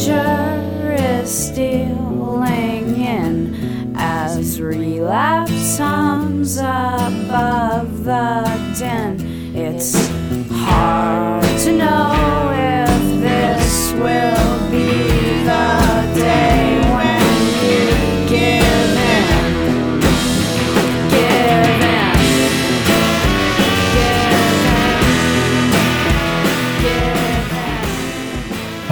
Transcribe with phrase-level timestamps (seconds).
[0.00, 9.09] danger is stealing in as relapse hums above the din.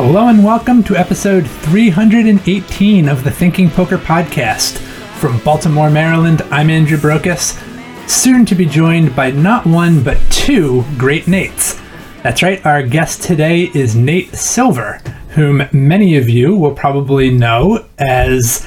[0.09, 4.79] Hello and welcome to episode 318 of the Thinking Poker Podcast.
[5.19, 7.61] From Baltimore, Maryland, I'm Andrew Brokos,
[8.09, 11.79] soon to be joined by not one but two great Nates.
[12.23, 15.03] That's right, our guest today is Nate Silver,
[15.35, 18.67] whom many of you will probably know as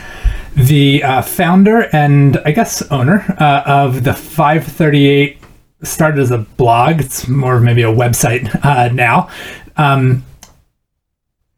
[0.56, 5.40] the uh, founder and I guess owner uh, of the 538
[5.82, 7.00] started as a blog.
[7.00, 9.28] It's more maybe a website uh, now.
[9.76, 10.24] Um,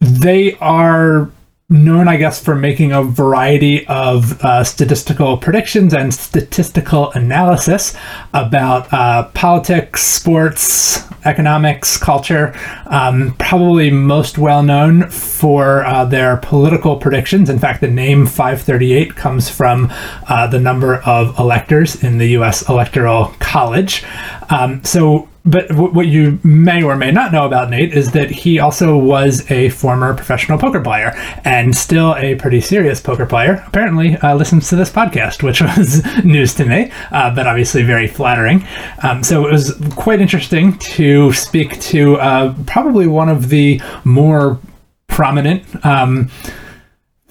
[0.03, 1.31] they are
[1.69, 7.95] known, I guess, for making a variety of uh, statistical predictions and statistical analysis
[8.33, 12.53] about uh, politics, sports, economics, culture.
[12.85, 17.49] Um, probably most well known for uh, their political predictions.
[17.49, 19.91] In fact, the name 538 comes from
[20.27, 22.67] uh, the number of electors in the U.S.
[22.69, 24.03] Electoral College.
[24.53, 28.31] Um, so but w- what you may or may not know about Nate is that
[28.31, 31.11] he also was a former professional poker player
[31.43, 33.63] and still a pretty serious poker player.
[33.67, 38.07] Apparently, uh, listens to this podcast, which was news to me, uh, but obviously very
[38.07, 38.65] flattering.
[39.01, 44.59] Um, so it was quite interesting to speak to uh, probably one of the more
[45.07, 45.63] prominent.
[45.85, 46.29] Um,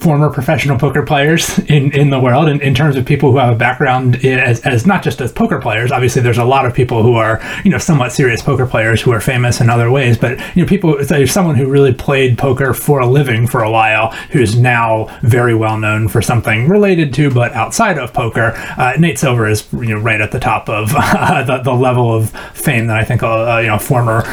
[0.03, 3.53] former professional poker players in, in the world in, in terms of people who have
[3.53, 5.91] a background as, as not just as poker players.
[5.91, 9.11] Obviously there's a lot of people who are you know somewhat serious poker players who
[9.11, 12.73] are famous in other ways but you know people there's someone who really played poker
[12.73, 17.31] for a living for a while who's now very well known for something related to
[17.31, 20.91] but outside of poker uh, Nate Silver is you know right at the top of
[20.95, 24.23] uh, the, the level of fame that I think a, a you know former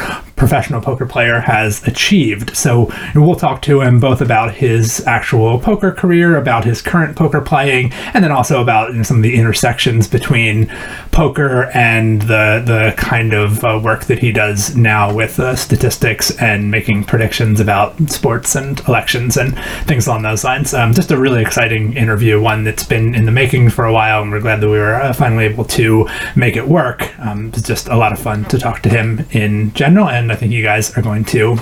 [0.41, 2.57] professional poker player has achieved.
[2.57, 7.43] So we'll talk to him both about his actual poker career, about his current poker
[7.43, 10.67] playing, and then also about some of the intersections between
[11.13, 16.31] poker and the the kind of uh, work that he does now with uh, statistics
[16.39, 20.73] and making predictions about sports and elections and things along those lines.
[20.73, 24.23] Um, just a really exciting interview, one that's been in the making for a while,
[24.23, 27.19] and we're glad that we were uh, finally able to make it work.
[27.19, 30.37] Um, it's just a lot of fun to talk to him in general, and I
[30.37, 31.59] think you guys are going to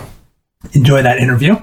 [0.73, 1.57] enjoy that interview.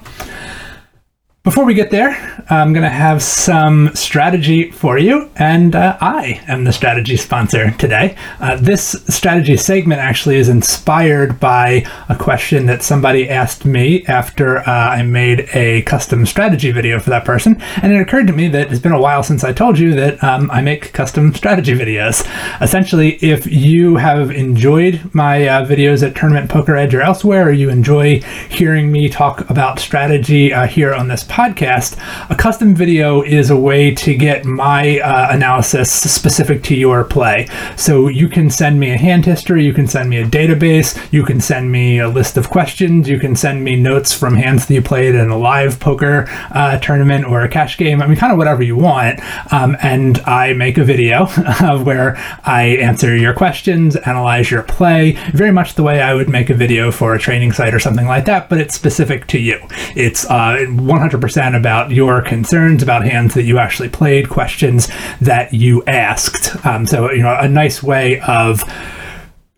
[1.46, 6.42] Before we get there, I'm going to have some strategy for you, and uh, I
[6.48, 8.16] am the strategy sponsor today.
[8.40, 14.58] Uh, this strategy segment actually is inspired by a question that somebody asked me after
[14.58, 18.48] uh, I made a custom strategy video for that person, and it occurred to me
[18.48, 21.74] that it's been a while since I told you that um, I make custom strategy
[21.74, 22.26] videos.
[22.60, 27.52] Essentially, if you have enjoyed my uh, videos at Tournament Poker Edge or elsewhere, or
[27.52, 28.20] you enjoy
[28.50, 33.56] hearing me talk about strategy uh, here on this podcast, a custom video is a
[33.56, 37.46] way to get my uh, analysis specific to your play.
[37.76, 41.24] So you can send me a hand history, you can send me a database, you
[41.24, 44.72] can send me a list of questions, you can send me notes from hands that
[44.72, 48.00] you played in a live poker uh, tournament or a cash game.
[48.00, 49.20] I mean, kind of whatever you want.
[49.52, 51.26] Um, and I make a video
[51.82, 56.48] where I answer your questions, analyze your play, very much the way I would make
[56.48, 59.60] a video for a training site or something like that, but it's specific to you.
[59.94, 64.88] It's uh, 100% about your concerns about hands that you actually played, questions
[65.20, 66.64] that you asked.
[66.66, 68.62] Um, so, you know, a nice way of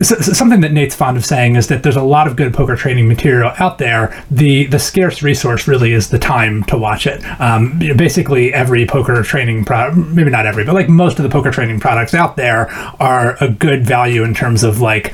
[0.01, 2.77] so something that Nate's fond of saying is that there's a lot of good poker
[2.77, 4.23] training material out there.
[4.31, 7.21] The the scarce resource really is the time to watch it.
[7.41, 11.23] Um, you know, basically, every poker training product, maybe not every, but like most of
[11.23, 12.71] the poker training products out there
[13.01, 15.13] are a good value in terms of like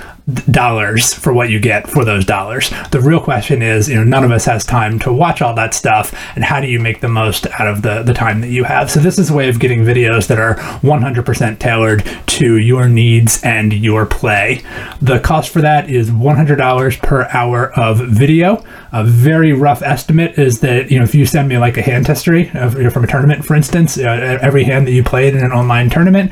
[0.49, 2.71] dollars for what you get for those dollars.
[2.91, 5.73] The real question is, you know, none of us has time to watch all that
[5.73, 8.63] stuff, and how do you make the most out of the the time that you
[8.63, 8.89] have?
[8.89, 13.41] So this is a way of getting videos that are 100% tailored to your needs
[13.43, 14.63] and your play.
[15.01, 18.63] The cost for that is $100 per hour of video.
[18.91, 22.07] A very rough estimate is that you know if you send me like a hand
[22.07, 25.35] history of, you know, from a tournament, for instance, uh, every hand that you played
[25.35, 26.31] in an online tournament,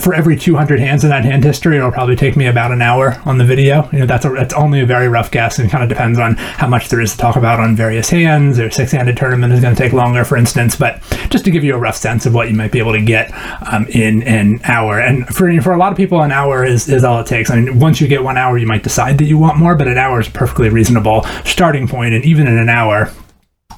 [0.00, 3.20] for every 200 hands in that hand history, it'll probably take me about an hour
[3.24, 3.88] on the video.
[3.92, 6.36] You know, that's a, that's only a very rough guess, and kind of depends on
[6.36, 8.58] how much there is to talk about on various hands.
[8.58, 10.76] Or six-handed tournament is going to take longer, for instance.
[10.76, 11.00] But
[11.30, 13.32] just to give you a rough sense of what you might be able to get
[13.70, 17.04] um, in an hour, and for for a lot of people, an hour is is
[17.04, 17.50] all it takes.
[17.50, 19.88] I mean, once you get one hour, you might decide that you want more, but
[19.88, 23.10] an hour is a perfectly reasonable starting point, and even in an hour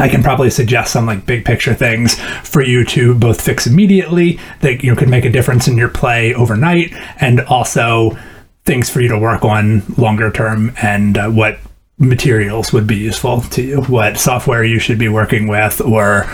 [0.03, 4.41] I can probably suggest some like big picture things for you to both fix immediately
[4.61, 8.19] that you know could make a difference in your play overnight, and also
[8.65, 11.61] things for you to work on longer term and uh, what
[11.99, 16.25] materials would be useful to you, what software you should be working with, or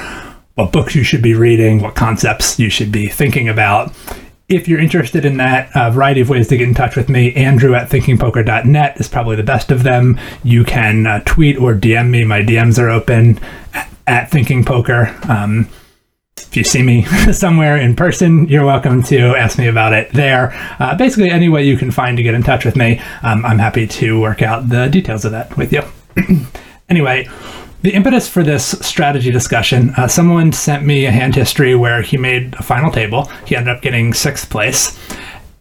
[0.55, 3.93] what books you should be reading, what concepts you should be thinking about.
[4.49, 7.35] If you're interested in that, a variety of ways to get in touch with me,
[7.35, 10.19] Andrew at thinkingpoker.net is probably the best of them.
[10.43, 12.25] You can uh, tweet or DM me.
[12.25, 13.39] My DMs are open
[14.07, 15.29] at, thinkingpoker.
[15.29, 15.69] Um,
[16.39, 17.03] if you see me
[17.33, 20.55] somewhere in person, you're welcome to ask me about it there.
[20.79, 23.59] Uh, basically, any way you can find to get in touch with me, um, I'm
[23.59, 25.83] happy to work out the details of that with you.
[26.89, 27.29] anyway,
[27.83, 32.17] the impetus for this strategy discussion uh, someone sent me a hand history where he
[32.17, 33.31] made a final table.
[33.47, 34.99] He ended up getting sixth place.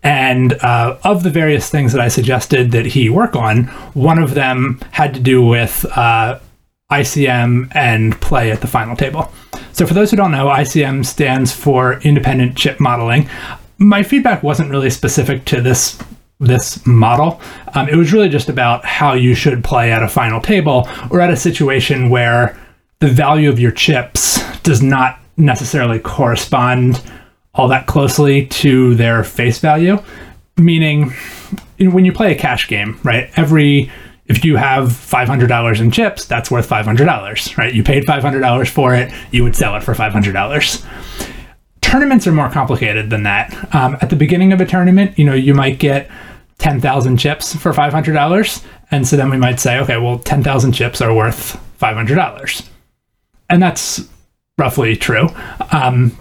[0.03, 4.35] And uh, of the various things that I suggested that he work on, one of
[4.35, 6.39] them had to do with uh,
[6.91, 9.31] ICM and play at the final table.
[9.73, 13.29] So, for those who don't know, ICM stands for Independent Chip Modeling.
[13.79, 16.01] My feedback wasn't really specific to this
[16.39, 17.41] this model.
[17.73, 21.19] Um, it was really just about how you should play at a final table or
[21.19, 22.57] at a situation where
[22.99, 27.01] the value of your chips does not necessarily correspond
[27.53, 30.01] all that closely to their face value.
[30.57, 31.13] Meaning,
[31.79, 33.29] when you play a cash game, right?
[33.35, 33.91] Every
[34.27, 37.73] if you have $500 in chips, that's worth $500, right?
[37.73, 40.85] You paid $500 for it, you would sell it for $500.
[41.87, 43.73] Tournaments are more complicated than that.
[43.73, 46.11] Um, at the beginning of a tournament, you know, you might get
[46.57, 48.65] 10,000 chips for $500.
[48.91, 52.69] And so then we might say, okay, well, 10,000 chips are worth $500.
[53.49, 54.05] And that's
[54.57, 55.29] roughly true.
[55.71, 56.17] Um,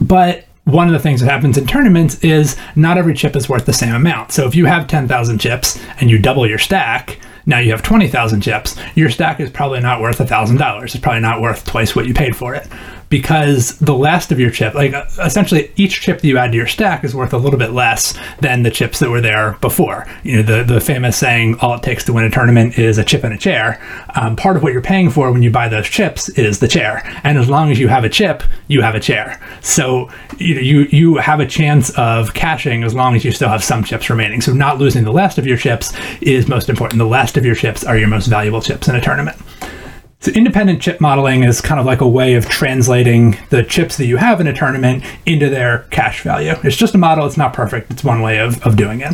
[0.00, 3.66] but one of the things that happens in tournaments is not every chip is worth
[3.66, 4.30] the same amount.
[4.30, 8.42] So if you have 10,000 chips and you double your stack, now you have 20,000
[8.42, 10.84] chips, your stack is probably not worth $1,000.
[10.84, 12.68] It's probably not worth twice what you paid for it
[13.08, 16.56] because the last of your chip, like uh, essentially each chip that you add to
[16.56, 20.06] your stack is worth a little bit less than the chips that were there before.
[20.22, 23.04] You know, the, the famous saying, all it takes to win a tournament is a
[23.04, 23.80] chip and a chair.
[24.14, 27.02] Um, part of what you're paying for when you buy those chips is the chair.
[27.24, 29.40] And as long as you have a chip, you have a chair.
[29.60, 33.48] So you know, you, you have a chance of cashing as long as you still
[33.48, 34.40] have some chips remaining.
[34.40, 36.98] So not losing the last of your chips is most important.
[36.98, 39.36] The last of your chips are your most valuable chips in a tournament.
[40.24, 44.06] So independent chip modeling is kind of like a way of translating the chips that
[44.06, 46.54] you have in a tournament into their cash value.
[46.64, 47.90] It's just a model, it's not perfect.
[47.90, 49.12] It's one way of, of doing it.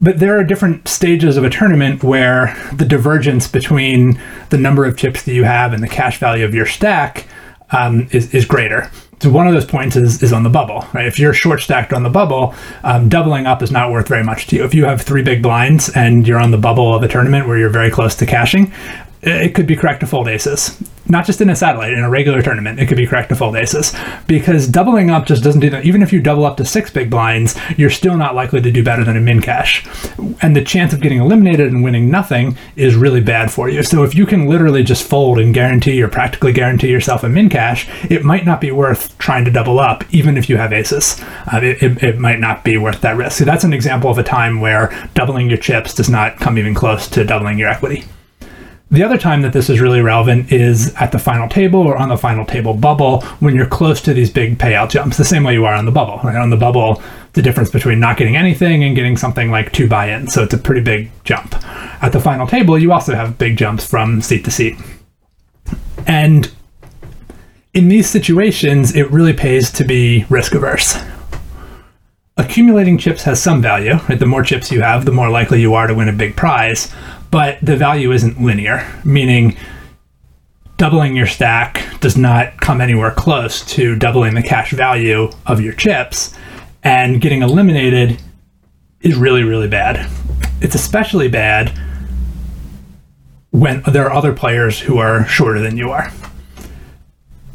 [0.00, 4.18] But there are different stages of a tournament where the divergence between
[4.48, 7.26] the number of chips that you have and the cash value of your stack
[7.72, 8.90] um, is, is greater.
[9.20, 11.06] So one of those points is, is on the bubble, right?
[11.06, 14.46] If you're short stacked on the bubble, um, doubling up is not worth very much
[14.46, 14.64] to you.
[14.64, 17.58] If you have three big blinds and you're on the bubble of a tournament where
[17.58, 18.72] you're very close to cashing,
[19.22, 20.80] it could be correct to fold aces.
[21.10, 23.56] Not just in a satellite, in a regular tournament, it could be correct to fold
[23.56, 23.94] aces.
[24.26, 25.86] Because doubling up just doesn't do that.
[25.86, 28.84] Even if you double up to six big blinds, you're still not likely to do
[28.84, 29.86] better than a min cash.
[30.42, 33.82] And the chance of getting eliminated and winning nothing is really bad for you.
[33.82, 37.48] So if you can literally just fold and guarantee or practically guarantee yourself a min
[37.48, 41.20] cash, it might not be worth trying to double up, even if you have aces.
[41.52, 43.38] Uh, it, it, it might not be worth that risk.
[43.38, 46.74] So that's an example of a time where doubling your chips does not come even
[46.74, 48.04] close to doubling your equity.
[48.90, 52.08] The other time that this is really relevant is at the final table or on
[52.08, 55.52] the final table bubble when you're close to these big payout jumps, the same way
[55.52, 56.18] you are on the bubble.
[56.24, 56.36] Right?
[56.36, 57.02] On the bubble,
[57.34, 60.32] the difference between not getting anything and getting something like two buy ins.
[60.32, 61.54] So it's a pretty big jump.
[62.02, 64.78] At the final table, you also have big jumps from seat to seat.
[66.06, 66.50] And
[67.74, 70.96] in these situations, it really pays to be risk averse.
[72.38, 73.96] Accumulating chips has some value.
[74.08, 74.18] Right?
[74.18, 76.90] The more chips you have, the more likely you are to win a big prize
[77.30, 79.56] but the value isn't linear, meaning
[80.76, 85.72] doubling your stack does not come anywhere close to doubling the cash value of your
[85.72, 86.34] chips,
[86.84, 88.22] and getting eliminated
[89.00, 90.08] is really, really bad.
[90.60, 91.78] It's especially bad
[93.50, 96.12] when there are other players who are shorter than you are.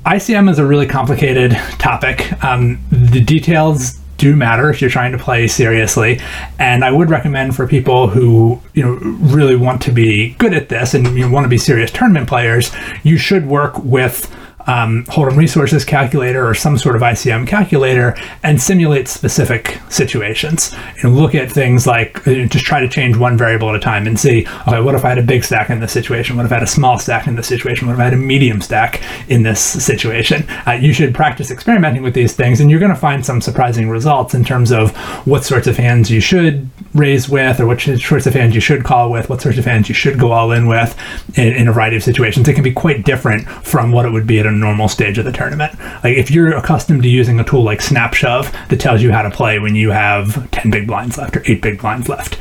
[0.05, 2.43] ICM is a really complicated topic.
[2.43, 6.21] Um, the details do matter if you're trying to play seriously.
[6.57, 8.93] And I would recommend for people who you know
[9.35, 12.71] really want to be good at this and you want to be serious tournament players,
[13.03, 14.33] you should work with
[14.67, 21.15] um, Hold'em resources calculator or some sort of ICM calculator and simulate specific situations and
[21.15, 24.19] look at things like uh, just try to change one variable at a time and
[24.19, 26.37] see, okay, what if I had a big stack in this situation?
[26.37, 27.87] What if I had a small stack in this situation?
[27.87, 30.45] What if I had a medium stack in this situation?
[30.67, 33.89] Uh, you should practice experimenting with these things and you're going to find some surprising
[33.89, 34.95] results in terms of
[35.27, 38.83] what sorts of hands you should raise with or what sorts of hands you should
[38.83, 40.97] call with, what sorts of hands you should go all in with
[41.37, 42.47] in, in a variety of situations.
[42.47, 45.31] It can be quite different from what it would be at normal stage of the
[45.31, 45.77] tournament.
[46.03, 49.21] Like if you're accustomed to using a tool like Snap Shove that tells you how
[49.21, 52.37] to play when you have 10 big blinds left or 8 big blinds left,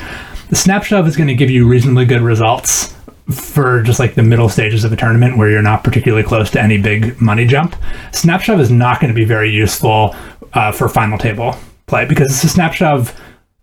[0.50, 2.94] the Snap Shove is going to give you reasonably good results
[3.30, 6.60] for just like the middle stages of a tournament where you're not particularly close to
[6.60, 7.76] any big money jump.
[8.12, 10.14] Snap Shove is not going to be very useful
[10.54, 13.18] uh, for final table play because it's a Snap Shove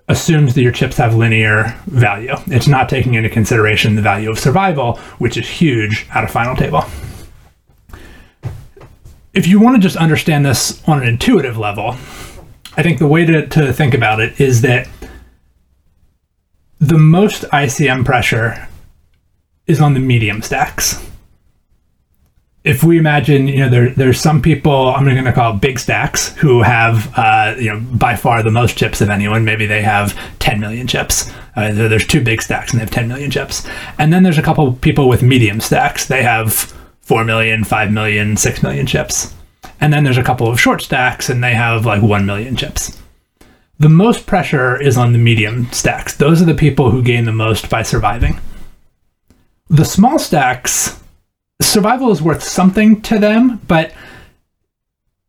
[0.07, 2.33] assumes that your chips have linear value.
[2.47, 6.55] It's not taking into consideration the value of survival, which is huge at a final
[6.55, 6.83] table
[9.39, 11.95] if you want to just understand this on an intuitive level,
[12.75, 14.89] I think the way to, to think about it is that
[16.81, 18.67] the most ICM pressure
[19.65, 21.01] is on the medium stacks.
[22.65, 26.35] If we imagine, you know, there, there's some people I'm going to call big stacks
[26.35, 29.45] who have, uh, you know, by far the most chips of anyone.
[29.45, 31.31] Maybe they have 10 million chips.
[31.55, 33.65] Uh, there's two big stacks and they have 10 million chips.
[33.97, 36.07] And then there's a couple people with medium stacks.
[36.07, 36.73] They have
[37.09, 39.33] 4 million, 5 million, 6 million chips.
[39.81, 43.01] And then there's a couple of short stacks and they have like 1 million chips.
[43.79, 46.15] The most pressure is on the medium stacks.
[46.15, 48.39] Those are the people who gain the most by surviving.
[49.71, 51.01] The small stacks,
[51.59, 53.91] survival is worth something to them, but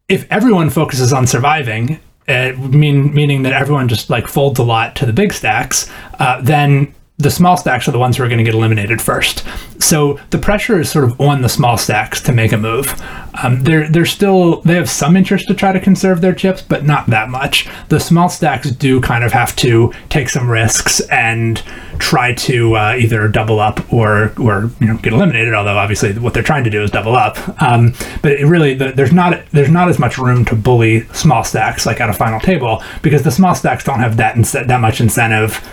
[0.07, 4.97] if everyone focuses on surviving, uh, mean, meaning that everyone just like folds a lot
[4.97, 8.39] to the big stacks, uh, then the small stacks are the ones who are going
[8.39, 9.45] to get eliminated first.
[9.79, 13.01] So the pressure is sort of on the small stacks to make a move.
[13.43, 16.85] Um, they're they're still they have some interest to try to conserve their chips, but
[16.85, 17.69] not that much.
[17.89, 21.63] The small stacks do kind of have to take some risks and
[21.99, 25.55] try to uh, either double up or or you know get eliminated.
[25.55, 27.37] Although obviously what they're trying to do is double up.
[27.63, 31.87] Um, but really the, there's not there's not as much room to bully small stacks
[31.87, 34.37] like at a final table because the small stacks don't have that
[34.67, 35.67] that much incentive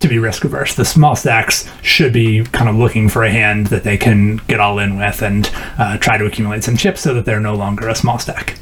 [0.00, 0.74] to be risk averse.
[0.74, 4.58] The small stacks should be kind of looking for a hand that they can get
[4.58, 7.88] all in with and uh, try to accumulate some chips so that they're no longer
[7.88, 8.58] a small stack.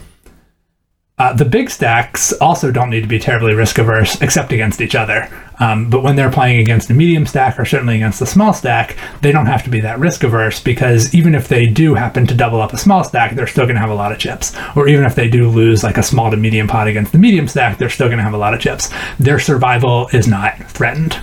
[1.19, 4.95] Uh, the big stacks also don't need to be terribly risk averse except against each
[4.95, 5.29] other.
[5.59, 8.97] Um, but when they're playing against a medium stack or certainly against a small stack,
[9.21, 12.35] they don't have to be that risk averse because even if they do happen to
[12.35, 14.57] double up a small stack, they're still going to have a lot of chips.
[14.77, 17.49] Or even if they do lose like a small to medium pot against the medium
[17.49, 18.91] stack, they're still going to have a lot of chips.
[19.19, 21.21] Their survival is not threatened.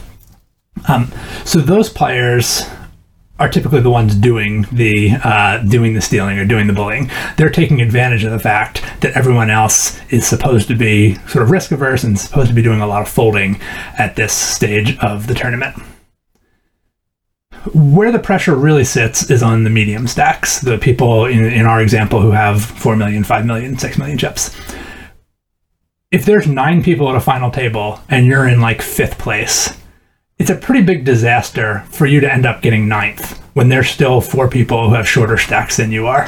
[0.87, 1.11] Um,
[1.45, 2.63] so those players
[3.37, 7.11] are typically the ones doing the uh, doing the stealing or doing the bullying.
[7.37, 11.51] They're taking advantage of the fact that everyone else is supposed to be sort of
[11.51, 13.59] risk averse and supposed to be doing a lot of folding
[13.97, 15.75] at this stage of the tournament.
[17.73, 21.81] Where the pressure really sits is on the medium stacks, the people in, in our
[21.81, 24.55] example who have 4 million, 5 million, 6 million chips.
[26.11, 29.75] If there's nine people at a final table and you're in like fifth place,
[30.37, 34.19] it's a pretty big disaster for you to end up getting ninth when there's still
[34.19, 36.25] four people who have shorter stacks than you are.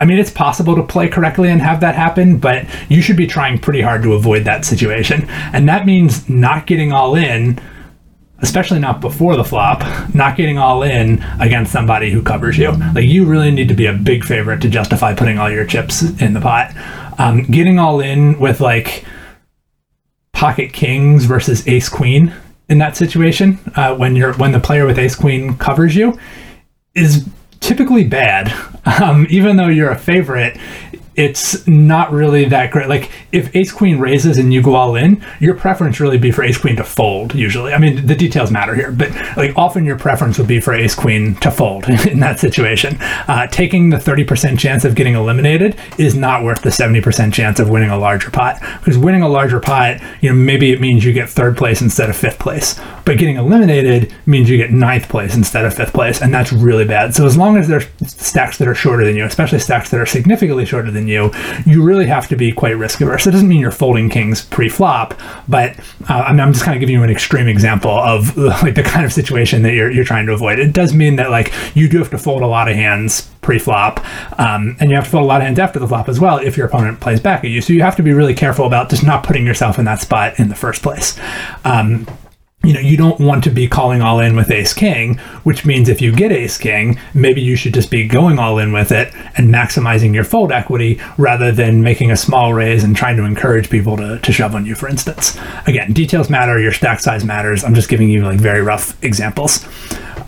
[0.00, 3.26] I mean, it's possible to play correctly and have that happen, but you should be
[3.26, 5.28] trying pretty hard to avoid that situation.
[5.28, 7.60] And that means not getting all in,
[8.40, 9.82] especially not before the flop,
[10.14, 12.70] not getting all in against somebody who covers you.
[12.94, 16.02] Like, you really need to be a big favorite to justify putting all your chips
[16.20, 16.72] in the pot.
[17.18, 19.04] Um, getting all in with like
[20.32, 22.34] pocket kings versus ace queen
[22.68, 26.18] in that situation uh, when you're when the player with ace queen covers you
[26.94, 27.26] is
[27.60, 28.52] typically bad.
[29.02, 30.58] Um, even though you're a favorite
[31.16, 32.88] it's not really that great.
[32.88, 36.42] Like if ace queen raises and you go all in, your preference really be for
[36.42, 37.34] ace queen to fold.
[37.34, 40.74] Usually, I mean the details matter here, but like often your preference would be for
[40.74, 42.96] ace queen to fold in that situation.
[43.28, 47.32] Uh, taking the thirty percent chance of getting eliminated is not worth the seventy percent
[47.32, 48.60] chance of winning a larger pot.
[48.80, 52.10] Because winning a larger pot, you know, maybe it means you get third place instead
[52.10, 56.20] of fifth place, but getting eliminated means you get ninth place instead of fifth place,
[56.20, 57.14] and that's really bad.
[57.14, 60.06] So as long as there's stacks that are shorter than you, especially stacks that are
[60.06, 61.30] significantly shorter than than you,
[61.66, 63.26] you really have to be quite risk averse.
[63.26, 65.14] It doesn't mean you're folding kings pre-flop,
[65.48, 68.82] but uh, I I'm just kind of giving you an extreme example of like the
[68.82, 70.58] kind of situation that you're you're trying to avoid.
[70.58, 74.00] It does mean that like you do have to fold a lot of hands pre-flop,
[74.38, 76.38] um, and you have to fold a lot of hands after the flop as well
[76.38, 77.60] if your opponent plays back at you.
[77.60, 80.38] So you have to be really careful about just not putting yourself in that spot
[80.38, 81.18] in the first place.
[81.64, 82.06] Um,
[82.64, 85.88] you know, you don't want to be calling all in with ace king, which means
[85.88, 89.14] if you get ace king, maybe you should just be going all in with it
[89.36, 93.68] and maximizing your fold equity rather than making a small raise and trying to encourage
[93.68, 95.38] people to, to shove on you, for instance.
[95.66, 97.64] Again, details matter, your stack size matters.
[97.64, 99.66] I'm just giving you like very rough examples.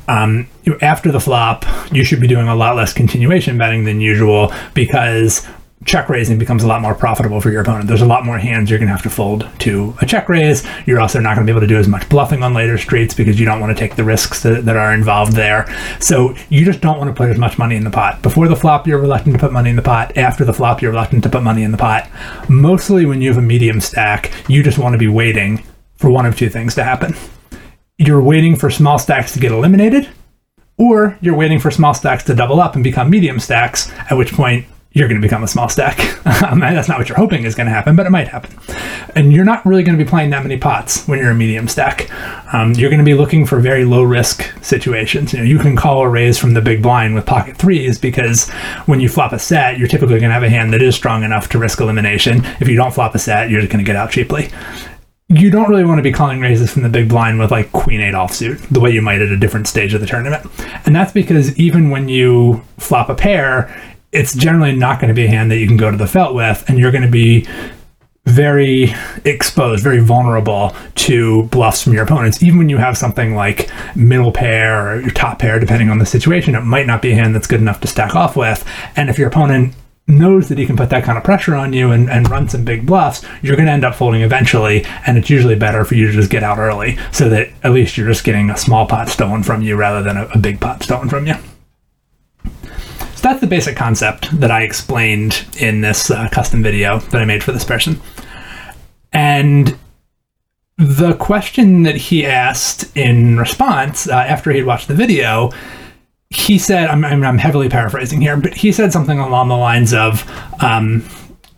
[0.08, 0.48] Um,
[0.82, 5.46] after the flop, you should be doing a lot less continuation betting than usual because
[5.86, 7.86] check raising becomes a lot more profitable for your opponent.
[7.86, 10.66] There's a lot more hands you're going to have to fold to a check raise.
[10.84, 13.14] You're also not going to be able to do as much bluffing on later streets
[13.14, 15.64] because you don't want to take the risks that, that are involved there.
[16.00, 18.20] So you just don't want to put as much money in the pot.
[18.20, 20.16] Before the flop, you're reluctant to put money in the pot.
[20.16, 22.10] After the flop, you're reluctant to put money in the pot.
[22.48, 25.64] Mostly when you have a medium stack, you just want to be waiting
[25.96, 27.14] for one of two things to happen.
[27.96, 30.08] You're waiting for small stacks to get eliminated,
[30.76, 34.32] or you're waiting for small stacks to double up and become medium stacks, at which
[34.32, 34.66] point
[34.96, 35.98] you're going to become a small stack.
[36.46, 38.56] Um, that's not what you're hoping is going to happen, but it might happen.
[39.14, 41.66] And you're not really going to be playing that many pots when you're a medium
[41.66, 42.10] stack.
[42.52, 45.32] Um, you're going to be looking for very low risk situations.
[45.32, 48.50] You know, you can call a raise from the big blind with pocket threes because
[48.84, 51.24] when you flop a set, you're typically going to have a hand that is strong
[51.24, 52.44] enough to risk elimination.
[52.60, 54.50] If you don't flop a set, you're just going to get out cheaply
[55.28, 58.00] you don't really want to be calling raises from the big blind with like queen
[58.00, 60.46] eight offsuit the way you might at a different stage of the tournament
[60.86, 65.26] and that's because even when you flop a pair it's generally not going to be
[65.26, 67.46] a hand that you can go to the felt with, and you're going to be
[68.24, 68.92] very
[69.24, 72.42] exposed, very vulnerable to bluffs from your opponents.
[72.42, 76.06] Even when you have something like middle pair or your top pair, depending on the
[76.06, 78.64] situation, it might not be a hand that's good enough to stack off with.
[78.96, 79.74] And if your opponent
[80.08, 82.64] knows that he can put that kind of pressure on you and, and run some
[82.64, 84.84] big bluffs, you're going to end up folding eventually.
[85.06, 87.96] And it's usually better for you to just get out early so that at least
[87.96, 90.82] you're just getting a small pot stolen from you rather than a, a big pot
[90.82, 91.34] stolen from you
[93.22, 97.42] that's the basic concept that I explained in this uh, custom video that I made
[97.42, 98.00] for this person.
[99.12, 99.78] And
[100.78, 105.50] the question that he asked in response uh, after he'd watched the video,
[106.30, 110.28] he said, I'm, I'm, heavily paraphrasing here, but he said something along the lines of,
[110.62, 111.08] um,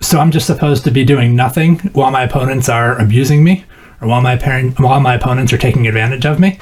[0.00, 3.64] So I'm just supposed to be doing nothing while my opponents are abusing me,
[4.00, 6.58] or while my parent, while my opponents are taking advantage of me.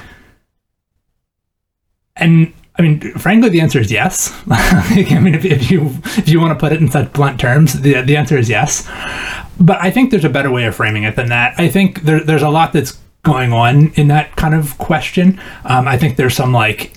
[2.15, 4.31] And I mean, frankly, the answer is yes.
[4.51, 7.81] I mean, if, if, you if you want to put it in such blunt terms,
[7.81, 8.87] the the answer is yes.
[9.59, 11.55] But I think there's a better way of framing it than that.
[11.57, 15.39] I think there, there's a lot that's going on in that kind of question.
[15.65, 16.96] Um, I think there's some like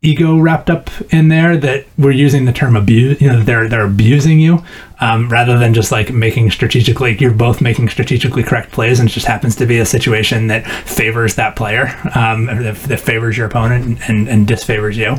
[0.00, 3.84] ego wrapped up in there that we're using the term abuse you know they're they're
[3.84, 4.62] abusing you
[5.00, 9.12] um, rather than just like making strategically you're both making strategically correct plays and it
[9.12, 13.46] just happens to be a situation that favors that player um, that, that, favors your
[13.46, 15.16] opponent and, and, and disfavors you.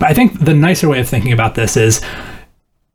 [0.00, 2.02] But i think the nicer way of thinking about this is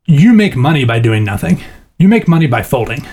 [0.06, 1.62] you make money by doing nothing.
[1.98, 3.06] You make money by folding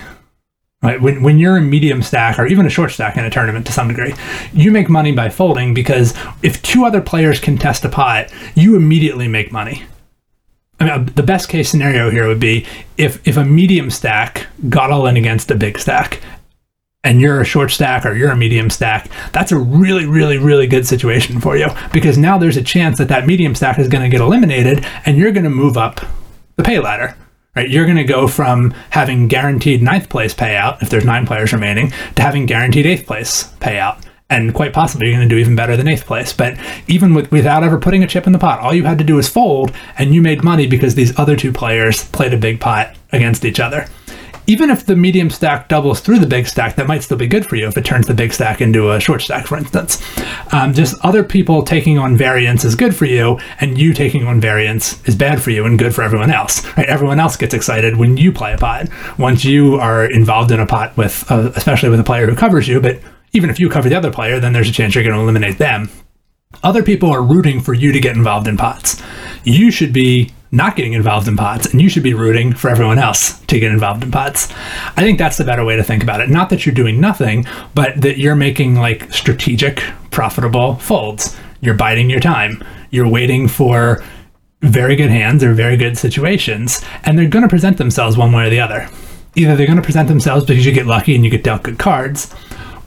[0.84, 1.00] Right?
[1.00, 3.72] When, when you're a medium stack or even a short stack in a tournament to
[3.72, 4.16] some degree,
[4.52, 9.28] you make money by folding because if two other players contest a pot, you immediately
[9.28, 9.84] make money.
[10.80, 12.66] I mean, uh, the best case scenario here would be
[12.98, 16.20] if, if a medium stack got all in against a big stack
[17.04, 20.66] and you're a short stack or you're a medium stack, that's a really, really, really
[20.66, 24.04] good situation for you because now there's a chance that that medium stack is going
[24.04, 26.02] to get eliminated and you're going to move up
[26.56, 27.16] the pay ladder
[27.56, 27.70] right?
[27.70, 31.92] You're going to go from having guaranteed ninth place payout if there's nine players remaining
[32.16, 34.04] to having guaranteed eighth place payout.
[34.30, 36.32] And quite possibly, you're going to do even better than eighth place.
[36.32, 39.04] But even with, without ever putting a chip in the pot, all you had to
[39.04, 42.62] do was fold, and you made money because these other two players played a big
[42.62, 43.88] pot against each other
[44.48, 47.46] even if the medium stack doubles through the big stack, that might still be good
[47.46, 50.02] for you if it turns the big stack into a short stack, for instance.
[50.54, 54.42] Um, just other people taking on variance is good for you, and you taking on
[54.42, 56.66] variance is bad for you and good for everyone else.
[56.78, 56.88] Right?
[56.88, 58.88] Everyone else gets excited when you play a pot.
[59.18, 62.68] Once you are involved in a pot with, uh, especially with a player who covers
[62.68, 63.00] you, but
[63.34, 65.58] even if you cover the other player, then there's a chance you're going to eliminate
[65.58, 65.90] them.
[66.64, 69.02] Other people are rooting for you to get involved in pots.
[69.44, 73.00] You should be not getting involved in pots, and you should be rooting for everyone
[73.00, 74.52] else to get involved in pots.
[74.98, 76.30] I think that's the better way to think about it.
[76.30, 81.38] Not that you're doing nothing, but that you're making like strategic, profitable folds.
[81.62, 82.64] You're biding your time.
[82.90, 84.04] You're waiting for
[84.62, 88.48] very good hands or very good situations, and they're going to present themselves one way
[88.48, 88.90] or the other.
[89.36, 91.80] Either they're going to present themselves because you get lucky and you get dealt good
[91.80, 92.34] cards,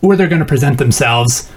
[0.02, 1.50] or they're going to present themselves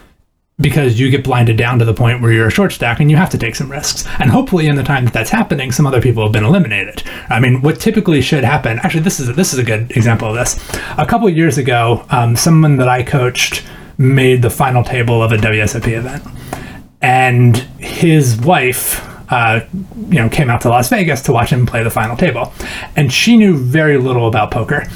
[0.60, 3.18] because you get blinded down to the point where you're a short stack and you
[3.18, 4.08] have to take some risks.
[4.20, 7.04] And hopefully, in the time that that's happening, some other people have been eliminated.
[7.30, 8.80] I mean, what typically should happen?
[8.80, 10.58] Actually, this is a, this is a good example of this.
[10.98, 13.66] A couple years ago, um, someone that I coached
[14.00, 16.24] made the final table of a WSOP event,
[17.02, 19.06] and his wife.
[19.30, 19.60] Uh,
[20.08, 22.54] you know, came out to Las Vegas to watch him play the final table,
[22.96, 24.88] and she knew very little about poker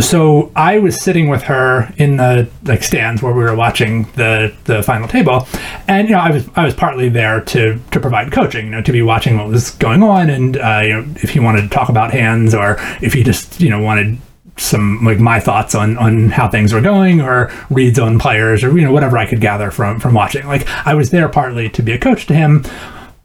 [0.00, 4.54] so I was sitting with her in the like stands where we were watching the
[4.64, 5.46] the final table,
[5.88, 8.82] and you know I was I was partly there to to provide coaching, you know,
[8.82, 11.68] to be watching what was going on, and uh, you know if he wanted to
[11.68, 14.18] talk about hands or if he just you know wanted
[14.56, 18.76] some like my thoughts on on how things were going or reads on players or
[18.76, 20.46] you know whatever I could gather from from watching.
[20.46, 22.64] Like I was there partly to be a coach to him,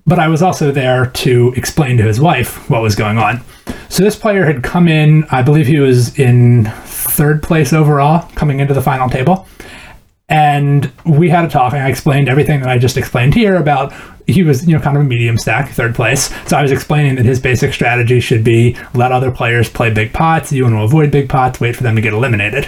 [0.07, 3.41] but I was also there to explain to his wife what was going on.
[3.89, 8.59] So this player had come in, I believe he was in third place overall coming
[8.59, 9.47] into the final table.
[10.29, 13.93] And we had a talk, and I explained everything that I just explained here about
[14.27, 16.33] he was, you know, kind of a medium stack, third place.
[16.49, 20.11] So I was explaining that his basic strategy should be let other players play big
[20.11, 20.51] pots.
[20.51, 22.67] You want to avoid big pots, wait for them to get eliminated.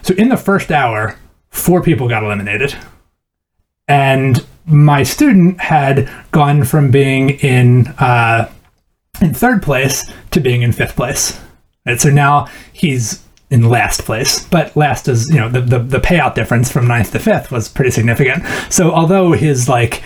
[0.00, 1.18] So in the first hour,
[1.50, 2.74] four people got eliminated.
[3.88, 8.50] And my student had gone from being in uh,
[9.20, 11.40] in third place to being in fifth place.
[11.84, 15.98] And so now he's in last place, but last is you know the, the the
[15.98, 18.44] payout difference from ninth to fifth was pretty significant.
[18.70, 20.02] So although his like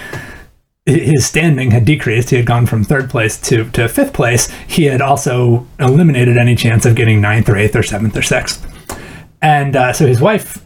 [0.87, 4.85] his standing had decreased, he had gone from third place to, to fifth place, he
[4.85, 8.66] had also eliminated any chance of getting ninth or eighth or seventh or sixth.
[9.42, 10.64] And uh, so his wife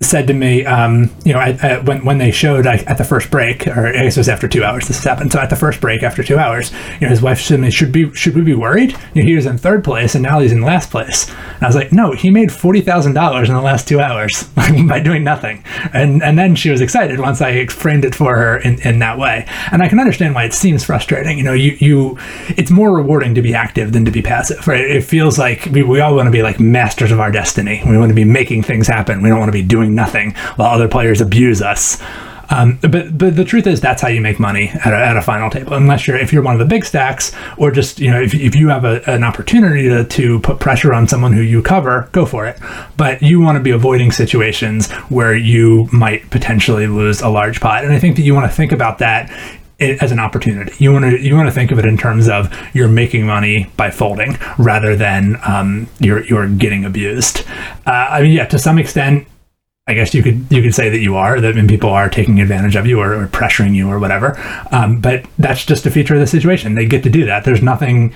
[0.00, 3.04] said to me, um, you know, I, I, when when they showed I, at the
[3.04, 4.86] first break, or I guess it was after two hours.
[4.88, 5.32] This happened.
[5.32, 7.70] So at the first break, after two hours, you know, his wife said to me,
[7.70, 8.92] "Should be should we be worried?
[9.14, 11.66] You know, he was in third place, and now he's in last place." And I
[11.66, 15.24] was like, "No, he made forty thousand dollars in the last two hours by doing
[15.24, 18.98] nothing." And and then she was excited once I framed it for her in, in
[18.98, 19.46] that way.
[19.72, 21.38] And I can understand why it seems frustrating.
[21.38, 22.18] You know, you you,
[22.50, 24.84] it's more rewarding to be active than to be passive, right?
[24.84, 27.82] It feels like we, we all want to be like masters of our destiny.
[27.88, 29.22] We want to be making things happen.
[29.22, 32.02] We don't want to be doing nothing while other players abuse us.
[32.48, 35.22] Um, but but the truth is that's how you make money at a, at a
[35.22, 38.20] final table unless you're if you're one of the big stacks or just you know
[38.20, 41.60] if, if you have a, an opportunity to, to put pressure on someone who you
[41.60, 42.56] cover go for it
[42.96, 47.82] but you want to be avoiding situations where you might potentially lose a large pot
[47.82, 49.28] and I think that you want to think about that
[49.78, 50.72] as an opportunity.
[50.82, 53.70] You want to you want to think of it in terms of you're making money
[53.76, 57.44] by folding rather than um, you're you're getting abused.
[57.86, 59.28] Uh, I mean, yeah, to some extent,
[59.88, 62.40] I guess you could you could say that you are that when people are taking
[62.40, 64.36] advantage of you or, or pressuring you or whatever.
[64.72, 66.74] Um, but that's just a feature of the situation.
[66.74, 67.44] They get to do that.
[67.44, 68.12] There's nothing.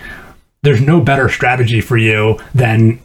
[0.62, 3.00] There's no better strategy for you than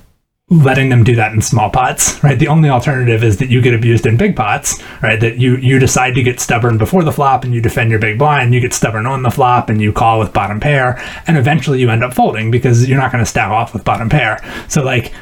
[0.49, 2.37] letting them do that in small pots, right?
[2.37, 5.19] The only alternative is that you get abused in big pots, right?
[5.19, 8.17] That you you decide to get stubborn before the flop and you defend your big
[8.17, 11.79] blind, you get stubborn on the flop and you call with bottom pair, and eventually
[11.79, 14.39] you end up folding because you're not going to stack off with bottom pair.
[14.67, 15.13] So like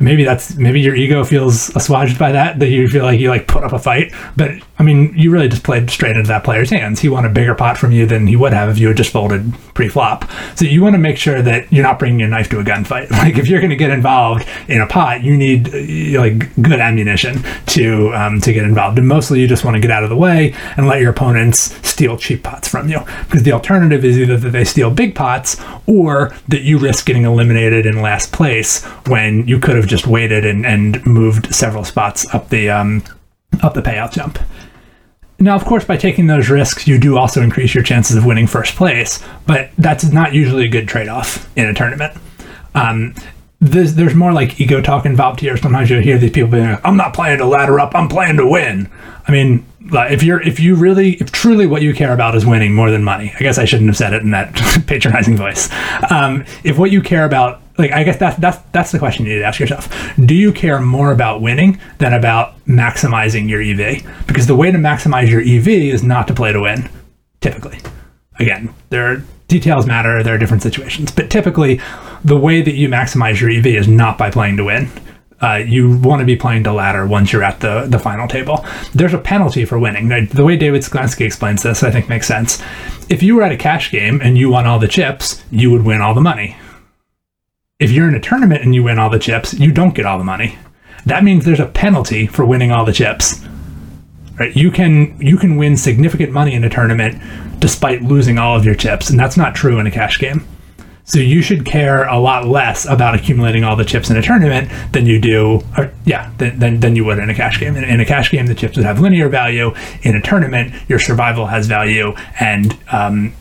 [0.00, 3.48] maybe that's maybe your ego feels assuaged by that that you feel like you like
[3.48, 4.12] put up a fight.
[4.36, 7.00] But i mean you really just played straight into that player's hands.
[7.00, 9.10] He won a bigger pot from you than he would have if you had just
[9.10, 10.30] folded pre-flop.
[10.54, 13.10] So you want to make sure that you're not bringing your knife to a gunfight.
[13.18, 16.78] Like if you're going to get involved in a pot you need uh, like good
[16.78, 18.96] ammunition to um, to get involved.
[18.98, 21.74] And mostly you just want to get out of the way and let your opponents
[21.86, 23.00] steal cheap pots from you.
[23.24, 27.24] Because the alternative is either that they steal big pots or that you risk getting
[27.24, 32.32] eliminated in last place when you could have just waited and, and moved several spots
[32.34, 33.02] up the um,
[33.62, 34.38] up the payout jump.
[35.40, 38.48] Now, of course, by taking those risks, you do also increase your chances of winning
[38.48, 42.12] first place, but that's not usually a good trade off in a tournament.
[42.74, 43.14] Um,
[43.60, 45.56] there's, there's more like ego talk involved here.
[45.56, 48.36] Sometimes you hear these people being like, I'm not playing to ladder up, I'm playing
[48.38, 48.90] to win.
[49.28, 52.74] I mean, if you're if you really if truly what you care about is winning
[52.74, 54.54] more than money i guess i shouldn't have said it in that
[54.86, 55.70] patronizing voice
[56.10, 59.34] um, if what you care about like I guess that's that's that's the question you
[59.34, 59.88] need to ask yourself.
[60.18, 64.26] Do you care more about winning than about maximizing your EV?
[64.26, 66.90] Because the way to maximize your EV is not to play to win,
[67.40, 67.78] typically.
[68.40, 71.80] Again, there are details matter, there are different situations, but typically
[72.24, 74.90] the way that you maximize your EV is not by playing to win.
[75.40, 78.64] Uh, you want to be playing to ladder once you're at the, the final table.
[78.92, 80.08] There's a penalty for winning.
[80.08, 82.60] The way David Sklansky explains this, I think makes sense.
[83.08, 85.84] If you were at a cash game and you won all the chips, you would
[85.84, 86.56] win all the money
[87.78, 90.18] if you're in a tournament and you win all the chips, you don't get all
[90.18, 90.58] the money.
[91.06, 93.40] That means there's a penalty for winning all the chips.
[94.38, 94.54] Right?
[94.54, 97.20] You can you can win significant money in a tournament
[97.60, 100.46] despite losing all of your chips, and that's not true in a cash game.
[101.04, 104.70] So you should care a lot less about accumulating all the chips in a tournament
[104.92, 107.76] than you do, or, yeah, than, than, than, you would in a cash game.
[107.76, 109.72] In, in, a cash game, the chips would have linear value.
[110.02, 113.32] In a tournament, your survival has value, and um,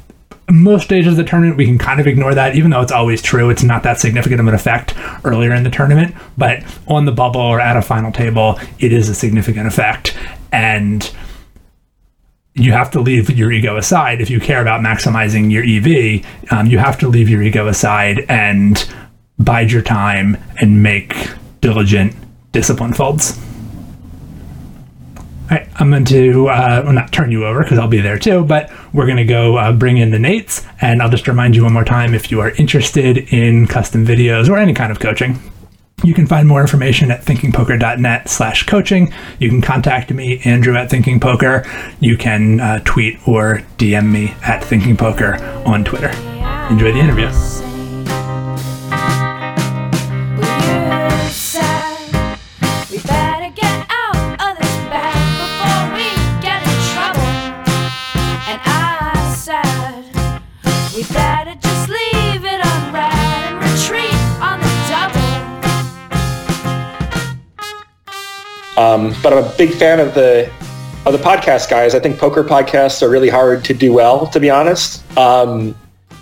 [0.49, 3.21] most stages of the tournament, we can kind of ignore that, even though it's always
[3.21, 3.49] true.
[3.49, 4.93] It's not that significant of an effect
[5.25, 9.09] earlier in the tournament, but on the bubble or at a final table, it is
[9.09, 10.17] a significant effect.
[10.51, 11.11] And
[12.53, 16.25] you have to leave your ego aside if you care about maximizing your EV.
[16.51, 18.89] Um, you have to leave your ego aside and
[19.37, 21.13] bide your time and make
[21.61, 22.15] diligent,
[22.53, 23.37] disciplined folds.
[25.49, 28.69] Right, I'm going to uh, not turn you over because I'll be there too, but
[28.93, 30.67] we're going to go uh, bring in the Nates.
[30.81, 34.49] And I'll just remind you one more time if you are interested in custom videos
[34.49, 35.39] or any kind of coaching,
[36.03, 39.13] you can find more information at thinkingpoker.net slash coaching.
[39.39, 41.65] You can contact me, Andrew at Thinking Poker.
[41.99, 46.09] You can uh, tweet or DM me at Thinking Poker on Twitter.
[46.69, 47.76] Enjoy the interview.
[68.77, 70.51] Um, but I'm a big fan of the
[71.05, 71.95] of the podcast guys.
[71.95, 75.03] I think poker podcasts are really hard to do well, to be honest.
[75.17, 75.75] Um,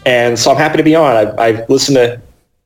[0.06, 1.16] and so I'm happy to be on.
[1.16, 2.22] I've, I've listened to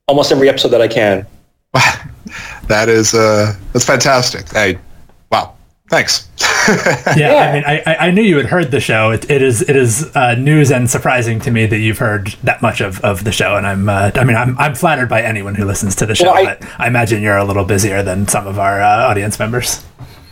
[0.07, 1.25] almost every episode that I can.
[1.73, 2.01] Wow,
[2.67, 4.55] that is uh, that's fantastic.
[4.55, 4.77] I,
[5.89, 6.27] thanks.
[6.67, 7.33] Yeah, Yeah.
[7.35, 9.11] I mean, I, I- I knew you had heard the show.
[9.11, 12.61] It, it is it is uh, news and surprising to me that you've heard that
[12.61, 13.55] much of, of the show.
[13.55, 16.25] And I'm uh, I mean, I'm, I'm flattered by anyone who listens to the show,
[16.31, 19.39] Well, I- but I imagine you're a little busier than some of our uh, audience
[19.39, 19.83] members.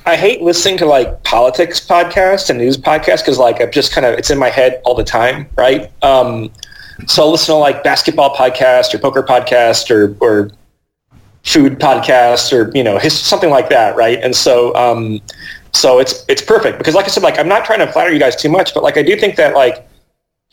[0.06, 4.06] I hate listening to like politics podcasts and news podcasts because like I'm just kind
[4.06, 5.92] of it's in my head all the time, right?
[6.04, 6.50] Um,
[7.08, 10.50] so I'll listen to like basketball podcast or poker podcast or or
[11.44, 14.20] food podcast or you know his, something like that, right?
[14.22, 15.22] And so um,
[15.74, 18.20] so it's it's perfect because like I said, like I'm not trying to flatter you
[18.20, 19.88] guys too much, but like I do think that like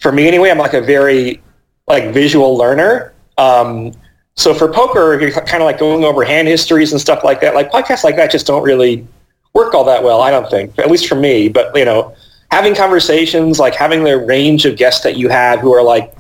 [0.01, 1.43] for me anyway, I'm like a very
[1.87, 3.13] like visual learner.
[3.39, 3.93] Um,
[4.37, 7.55] so for poker, you're kind of like going over hand histories and stuff like that,
[7.55, 9.07] like podcasts like that just don't really
[9.53, 11.49] work all that well, I don't think, at least for me.
[11.49, 12.15] But, you know,
[12.51, 16.13] having conversations, like having the range of guests that you have who are like,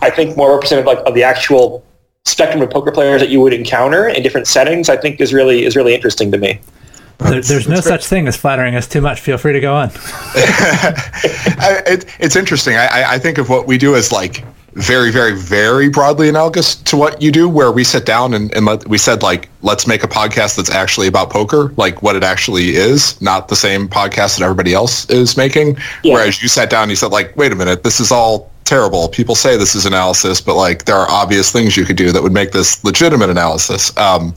[0.00, 1.84] I think more representative like of the actual
[2.28, 5.64] spectrum of poker players that you would encounter in different settings, I think is really
[5.64, 6.60] is really interesting to me.
[7.18, 9.20] There, there's no such thing as flattering us too much.
[9.20, 9.90] Feel free to go on.
[10.34, 12.76] I, it, it's interesting.
[12.76, 16.76] I, I, I think of what we do as like very, very, very broadly analogous
[16.76, 19.88] to what you do, where we sit down and, and let, we said like, let's
[19.88, 23.88] make a podcast that's actually about poker, like what it actually is, not the same
[23.88, 25.76] podcast that everybody else is making.
[26.04, 26.14] Yeah.
[26.14, 29.08] Whereas you sat down and you said like, wait a minute, this is all terrible.
[29.08, 32.22] People say this is analysis, but like there are obvious things you could do that
[32.22, 33.96] would make this legitimate analysis.
[33.96, 34.34] Um,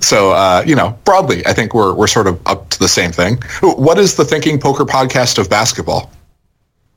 [0.00, 3.10] so uh, you know, broadly, I think we're we're sort of up to the same
[3.10, 3.38] thing.
[3.62, 6.10] What is the Thinking Poker podcast of basketball?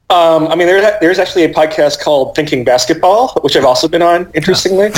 [0.09, 4.01] Um, I mean, there's there's actually a podcast called Thinking Basketball, which I've also been
[4.01, 4.31] on.
[4.33, 4.87] Interestingly,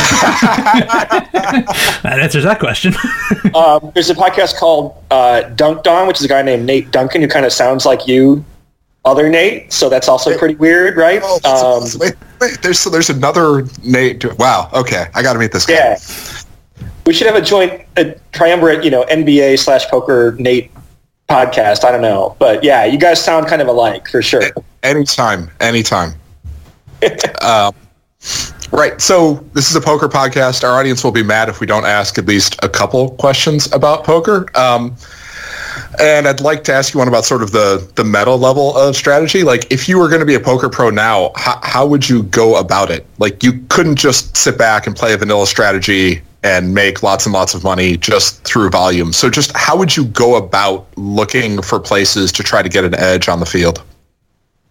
[2.03, 2.93] That answers that question.
[3.55, 7.21] um, there's a podcast called uh, Dunked On, which is a guy named Nate Duncan
[7.21, 8.45] who kind of sounds like you,
[9.05, 9.71] other Nate.
[9.73, 11.21] So that's also pretty weird, right?
[11.23, 14.23] Oh, Um, wait, wait, there's there's another Nate.
[14.37, 14.69] Wow.
[14.73, 15.73] Okay, I got to meet this guy.
[15.75, 15.97] yeah,
[17.05, 20.71] we should have a joint a triumvirate, you know, NBA slash poker Nate
[21.29, 21.83] podcast.
[21.83, 24.43] I don't know, but yeah, you guys sound kind of alike for sure.
[24.83, 26.13] Anytime, anytime.
[27.41, 27.73] um,
[28.71, 28.99] right.
[28.99, 30.63] So this is a poker podcast.
[30.63, 34.03] Our audience will be mad if we don't ask at least a couple questions about
[34.03, 34.45] poker.
[34.57, 34.95] Um,
[35.99, 38.95] and I'd like to ask you one about sort of the the meta level of
[38.95, 39.43] strategy.
[39.43, 42.23] Like, if you were going to be a poker pro now, how, how would you
[42.23, 43.05] go about it?
[43.17, 47.33] Like, you couldn't just sit back and play a vanilla strategy and make lots and
[47.33, 49.11] lots of money just through volume.
[49.13, 52.95] So, just how would you go about looking for places to try to get an
[52.95, 53.83] edge on the field?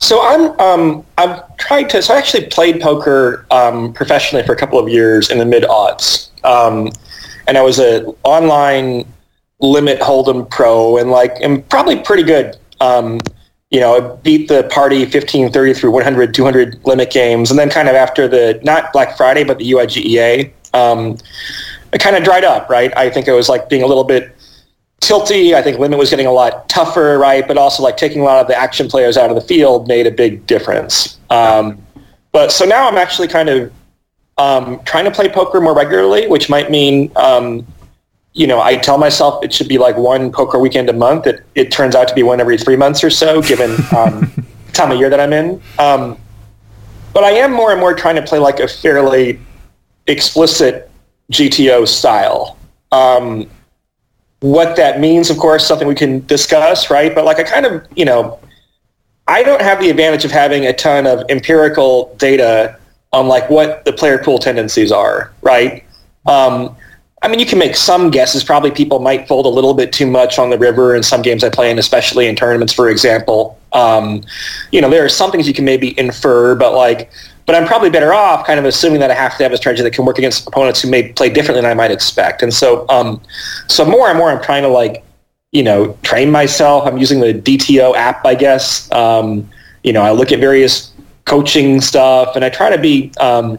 [0.01, 2.03] So I'm um, I've tried to.
[2.03, 5.64] So I actually played poker um, professionally for a couple of years in the mid
[5.64, 6.92] aughts, um,
[7.49, 9.05] and I was a online
[9.61, 12.57] limit hold'em pro, and like am probably pretty good.
[12.81, 13.21] Um,
[13.71, 17.88] you know, beat the party 15, 30 through 100, 200 limit games, and then kind
[17.88, 21.18] of after the not Black Friday but the UIGEA, um,
[21.92, 22.68] it kind of dried up.
[22.68, 24.35] Right, I think it was like being a little bit
[25.01, 25.55] tilty.
[25.55, 27.47] I think limit was getting a lot tougher, right?
[27.47, 30.07] But also like taking a lot of the action players out of the field made
[30.07, 31.18] a big difference.
[31.31, 31.85] Um,
[32.33, 33.73] but so now I'm actually kind of
[34.38, 37.66] um, trying to play poker more regularly, which might mean, um,
[38.38, 41.27] you know, I tell myself it should be like one poker weekend a month.
[41.27, 44.33] It, it turns out to be one every three months or so, given um,
[44.72, 45.61] time of year that I'm in.
[45.79, 46.16] Um,
[47.12, 49.40] but I am more and more trying to play like a fairly
[50.07, 50.88] explicit
[51.33, 52.57] GTO style.
[52.92, 53.51] Um,
[54.38, 57.12] what that means, of course, something we can discuss, right?
[57.12, 58.38] But like I kind of, you know,
[59.27, 62.79] I don't have the advantage of having a ton of empirical data
[63.12, 65.85] on like what the player pool tendencies are, right?
[66.24, 66.77] Um,
[67.22, 68.44] I mean, you can make some guesses.
[68.44, 71.42] Probably people might fold a little bit too much on the river in some games
[71.42, 73.59] I play in, especially in tournaments, for example.
[73.72, 74.22] Um,
[74.70, 77.11] you know, there are some things you can maybe infer, but like
[77.48, 79.83] but I'm probably better off kind of assuming that I have to have a strategy
[79.83, 82.42] that can work against opponents who may play differently than I might expect.
[82.42, 83.22] And so, um,
[83.68, 85.02] so more and more, I'm trying to like,
[85.52, 86.87] you know, train myself.
[86.87, 88.92] I'm using the DTO app, I guess.
[88.92, 89.48] Um,
[89.83, 90.92] you know, I look at various
[91.24, 93.59] coaching stuff, and I try to be um,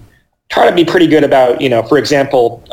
[0.50, 2.64] try to be pretty good about, you know, for example.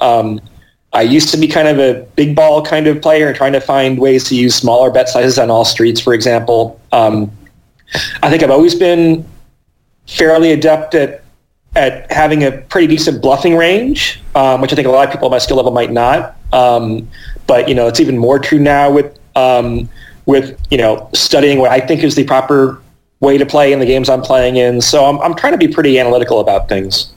[0.93, 3.61] I used to be kind of a big ball kind of player and trying to
[3.61, 6.81] find ways to use smaller bet sizes on all streets, for example.
[6.93, 7.31] Um,
[8.23, 9.27] I think I've always been
[10.07, 11.23] fairly adept at
[11.75, 15.29] at having a pretty decent bluffing range, um, which I think a lot of people
[15.29, 16.35] at my skill level might not.
[16.55, 17.07] Um,
[17.47, 19.89] but you know, it's even more true now with um,
[20.25, 22.81] with you know studying what I think is the proper
[23.21, 24.81] way to play in the games I'm playing in.
[24.81, 27.13] So I'm I'm trying to be pretty analytical about things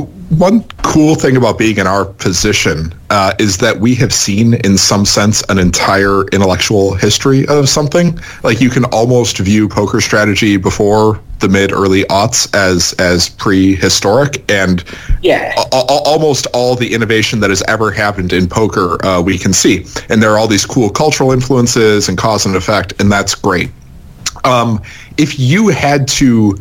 [0.00, 4.78] one cool thing about being in our position uh, is that we have seen, in
[4.78, 8.18] some sense, an entire intellectual history of something.
[8.42, 14.50] Like you can almost view poker strategy before the mid early aughts as as prehistoric,
[14.50, 14.84] and
[15.22, 19.36] yeah, a- a- almost all the innovation that has ever happened in poker uh, we
[19.36, 19.84] can see.
[20.08, 23.70] And there are all these cool cultural influences and cause and effect, and that's great.
[24.44, 24.80] Um,
[25.18, 26.56] if you had to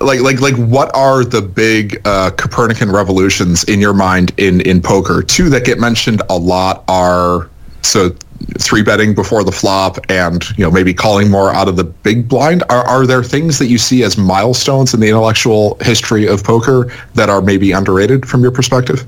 [0.00, 4.80] like like like what are the big uh, Copernican revolutions in your mind in in
[4.80, 5.22] poker?
[5.22, 7.50] Two that get mentioned a lot are
[7.82, 8.10] so
[8.58, 12.28] three betting before the flop and you know maybe calling more out of the big
[12.28, 12.62] blind.
[12.70, 16.92] Are, are there things that you see as milestones in the intellectual history of poker
[17.14, 19.04] that are maybe underrated from your perspective?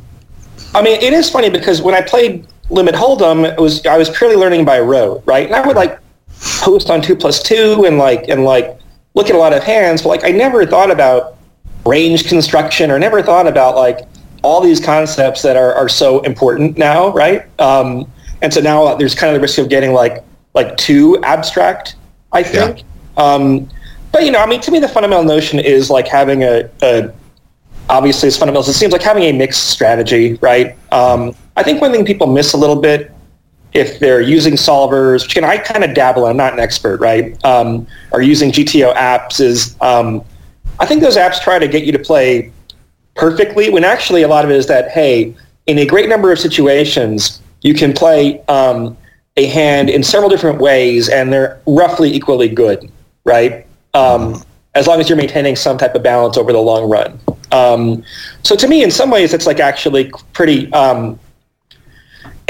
[0.74, 4.08] I mean it is funny because when i played limit hold'em it was i was
[4.10, 5.46] purely learning by rote right?
[5.46, 5.98] And i would like
[6.60, 8.79] post on two plus two and like and like
[9.14, 11.36] look at a lot of hands, but like I never thought about
[11.86, 14.00] range construction or never thought about like
[14.42, 17.46] all these concepts that are, are so important now, right?
[17.60, 18.10] Um,
[18.42, 21.96] and so now there's kind of the risk of getting like like too abstract,
[22.32, 22.84] I think.
[23.16, 23.24] Yeah.
[23.24, 23.68] Um,
[24.12, 27.12] but you know, I mean, to me, the fundamental notion is like having a, a
[27.88, 28.68] obviously it's fundamental.
[28.68, 30.76] It seems like having a mixed strategy, right?
[30.92, 33.12] Um, I think one thing people miss a little bit
[33.72, 37.00] if they're using solvers, which again, I kind of dabble, in, I'm not an expert,
[37.00, 37.42] right?
[37.44, 40.24] Um, or using GTO apps is, um,
[40.78, 42.52] I think those apps try to get you to play
[43.14, 45.34] perfectly when actually a lot of it is that, hey,
[45.66, 48.96] in a great number of situations, you can play um,
[49.36, 52.90] a hand in several different ways and they're roughly equally good,
[53.24, 53.66] right?
[53.94, 54.42] Um,
[54.74, 57.18] as long as you're maintaining some type of balance over the long run.
[57.52, 58.04] Um,
[58.42, 61.18] so to me, in some ways, it's like actually pretty um,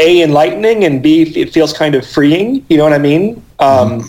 [0.00, 3.42] a enlightening and b it feels kind of freeing you know what i mean?
[3.58, 4.06] Um, mm-hmm.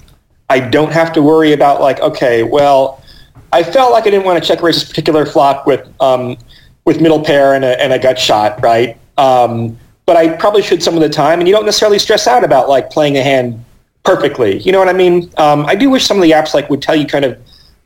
[0.50, 3.04] i don't have to worry about like okay well
[3.52, 6.38] i felt like i didn't want to check raise this particular flop with um,
[6.86, 8.98] with middle pair and a, and a gut shot right?
[9.18, 12.44] Um, but i probably should some of the time and you don't necessarily stress out
[12.44, 13.64] about like playing a hand
[14.04, 15.30] perfectly you know what i mean?
[15.38, 17.38] Um, i do wish some of the apps like would tell you kind of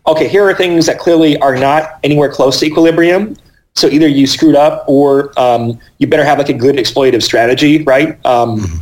[0.07, 3.35] okay here are things that clearly are not anywhere close to equilibrium
[3.75, 7.83] so either you screwed up or um, you better have like a good exploitative strategy,
[7.83, 8.13] right?
[8.25, 8.77] Um, mm-hmm.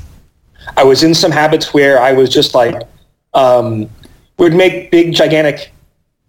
[0.78, 2.82] I was in some habits where I was just like,
[3.34, 3.90] um,
[4.38, 5.72] would make big, gigantic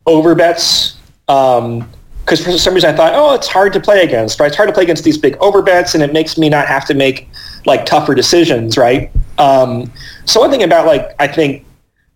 [0.06, 0.96] overbets
[1.26, 1.86] because um,
[2.26, 4.46] for some reason I thought, oh, it's hard to play against, right?
[4.46, 6.94] It's hard to play against these big overbets, and it makes me not have to
[6.94, 7.28] make
[7.66, 9.10] like tougher decisions, right?
[9.38, 9.92] Um,
[10.24, 11.66] so one thing about like I think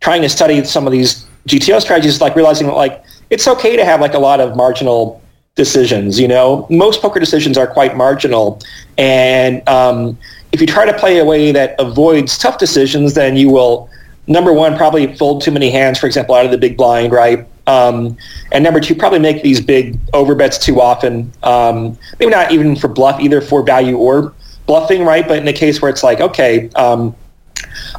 [0.00, 3.76] trying to study some of these GTO strategies is like realizing that like it's okay
[3.76, 5.22] to have like a lot of marginal
[5.58, 6.18] decisions.
[6.18, 8.62] You know, most poker decisions are quite marginal,
[8.96, 10.16] and um,
[10.52, 13.90] if you try to play a way that avoids tough decisions, then you will
[14.26, 17.46] number one probably fold too many hands, for example, out of the big blind, right?
[17.66, 18.16] Um,
[18.52, 21.30] and number two, probably make these big overbets too often.
[21.42, 24.32] Um, maybe not even for bluff, either for value or
[24.66, 25.28] bluffing, right?
[25.28, 27.14] But in a case where it's like, okay, um,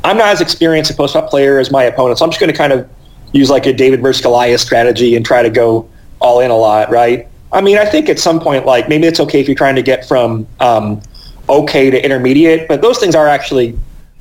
[0.04, 2.58] I'm not as experienced a post-flop player as my opponent, so I'm just going to
[2.58, 2.90] kind of
[3.32, 5.88] use like a David versus Goliath strategy and try to go
[6.20, 7.29] all in a lot, right?
[7.52, 9.82] I mean, I think at some point, like maybe it's okay if you're trying to
[9.82, 11.02] get from um,
[11.48, 13.78] okay to intermediate, but those things are actually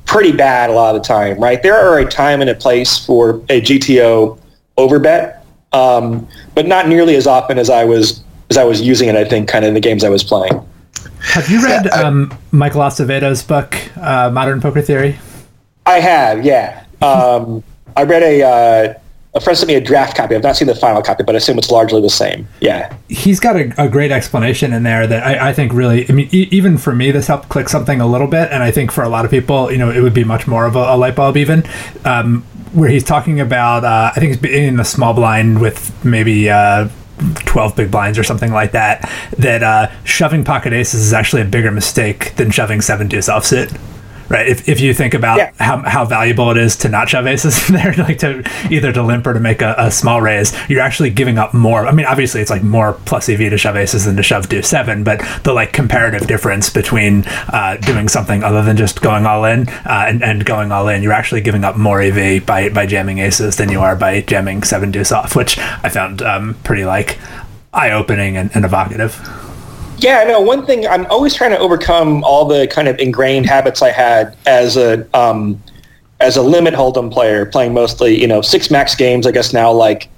[0.06, 1.62] pretty bad a lot of the time, right?
[1.62, 4.38] There are a time and a place for a GTO
[4.78, 5.40] overbet,
[5.72, 9.16] um, but not nearly as often as I was as I was using it.
[9.16, 10.66] I think kind of in the games I was playing.
[11.20, 15.18] Have you read um, Michael Acevedo's book, uh, Modern Poker Theory?
[15.84, 16.84] I have, yeah.
[17.02, 17.62] Um,
[17.96, 18.42] I read a.
[18.42, 18.94] Uh,
[19.34, 20.34] a friend sent me a draft copy.
[20.34, 22.48] I've not seen the final copy, but I assume it's largely the same.
[22.60, 22.94] Yeah.
[23.08, 26.28] He's got a, a great explanation in there that I, I think really, I mean,
[26.32, 28.50] e- even for me, this helped click something a little bit.
[28.50, 30.64] And I think for a lot of people, you know, it would be much more
[30.64, 31.64] of a, a light bulb even.
[32.04, 36.50] Um, where he's talking about, uh, I think it's in the small blind with maybe
[36.50, 36.88] uh,
[37.18, 41.46] 12 big blinds or something like that, that uh, shoving pocket aces is actually a
[41.46, 43.78] bigger mistake than shoving seven deuce offsuit
[44.28, 44.46] right?
[44.46, 45.52] If, if you think about Yeah.
[45.58, 49.02] how, how valuable it is to not shove aces in there, like to either to
[49.02, 51.86] limp or to make a, a small raise, you're actually giving up more.
[51.86, 54.68] I mean, obviously it's like more plus EV to shove aces than to shove deuce
[54.68, 59.44] seven, but the like comparative difference between uh, doing something other than just going all
[59.44, 62.86] in uh, and, and going all in, you're actually giving up more EV by, by
[62.86, 66.84] jamming aces than you are by jamming seven deuce off, which I found um, pretty
[66.84, 67.18] like
[67.72, 69.14] eye opening and, and evocative.
[70.00, 70.40] Yeah, no.
[70.40, 74.36] One thing I'm always trying to overcome all the kind of ingrained habits I had
[74.46, 75.60] as a um,
[76.20, 79.26] as a limit hold'em player, playing mostly you know six max games.
[79.26, 80.08] I guess now like,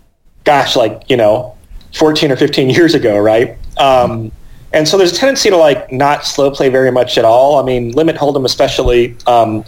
[0.45, 1.57] gosh, like you know,
[1.95, 3.57] 14 or 15 years ago, right?
[3.79, 4.31] Um,
[4.73, 7.59] and so there's a tendency to like not slow play very much at all.
[7.59, 9.65] I mean, limit hold'em especially um,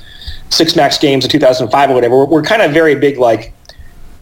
[0.51, 2.19] six max games in 2005 or whatever.
[2.19, 3.55] We're, we're kind of very big like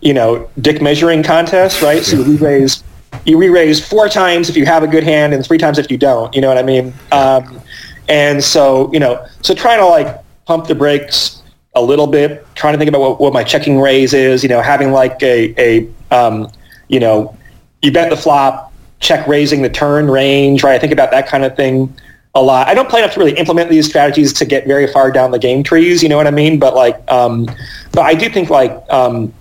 [0.01, 2.05] you know dick measuring contest, right?
[2.05, 2.85] So we raise
[3.25, 5.99] you re-raise four times if you have a good hand and three times if you
[5.99, 6.35] don't.
[6.35, 6.93] You know what I mean?
[7.13, 7.61] Um,
[8.09, 11.43] and so you know, so trying to like pump the brakes
[11.75, 14.43] a little bit, trying to think about what, what my checking raise is.
[14.43, 16.51] You know, having like a a um,
[16.89, 17.37] you know,
[17.83, 20.75] you bet the flop, check raising the turn range, right?
[20.75, 21.95] I think about that kind of thing
[22.35, 22.69] a lot.
[22.69, 25.39] I don't play enough to really implement these strategies to get very far down the
[25.39, 26.03] game trees.
[26.03, 26.59] You know what I mean?
[26.59, 27.47] But like, um,
[27.93, 28.73] but I do think like.
[28.89, 29.33] Um,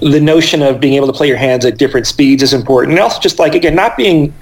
[0.00, 3.00] the notion of being able to play your hands at different speeds is important, and
[3.00, 4.32] also just like again, not being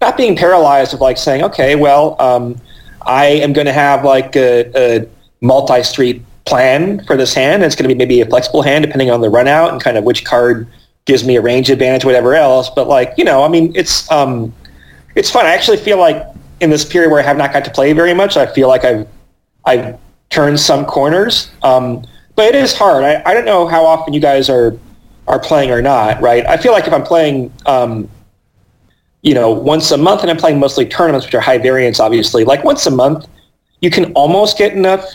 [0.00, 2.60] not being paralyzed of like saying, okay, well, um,
[3.02, 5.08] I am going to have like a, a
[5.40, 7.62] multi-street plan for this hand.
[7.62, 9.82] And it's going to be maybe a flexible hand depending on the run out and
[9.82, 10.68] kind of which card
[11.06, 12.70] gives me a range advantage, whatever else.
[12.70, 14.52] But like you know, I mean, it's um,
[15.14, 15.46] it's fun.
[15.46, 16.24] I actually feel like
[16.60, 18.84] in this period where I have not got to play very much, I feel like
[18.84, 19.06] I've
[19.64, 19.98] I've
[20.30, 21.50] turned some corners.
[21.62, 22.06] Um,
[22.36, 23.04] but it is hard.
[23.04, 24.76] I, I don't know how often you guys are
[25.26, 26.44] are playing or not, right?
[26.46, 28.10] I feel like if I'm playing, um,
[29.22, 32.44] you know, once a month, and I'm playing mostly tournaments, which are high variance, obviously.
[32.44, 33.26] Like once a month,
[33.80, 35.14] you can almost get enough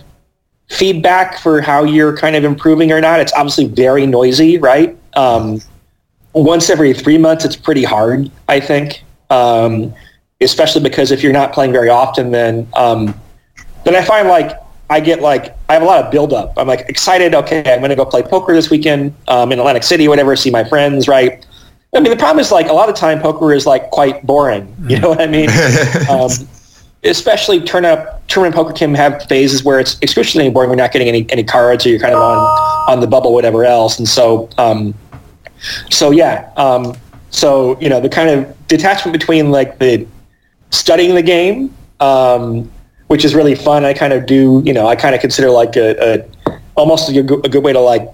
[0.70, 3.20] feedback for how you're kind of improving or not.
[3.20, 4.97] It's obviously very noisy, right?
[5.13, 5.61] Um,
[6.34, 9.03] once every three months, it's pretty hard, I think.
[9.30, 9.93] Um,
[10.41, 13.13] especially because if you're not playing very often, then um,
[13.84, 14.57] then I find like
[14.89, 16.53] I get like I have a lot of buildup.
[16.57, 17.35] I'm like excited.
[17.35, 20.35] Okay, I'm going to go play poker this weekend um, in Atlantic City, whatever.
[20.35, 21.45] See my friends, right?
[21.93, 24.75] I mean, the problem is like a lot of time poker is like quite boring.
[24.87, 25.49] You know what I mean?
[26.09, 26.31] um,
[27.03, 30.69] especially turn up tournament poker can have phases where it's excruciatingly boring.
[30.69, 32.37] We're not getting any any cards, or you're kind of on
[32.89, 33.99] on the bubble, whatever else.
[33.99, 34.95] And so, um,
[35.89, 36.51] so yeah.
[36.57, 36.95] Um,
[37.29, 40.07] so you know, the kind of detachment between like the
[40.71, 41.75] studying the game.
[41.99, 42.71] Um,
[43.10, 43.84] which is really fun.
[43.86, 47.24] I kind of do, you know, I kind of consider like a, a almost a
[47.24, 48.07] good, a good way to like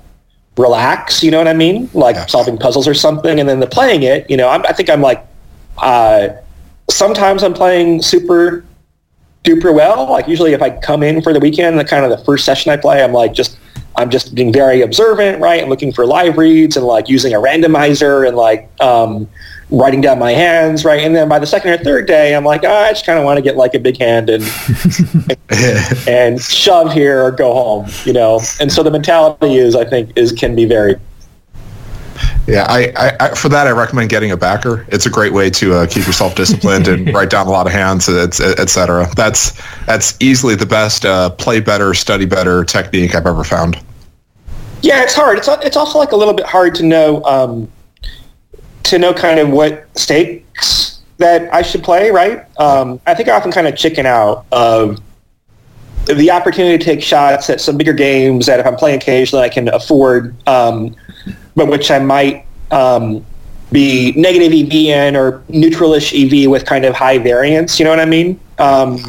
[0.57, 1.21] relax.
[1.21, 1.89] You know what I mean?
[1.93, 2.25] Like Yeah.
[2.27, 4.27] solving puzzles or something, and then the playing it.
[4.29, 5.25] You know, I'm, I think I'm like,
[5.79, 6.29] uh,
[6.89, 8.63] sometimes I'm playing super
[9.43, 10.09] duper well.
[10.09, 12.71] Like usually, if I come in for the weekend, the kind of the first session
[12.71, 13.57] I play, I'm like just
[13.97, 15.61] I'm just being very observant, right?
[15.61, 19.27] I'm looking for live reads and like using a randomizer and like um,
[19.71, 21.01] writing down my hands, right?
[21.01, 23.25] And then by the second or third day, I'm like, oh, I just kind of
[23.25, 24.43] want to get like a big hand and
[26.07, 28.41] and shove here or go home, you know.
[28.59, 30.95] And so the mentality is, I think, is can be very
[32.47, 34.85] Yeah, I, I, I for that I recommend getting a backer.
[34.89, 37.73] It's a great way to uh, keep yourself disciplined and write down a lot of
[37.73, 39.03] hands, etc.
[39.03, 39.15] et, et.
[39.15, 39.51] That's
[39.85, 43.79] that's easily the best uh, play better, study better technique I've ever found.
[44.83, 45.39] Yeah, it's hard.
[45.39, 47.67] It's it's also like a little bit hard to know um,
[48.85, 52.11] to know kind of what stakes that I should play.
[52.11, 52.45] Right?
[52.59, 54.99] Um, I think I often kind of chicken out of
[56.05, 59.49] the opportunity to take shots at some bigger games that if I'm playing occasionally I
[59.49, 60.95] can afford, um,
[61.55, 63.25] but which I might um,
[63.71, 67.79] be negative EV in or neutralish EV with kind of high variance.
[67.79, 68.39] You know what I mean?
[68.59, 68.99] Um,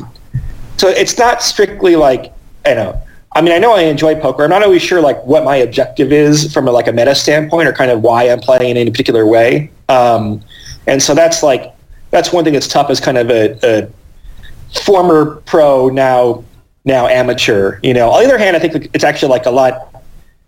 [0.79, 2.33] so it's not strictly like
[2.65, 3.03] I know.
[3.37, 4.45] I mean, I know I enjoy poker.
[4.45, 7.69] I'm not always sure like what my objective is from a, like a meta standpoint
[7.69, 9.71] or kind of why I'm playing in any particular way.
[9.91, 10.43] Um,
[10.87, 11.75] and so that's like
[12.11, 16.45] that's one thing that's tough as kind of a, a former pro now
[16.87, 17.79] now amateur.
[17.83, 20.03] You know, on the other hand, I think it's actually like a lot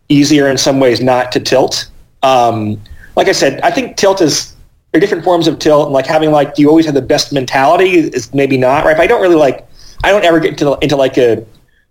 [0.08, 1.90] easier in some ways not to tilt.
[2.22, 2.80] Um,
[3.16, 4.56] like I said, I think tilt is
[4.92, 7.02] there are different forms of tilt, and like having like do you always have the
[7.02, 8.96] best mentality is maybe not right.
[8.96, 9.68] But I don't really like
[10.04, 11.44] I don't ever get into into like a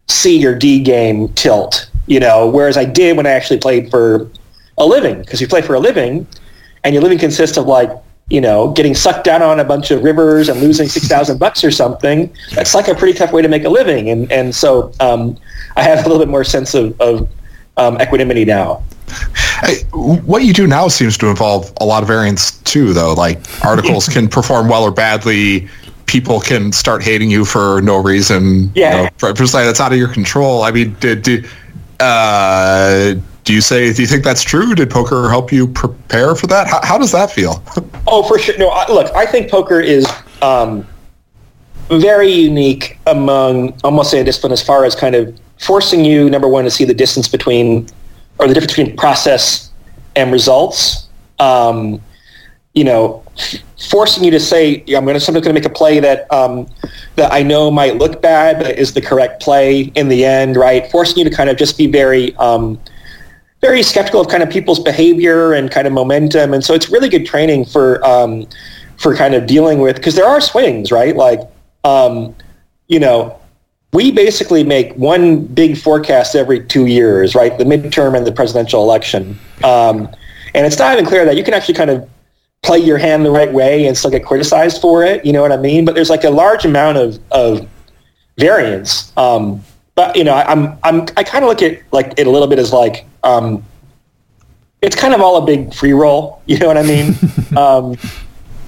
[0.07, 4.29] C or D game tilt, you know, whereas I did when I actually played for
[4.77, 6.27] a living because you play for a living
[6.83, 7.91] and your living consists of like,
[8.29, 11.71] you know, getting sucked down on a bunch of rivers and losing 6,000 bucks or
[11.71, 12.33] something.
[12.53, 14.09] That's like a pretty tough way to make a living.
[14.09, 15.37] And, and so um,
[15.75, 17.29] I have a little bit more sense of, of
[17.77, 18.83] um, equanimity now.
[19.61, 23.13] Hey, what you do now seems to involve a lot of variance too, though.
[23.13, 25.69] Like articles can perform well or badly
[26.07, 28.71] people can start hating you for no reason.
[28.73, 28.95] Yeah.
[28.95, 30.63] You know, for, for that's out of your control.
[30.63, 31.47] I mean, did, did
[31.99, 34.73] uh, do you say do you think that's true?
[34.73, 36.67] Did poker help you prepare for that?
[36.67, 37.63] How, how does that feel?
[38.09, 38.57] Oh, for sure.
[38.57, 40.07] No, I, look, I think poker is
[40.41, 40.87] um,
[41.89, 46.47] very unique among almost say a discipline as far as kind of forcing you number
[46.47, 47.85] one to see the distance between
[48.39, 49.71] or the difference between process
[50.15, 51.09] and results.
[51.39, 52.01] Um,
[52.73, 53.23] you know,
[53.79, 56.67] forcing you to say, I'm going to going to make a play that um,
[57.15, 60.89] that I know might look bad, but is the correct play in the end, right?
[60.91, 62.79] Forcing you to kind of just be very um,
[63.61, 66.53] very skeptical of kind of people's behavior and kind of momentum.
[66.53, 68.47] And so it's really good training for um,
[68.97, 71.15] for kind of dealing with because there are swings, right?
[71.15, 71.41] Like
[71.83, 72.35] um,
[72.87, 73.39] you know,
[73.93, 77.57] we basically make one big forecast every two years, right?
[77.57, 79.39] The midterm and the presidential election.
[79.63, 80.09] Um,
[80.53, 82.09] and it's not even clear that you can actually kind of
[82.63, 85.25] play your hand the right way and still get criticized for it.
[85.25, 85.85] You know what I mean?
[85.85, 87.67] But there's like a large amount of, of
[88.37, 89.11] variance.
[89.17, 89.63] Um,
[89.95, 92.47] but you know, I, I'm I'm I kind of look at like it a little
[92.47, 93.63] bit as like um,
[94.81, 96.41] it's kind of all a big free roll.
[96.47, 97.15] You know what I mean?
[97.57, 97.97] um,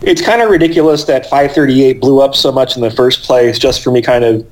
[0.02, 3.84] it's kind of ridiculous that 538 blew up so much in the first place just
[3.84, 4.50] for me kind of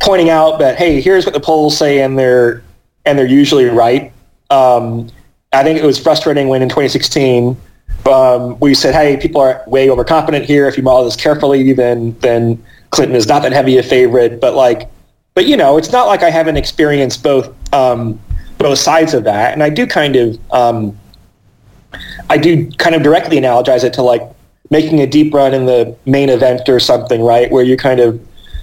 [0.00, 2.62] pointing out that hey, here's what the polls say, and they're
[3.04, 4.12] and they're usually right.
[4.50, 5.08] Um,
[5.52, 7.56] I think it was frustrating when in 2016
[8.06, 10.66] um, we said, hey, people are way overconfident here.
[10.66, 14.40] If you model this carefully, then then Clinton is not that heavy a favorite.
[14.40, 14.88] But like,
[15.34, 18.18] but you know, it's not like I haven't experienced both um,
[18.58, 20.98] both sides of that, and I do kind of um,
[22.30, 24.22] I do kind of directly analogize it to like
[24.70, 27.50] making a deep run in the main event or something, right?
[27.50, 28.20] Where you kind of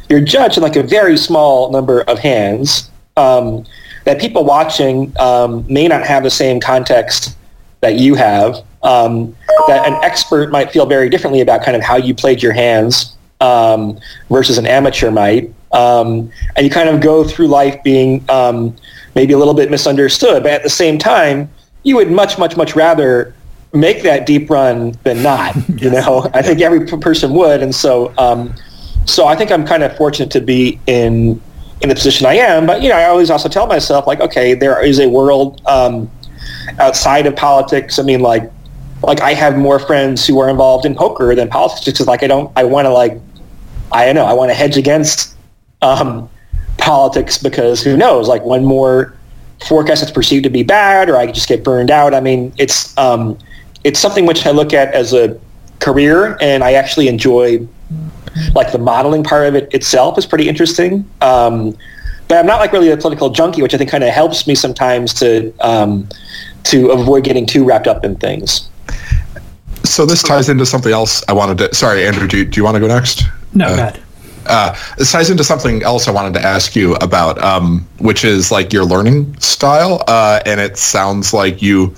[0.10, 3.66] you're judged in like a very small number of hands um,
[4.04, 7.36] that people watching um, may not have the same context
[7.86, 8.64] that you have.
[8.82, 9.36] Um,
[9.68, 13.16] that an expert might feel very differently about kind of how you played your hands
[13.42, 15.54] um, versus an amateur might.
[15.72, 18.76] Um, and you kind of go through life being um,
[19.14, 21.50] maybe a little bit misunderstood, but at the same time,
[21.84, 23.36] you would much, much, much rather
[23.74, 25.56] make that deep run than not.
[25.78, 28.56] You know, I think every p- person would, and so um,
[29.06, 31.40] so I think I'm kind of fortunate to be in
[31.82, 32.66] in the position I am.
[32.66, 36.10] But you know, I always also tell myself like, okay, there is a world um,
[36.80, 37.99] outside of politics.
[37.99, 38.51] I mean, like
[39.03, 42.24] like I have more friends who are involved in poker than politics, just because like
[42.24, 43.20] I don't I want to like
[43.91, 45.36] I don't know I want to hedge against
[45.82, 46.30] um,
[46.78, 49.16] politics because who knows like one more
[49.68, 52.13] forecast that's perceived to be bad or I just get burned out.
[52.13, 53.38] I mean, it's um,
[53.84, 55.39] it's something which I look at as a
[55.80, 57.68] career, and I actually enjoy
[58.53, 61.09] like the modeling part of it itself is pretty interesting.
[61.22, 61.78] Um,
[62.28, 64.55] but I'm not like really a political junkie, which I think kind of helps me
[64.55, 66.09] sometimes to um,
[66.66, 68.70] to avoid getting too wrapped up in things.
[69.84, 71.76] So this ties into something else I wanted to.
[71.76, 73.24] Sorry, Andrew, do you, do you want to go next?
[73.53, 74.01] No, Uh, God.
[74.47, 78.51] Uh, this ties into something else I wanted to ask you about, um, which is
[78.51, 80.03] like your learning style.
[80.07, 81.95] Uh, and it sounds like you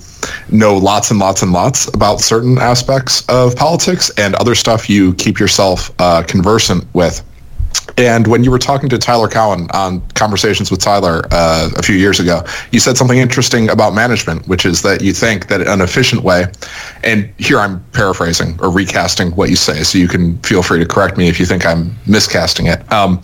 [0.50, 5.12] know lots and lots and lots about certain aspects of politics and other stuff you
[5.14, 7.22] keep yourself uh, conversant with.
[7.98, 11.96] And when you were talking to Tyler Cowen on Conversations with Tyler uh, a few
[11.96, 15.80] years ago, you said something interesting about management, which is that you think that an
[15.80, 16.46] efficient way,
[17.02, 20.86] and here I'm paraphrasing or recasting what you say, so you can feel free to
[20.86, 23.20] correct me if you think I'm miscasting it, um,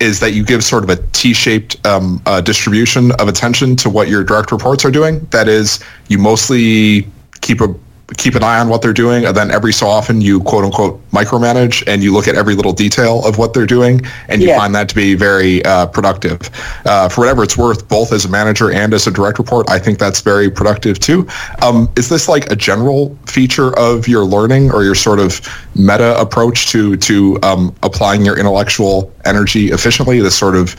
[0.00, 4.08] is that you give sort of a T-shaped um, uh, distribution of attention to what
[4.08, 5.20] your direct reports are doing.
[5.30, 7.06] That is, you mostly
[7.40, 7.72] keep a
[8.16, 10.98] keep an eye on what they're doing and then every so often you quote unquote
[11.10, 14.58] micromanage and you look at every little detail of what they're doing and you Yeah.
[14.58, 16.40] find that to be very uh, productive
[16.86, 19.78] uh, for whatever it's worth both as a manager and as a direct report i
[19.78, 21.26] think that's very productive too
[21.60, 25.40] um, is this like a general feature of your learning or your sort of
[25.74, 30.74] meta approach to to um, applying your intellectual energy efficiently this sort of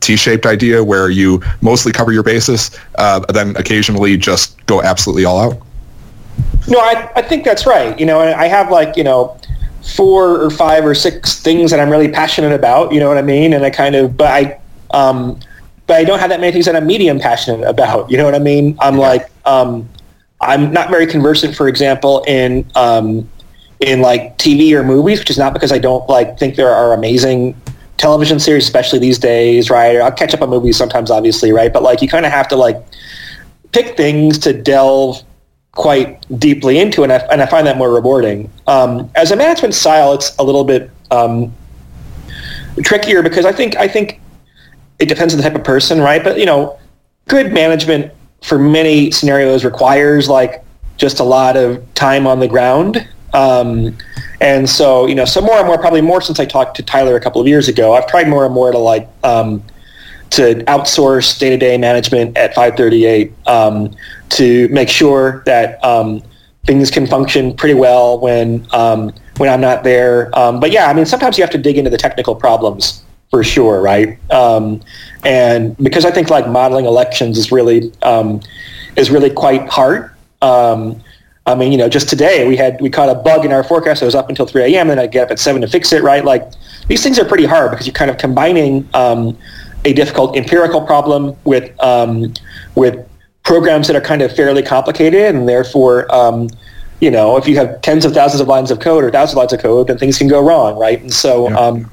[0.00, 5.40] T-shaped idea where you mostly cover your basis, uh, then occasionally just go absolutely all
[5.40, 5.62] out.
[6.66, 7.98] No, I, I think that's right.
[7.98, 9.36] You know, I have like, you know,
[9.82, 13.22] four or five or six things that I'm really passionate about, you know what I
[13.22, 13.52] mean?
[13.52, 14.60] And I kind of, but I,
[14.96, 15.38] um,
[15.86, 18.34] but I don't have that many things that I'm medium passionate about, you know what
[18.34, 18.76] I mean?
[18.80, 19.88] I'm like, um,
[20.40, 23.28] I'm not very conversant, for example, in, um,
[23.80, 26.94] in like TV or movies, which is not because I don't like think there are
[26.94, 27.60] amazing
[27.98, 29.96] television series, especially these days, right?
[29.98, 31.72] I'll catch up on movies sometimes, obviously, right?
[31.72, 32.82] But like, you kind of have to like
[33.72, 35.22] pick things to delve
[35.74, 38.50] quite deeply into, and I, and I find that more rewarding.
[38.66, 41.52] Um, as a management style, it's a little bit um,
[42.82, 44.20] trickier because I think I think
[44.98, 46.22] it depends on the type of person, right?
[46.22, 46.78] But you know,
[47.28, 48.12] good management
[48.42, 50.62] for many scenarios requires like
[50.96, 53.08] just a lot of time on the ground.
[53.32, 53.96] Um,
[54.40, 57.16] and so, you know, so more and more, probably more since I talked to Tyler
[57.16, 59.62] a couple of years ago, I've tried more and more to like, um,
[60.34, 63.94] to outsource day-to-day management at 538 um,
[64.30, 66.22] to make sure that um,
[66.64, 70.36] things can function pretty well when um, when I'm not there.
[70.38, 73.42] Um, but yeah, I mean, sometimes you have to dig into the technical problems for
[73.44, 74.18] sure, right?
[74.30, 74.80] Um,
[75.24, 78.40] and because I think like modeling elections is really um,
[78.96, 80.10] is really quite hard.
[81.46, 84.02] I mean, you know, just today we had we caught a bug in our forecast.
[84.02, 84.90] I was up until 3 a.m.
[84.90, 86.02] and I get up at seven to fix it.
[86.02, 86.50] Right, like
[86.88, 88.88] these things are pretty hard because you're kind of combining
[89.84, 92.32] a difficult empirical problem with um,
[92.74, 93.06] with
[93.42, 96.48] programs that are kind of fairly complicated, and therefore, um,
[97.00, 99.38] you know, if you have tens of thousands of lines of code or thousands of
[99.38, 101.00] lines of code, then things can go wrong, right?
[101.00, 101.56] And so, yeah.
[101.58, 101.90] um,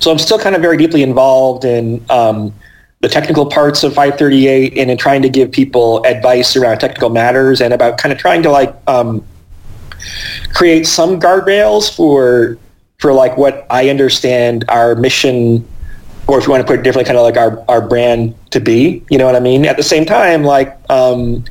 [0.00, 2.52] so I'm still kind of very deeply involved in um,
[3.00, 7.60] the technical parts of 538 and in trying to give people advice around technical matters
[7.60, 9.24] and about kind of trying to like um,
[10.52, 12.58] create some guardrails for
[12.98, 15.66] for like what I understand our mission
[16.28, 18.60] or if you want to put it differently, kind of like our, our brand to
[18.60, 19.64] be, you know what I mean?
[19.64, 21.42] At the same time, like, um,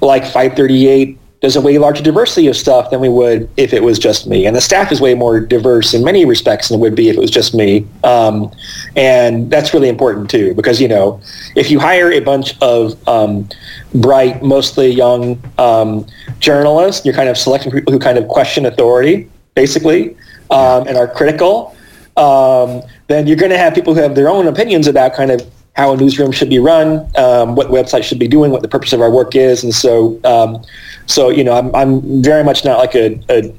[0.00, 3.98] like 538 does a way larger diversity of stuff than we would if it was
[3.98, 4.46] just me.
[4.46, 7.16] And the staff is way more diverse in many respects than it would be if
[7.16, 7.86] it was just me.
[8.04, 8.50] Um,
[8.96, 11.20] and that's really important too, because, you know,
[11.54, 13.46] if you hire a bunch of um,
[13.94, 16.06] bright, mostly young um,
[16.38, 20.16] journalists, you're kind of selecting people who kind of question authority, basically,
[20.50, 21.76] um, and are critical
[22.16, 25.40] um, then you're going to have people who have their own opinions about kind of
[25.76, 28.94] how a newsroom should be run, um, what website should be doing, what the purpose
[28.94, 30.64] of our work is, and so um,
[31.06, 33.54] so you know I'm I'm very much not like a, a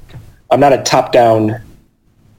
[0.49, 1.61] I'm not a top down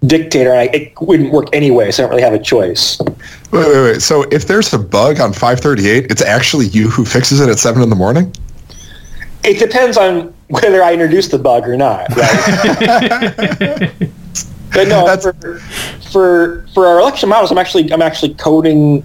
[0.05, 0.53] dictator.
[0.53, 2.99] I, it wouldn't work anyway, so I don't really have a choice.
[3.01, 3.14] Wait,
[3.53, 4.03] wait, wait.
[4.03, 7.83] So if there's a bug on 538, it's actually you who fixes it at seven
[7.83, 8.33] in the morning.
[9.45, 13.93] It depends on whether I introduce the bug or not, right?
[14.73, 15.59] but no, for,
[16.11, 19.05] for for our election models, I'm actually I'm actually coding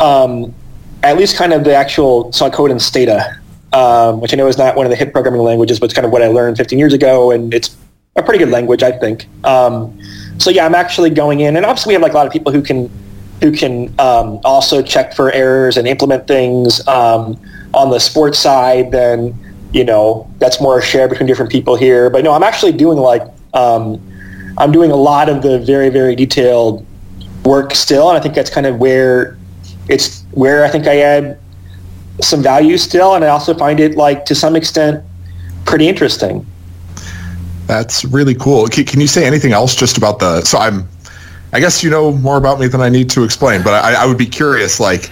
[0.00, 0.54] um,
[1.02, 3.38] at least kind of the actual so I code in Stata,
[3.72, 6.06] um, which I know is not one of the hip programming languages, but it's kind
[6.06, 7.76] of what I learned 15 years ago, and it's
[8.16, 9.28] a pretty good language, I think.
[9.44, 9.98] Um,
[10.38, 12.52] so yeah, I'm actually going in, and obviously we have like a lot of people
[12.52, 12.90] who can
[13.40, 17.40] who can um, also check for errors and implement things um,
[17.72, 18.90] on the sports side.
[18.90, 19.36] Then
[19.72, 22.10] you know that's more shared between different people here.
[22.10, 23.22] But no, I'm actually doing like
[23.54, 24.00] um,
[24.58, 26.84] I'm doing a lot of the very, very detailed
[27.44, 29.38] work still, and I think that's kind of where
[29.88, 31.38] it's where I think I add
[32.20, 35.04] some value still, and I also find it like to some extent
[35.64, 36.44] pretty interesting.
[37.66, 38.66] That's really cool.
[38.66, 40.42] Can you say anything else just about the?
[40.42, 40.88] So I'm,
[41.52, 44.06] I guess you know more about me than I need to explain, but I, I
[44.06, 45.10] would be curious, like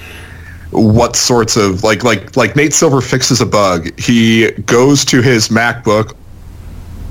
[0.70, 3.98] what sorts of like like like Nate Silver fixes a bug.
[3.98, 6.16] He goes to his MacBook,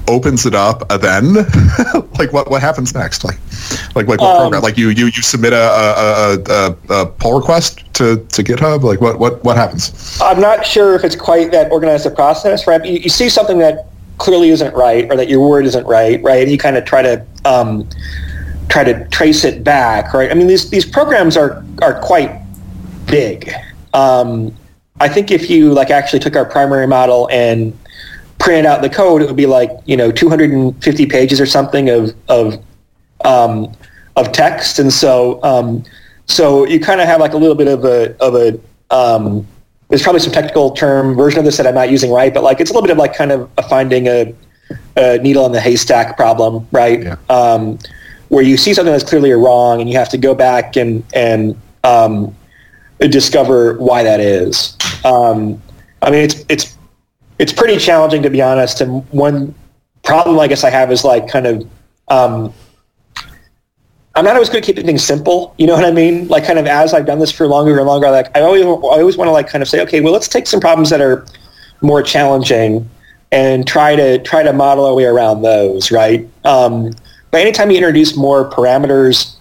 [0.07, 1.33] opens it up, uh, then
[2.19, 3.23] like what what happens next?
[3.23, 3.39] Like
[3.95, 4.61] like like what um, program?
[4.61, 8.83] Like you you you submit a a, a, a pull request to, to GitHub?
[8.83, 10.19] Like what what what happens?
[10.21, 12.83] I'm not sure if it's quite that organized a process, right?
[12.85, 13.87] You, you see something that
[14.17, 16.41] clearly isn't right, or that your word isn't right, right?
[16.41, 17.87] And you kind of try to um,
[18.69, 20.31] try to trace it back, right?
[20.31, 22.41] I mean, these these programs are are quite
[23.05, 23.51] big.
[23.93, 24.53] Um,
[24.99, 27.77] I think if you like actually took our primary model and
[28.45, 32.13] printed out the code, it would be like you know 250 pages or something of
[32.29, 32.63] of
[33.25, 33.75] um,
[34.15, 35.83] of text, and so um,
[36.27, 38.57] so you kind of have like a little bit of a of a
[38.95, 39.45] um,
[39.89, 42.61] there's probably some technical term version of this that I'm not using right, but like
[42.61, 44.33] it's a little bit of like kind of a finding a,
[44.95, 47.01] a needle in the haystack problem, right?
[47.01, 47.17] Yeah.
[47.29, 47.79] Um,
[48.29, 51.59] where you see something that's clearly wrong, and you have to go back and and
[51.83, 52.35] um,
[52.99, 54.77] discover why that is.
[55.03, 55.61] Um,
[56.03, 56.74] I mean, it's it's
[57.39, 58.81] it's pretty challenging to be honest.
[58.81, 59.53] And one
[60.03, 61.69] problem I guess I have is like kind of
[62.07, 62.53] um,
[64.15, 65.53] I'm not always good at keeping things simple.
[65.57, 66.27] You know what I mean?
[66.29, 68.67] Like kind of as I've done this for longer and longer, like I always I
[68.67, 71.25] always want to like kind of say, okay, well let's take some problems that are
[71.81, 72.89] more challenging
[73.31, 76.27] and try to try to model our way around those, right?
[76.45, 76.91] Um,
[77.31, 79.35] but anytime you introduce more parameters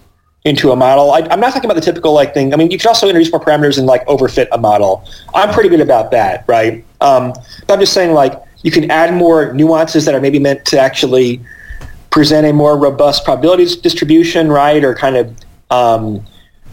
[0.45, 2.53] into a model, I, am not talking about the typical like thing.
[2.53, 5.09] I mean, you can also introduce more parameters and like overfit a model.
[5.35, 6.85] I'm pretty good about that, right?
[7.05, 7.33] Um,
[7.67, 10.81] but I'm just saying like you can add more nuances that are maybe meant to
[10.81, 11.41] actually
[12.11, 14.83] present a more robust probabilities distribution, right?
[14.83, 15.37] Or kind of
[15.71, 16.25] um,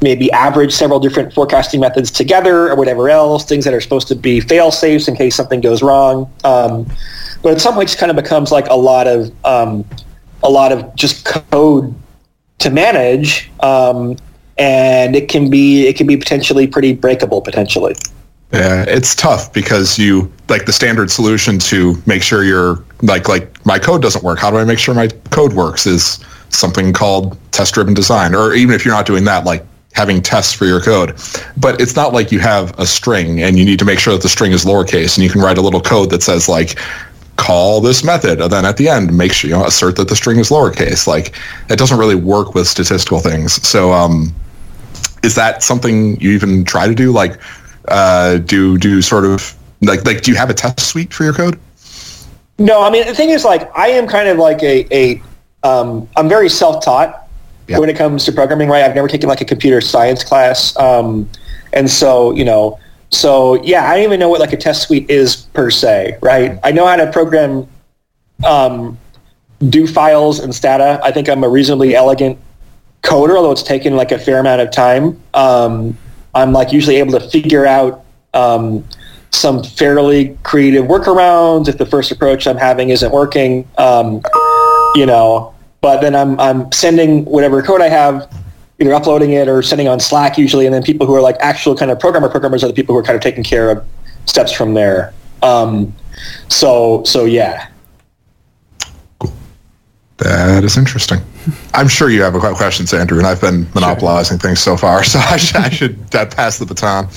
[0.02, 4.16] maybe average several different forecasting methods together or whatever else, things that are supposed to
[4.16, 6.32] be fail safes in case something goes wrong.
[6.44, 6.88] Um,
[7.42, 9.86] but at some point, it kind of becomes like a lot of um,
[10.44, 11.94] a lot of just code
[12.60, 14.16] to manage, um,
[14.58, 17.96] and it can be it can be potentially pretty breakable potentially.
[18.54, 23.66] Yeah, it's tough because you like the standard solution to make sure your like like
[23.66, 24.40] my code doesn't work.
[24.40, 25.88] How do I make sure my code works?
[25.88, 30.22] Is something called test driven design, or even if you're not doing that, like having
[30.22, 31.18] tests for your code.
[31.58, 34.22] But it's not like you have a string and you need to make sure that
[34.22, 36.78] the string is lowercase, and you can write a little code that says like
[37.38, 40.16] call this method, and then at the end make sure you know assert that the
[40.16, 41.08] string is lowercase.
[41.08, 41.36] Like
[41.70, 43.66] it doesn't really work with statistical things.
[43.66, 44.36] So um,
[45.24, 47.14] is that something you even try to do?
[47.14, 47.40] Like
[47.88, 51.34] uh, do do sort of like like do you have a test suite for your
[51.34, 51.60] code?
[52.60, 55.22] No, I mean the thing is like I am kind of like a, a
[55.64, 57.28] um, I'm very self-taught
[57.68, 57.80] Yeah.
[57.80, 58.70] when it comes to programming.
[58.70, 61.30] Right, I've never taken like a computer science class, um,
[61.74, 62.80] and so you know,
[63.10, 66.18] so yeah, I don't even know what like a test suite is per se.
[66.22, 67.68] Right, I know how to program,
[68.46, 68.98] um,
[69.70, 71.00] do files and stata.
[71.04, 72.38] I think I'm a reasonably elegant
[73.04, 75.20] coder, although it's taken like a fair amount of time.
[75.34, 75.98] Um,
[76.34, 78.04] I'm like usually able to figure out
[78.34, 78.86] um,
[79.32, 83.68] some fairly creative workarounds if the first approach I'm having isn't working.
[83.78, 84.22] Um,
[84.96, 88.32] you know, but then I'm I'm sending whatever code I have,
[88.80, 91.76] either uploading it or sending on Slack usually, and then people who are like actual
[91.76, 93.86] kind of programmer programmers are the people who are kind of taking care of
[94.26, 95.14] steps from there.
[95.42, 95.94] Um,
[96.50, 97.68] so so yeah.
[100.18, 101.20] That is interesting.
[101.74, 105.04] I'm sure you have a que- questions, Andrew, and I've been monopolizing things so far,
[105.04, 107.08] so I should, I should uh, pass the baton.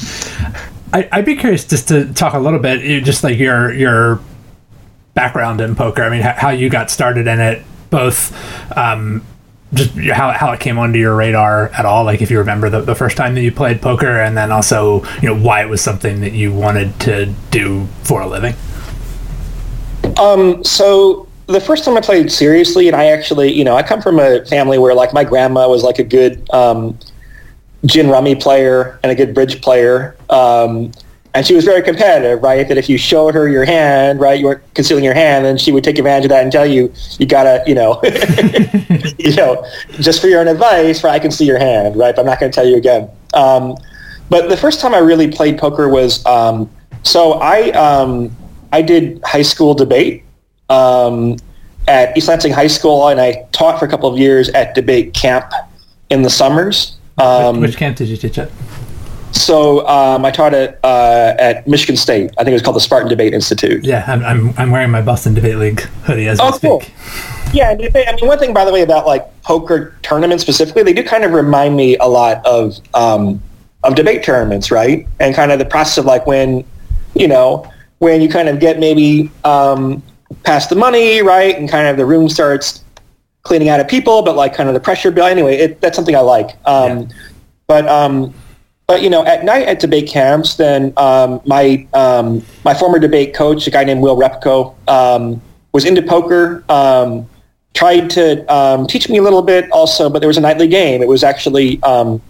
[0.93, 4.21] I, I'd be curious just to talk a little bit, just like your your
[5.15, 6.03] background in poker.
[6.03, 8.33] I mean, h- how you got started in it, both
[8.77, 9.25] um,
[9.73, 12.05] just how, how it came onto your radar at all.
[12.05, 15.05] Like if you remember the, the first time that you played poker, and then also
[15.21, 18.55] you know why it was something that you wanted to do for a living.
[20.19, 24.01] Um, so the first time I played seriously, and I actually, you know, I come
[24.01, 26.99] from a family where like my grandma was like a good um,
[27.87, 30.17] gin rummy player and a good bridge player.
[30.31, 30.93] Um,
[31.35, 32.67] and she was very competitive, right?
[32.67, 35.73] That if you showed her your hand, right, you weren't concealing your hand, then she
[35.73, 38.01] would take advantage of that and tell you, you gotta, you know,
[39.19, 39.67] you know,
[40.01, 41.13] just for your own advice, right?
[41.13, 42.15] I can see your hand, right?
[42.15, 43.11] But I'm not going to tell you again.
[43.35, 43.77] Um,
[44.31, 46.71] but the first time I really played poker was, um,
[47.03, 48.35] so I, um,
[48.73, 50.24] I did high school debate
[50.75, 51.37] um,
[51.87, 55.15] at East Lansing High School, and I taught for a couple of years at debate
[55.15, 55.53] camp
[56.11, 56.97] in the summers.
[57.19, 58.51] Um, Which camp did you teach at?
[59.33, 62.31] so um, I taught at uh, at Michigan State.
[62.39, 63.85] I think it was called the Spartan Debate Institute.
[63.85, 66.71] Yeah, I'm, I'm, I'm wearing my Boston Debate League hoodie as we Oh, speak.
[66.71, 66.83] cool.
[67.53, 67.91] Yeah, I mean,
[68.29, 71.77] one thing, by the way, about like poker tournaments specifically, they do kind of remind
[71.77, 73.41] me a lot of um,
[73.83, 75.07] of debate tournaments, right?
[75.21, 76.65] And kind of the process of like when,
[77.15, 80.03] you know, when you kind of get maybe um,
[80.43, 82.83] past the money, right, and kind of the room starts
[83.43, 85.31] cleaning out of people, but like kind of the pressure build.
[85.31, 86.57] Anyway, it, that's something I like.
[86.67, 87.09] Um,
[87.67, 88.35] But um,
[88.87, 93.35] but you know, at night at debate camps, then um, my um, my former debate
[93.35, 95.41] coach, a guy named Will Repko, um,
[95.73, 96.65] was into poker.
[96.69, 97.29] Um,
[97.73, 101.03] tried to um, teach me a little bit also, but there was a nightly game.
[101.03, 102.21] It was actually um,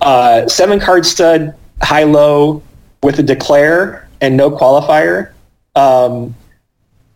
[0.00, 2.62] uh, seven card stud high low
[3.02, 5.32] with a declare and no qualifier.
[5.76, 6.34] Um,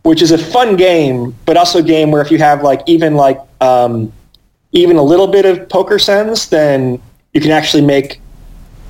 [0.05, 3.15] which is a fun game, but also a game where if you have like even
[3.17, 4.13] like um,
[4.73, 7.01] even a little bit of poker sense, then
[7.33, 8.21] you can actually make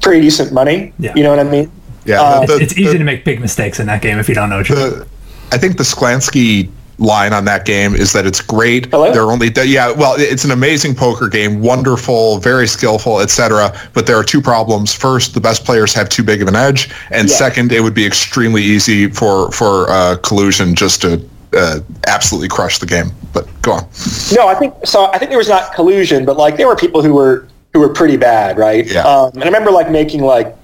[0.03, 0.93] pretty decent money.
[0.99, 1.12] Yeah.
[1.17, 1.71] You know what I mean?
[2.05, 4.35] Yeah, Uh, the- It's easy the- to make big mistakes in that game if you
[4.35, 5.07] don't know what you're the,
[5.53, 8.86] I think the Sklansky line on that game is that it's great.
[8.86, 9.12] Hello?
[9.12, 13.72] There are only yeah, well, it's an amazing poker game, wonderful, very skillful, etc.
[13.92, 14.95] But there are two problems.
[14.95, 18.07] First, the best players have too big of an edge, and second, it would be
[18.07, 21.20] extremely easy for for uh, collusion just to
[21.57, 23.11] uh, absolutely crush the game.
[23.32, 23.88] But go on.
[24.34, 25.07] No, I think so.
[25.07, 27.88] I think there was not collusion, but like there were people who were who were
[27.88, 28.86] pretty bad, right?
[28.86, 29.03] Yeah.
[29.03, 30.57] Um, and I remember like making like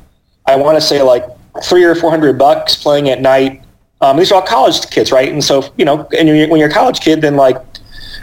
[0.46, 1.24] I want to say like
[1.62, 3.62] three or four hundred bucks playing at night.
[4.00, 5.30] Um, these are all college kids, right?
[5.30, 7.56] And so you know, and when you're a college kid, then like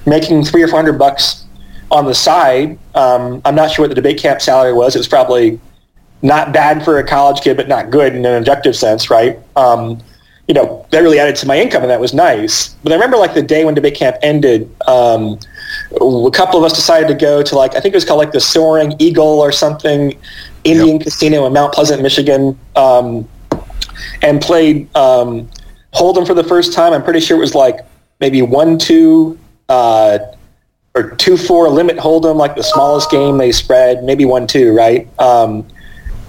[0.06, 1.46] making three or four hundred bucks
[1.92, 2.78] on the side.
[2.96, 4.96] Um, I'm not sure what the debate camp salary was.
[4.96, 5.60] It was probably
[6.22, 9.40] not bad for a college kid, but not good in an objective sense, right?
[9.56, 10.02] Um,
[10.48, 12.70] you know, that really added to my income, and that was nice.
[12.82, 15.38] But I remember like the day when debate camp ended, um,
[15.92, 18.32] a couple of us decided to go to like I think it was called like
[18.32, 20.18] the Soaring Eagle or something,
[20.64, 23.28] Indian Casino in Mount Pleasant, Michigan, um,
[24.22, 24.88] and played
[25.98, 26.94] um, Hold'em for the first time.
[26.94, 27.80] I'm pretty sure it was like
[28.20, 29.38] maybe one two
[29.70, 30.20] uh,
[30.96, 34.76] or two four limit hold Hold'em, like the smallest game they spread, maybe one two,
[34.76, 35.08] right?
[35.20, 35.68] Um,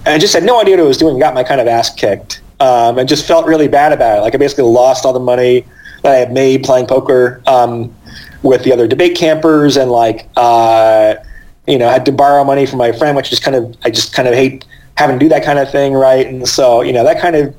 [0.05, 1.19] and I just had no idea what I was doing.
[1.19, 4.21] Got my kind of ass kicked, um, and just felt really bad about it.
[4.23, 5.65] Like I basically lost all the money
[6.03, 7.95] that I had made playing poker um,
[8.43, 11.15] with the other debate campers, and like uh,
[11.67, 14.13] you know had to borrow money from my friend, which just kind of I just
[14.15, 14.65] kind of hate
[14.99, 16.27] having to do that kind of thing, right?
[16.27, 17.55] And so, you know, that kind of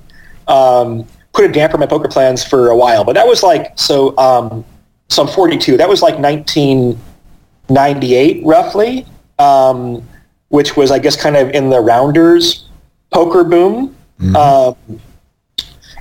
[0.50, 1.08] um,
[1.40, 3.06] put a damper on my poker plans for a while.
[3.06, 4.66] But that was like, so, um,
[5.08, 5.78] so I'm 42.
[5.78, 9.06] That was like 1998, roughly,
[9.38, 10.06] um,
[10.50, 12.68] which was, I guess, kind of in the rounders
[13.12, 13.96] poker boom.
[14.36, 14.76] Um,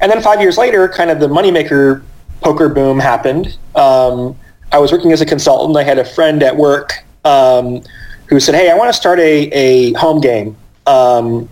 [0.01, 2.03] and then five years later, kind of the moneymaker
[2.41, 3.57] poker boom happened.
[3.77, 4.37] Um,
[4.73, 5.77] I was working as a consultant.
[5.77, 7.81] I had a friend at work um,
[8.27, 11.49] who said, "Hey, I want to start a, a home game." Um,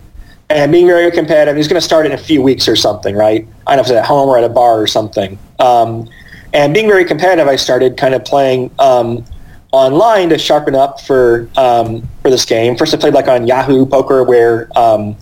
[0.49, 3.45] and being very competitive, he's going to start in a few weeks or something, right?
[3.65, 5.37] I don't know if it's at home or at a bar or something.
[5.59, 6.09] Um,
[6.53, 9.25] and being very competitive, I started kind of playing um,
[9.71, 12.77] online to sharpen up for um, for this game.
[12.77, 15.15] First, I played like on Yahoo Poker, where um,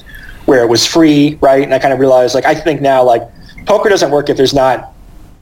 [0.45, 1.63] where it was free, right?
[1.63, 3.23] And I kind of realized, like, I think now, like,
[3.65, 4.93] poker doesn't work if there's not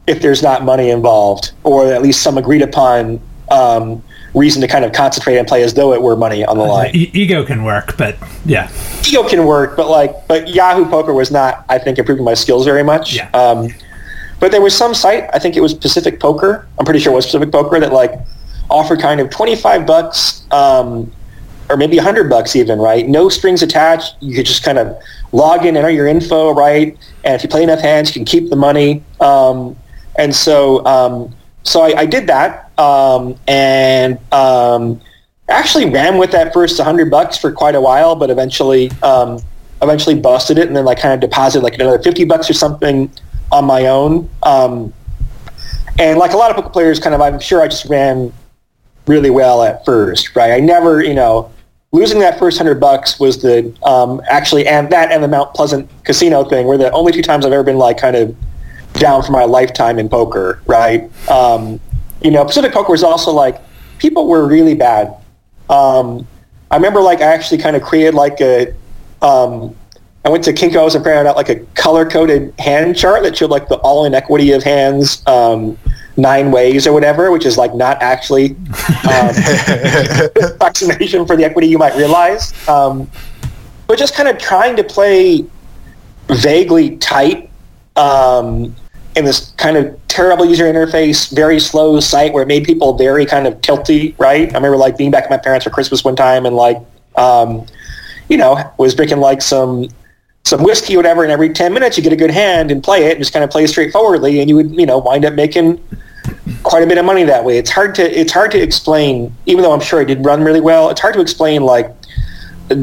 [0.07, 3.19] if there's not money involved, or at least some agreed upon
[3.51, 4.03] um,
[4.33, 6.95] reason to kind of concentrate and play as though it were money on the line.
[6.95, 8.71] E- ego can work, but yeah,
[9.07, 12.65] Ego can work, but like, but Yahoo Poker was not, I think, improving my skills
[12.65, 13.15] very much.
[13.15, 13.29] Yeah.
[13.31, 13.69] Um,
[14.39, 16.67] but there was some site, I think it was Pacific Poker.
[16.77, 18.13] I'm pretty sure it was Pacific Poker that like
[18.69, 21.11] offered kind of 25 bucks, um,
[21.69, 23.07] or maybe 100 bucks even, right?
[23.07, 24.15] No strings attached.
[24.19, 24.97] You could just kind of
[25.31, 26.97] log in, enter your info, right?
[27.23, 29.03] And if you play enough hands, you can keep the money.
[29.19, 29.77] Um,
[30.17, 35.01] and so, um, so I, I did that, um, and um,
[35.49, 39.39] actually ran with that first 100 bucks for quite a while, but eventually, um,
[39.81, 43.11] eventually busted it, and then like kind of deposited like another 50 bucks or something
[43.51, 44.29] on my own.
[44.43, 44.93] Um,
[45.99, 48.33] and like a lot of poker players, kind of, I'm sure I just ran
[49.05, 50.51] really well at first, right?
[50.51, 51.51] I never, you know,
[51.91, 55.89] losing that first hundred bucks was the um, actually and that and the Mount Pleasant
[56.03, 58.35] casino thing were the only two times I've ever been like kind of
[58.93, 61.09] down for my lifetime in poker, right?
[61.29, 61.79] Um,
[62.23, 63.61] you know, Pacific Poker was also like
[63.99, 65.15] people were really bad.
[65.69, 66.27] Um,
[66.71, 68.73] I remember like I actually kind of created like a
[69.21, 69.75] um,
[70.25, 73.49] I went to Kinko's and printed out like a color coded hand chart that showed
[73.49, 75.77] like the all in equity of hands um,
[76.15, 78.55] nine ways or whatever, which is like not actually
[79.09, 79.29] um,
[80.53, 82.53] approximation for the equity you might realize.
[82.67, 83.09] Um,
[83.87, 85.45] but just kind of trying to play
[86.29, 87.49] vaguely tight
[87.97, 88.73] um,
[89.15, 93.25] in this kind of terrible user interface, very slow site where it made people very
[93.25, 94.51] kind of tilty, right?
[94.51, 96.77] I remember like being back at my parents for Christmas one time and like,
[97.15, 97.65] um,
[98.29, 99.89] you know, was drinking like some
[100.45, 103.05] some whiskey or whatever, and every 10 minutes you get a good hand and play
[103.05, 105.81] it and just kind of play straightforwardly and you would, you know, wind up making
[106.63, 107.57] quite a bit of money that way.
[107.57, 110.61] It's hard to it's hard to explain, even though I'm sure it did run really
[110.61, 110.89] well.
[110.89, 111.91] It's hard to explain like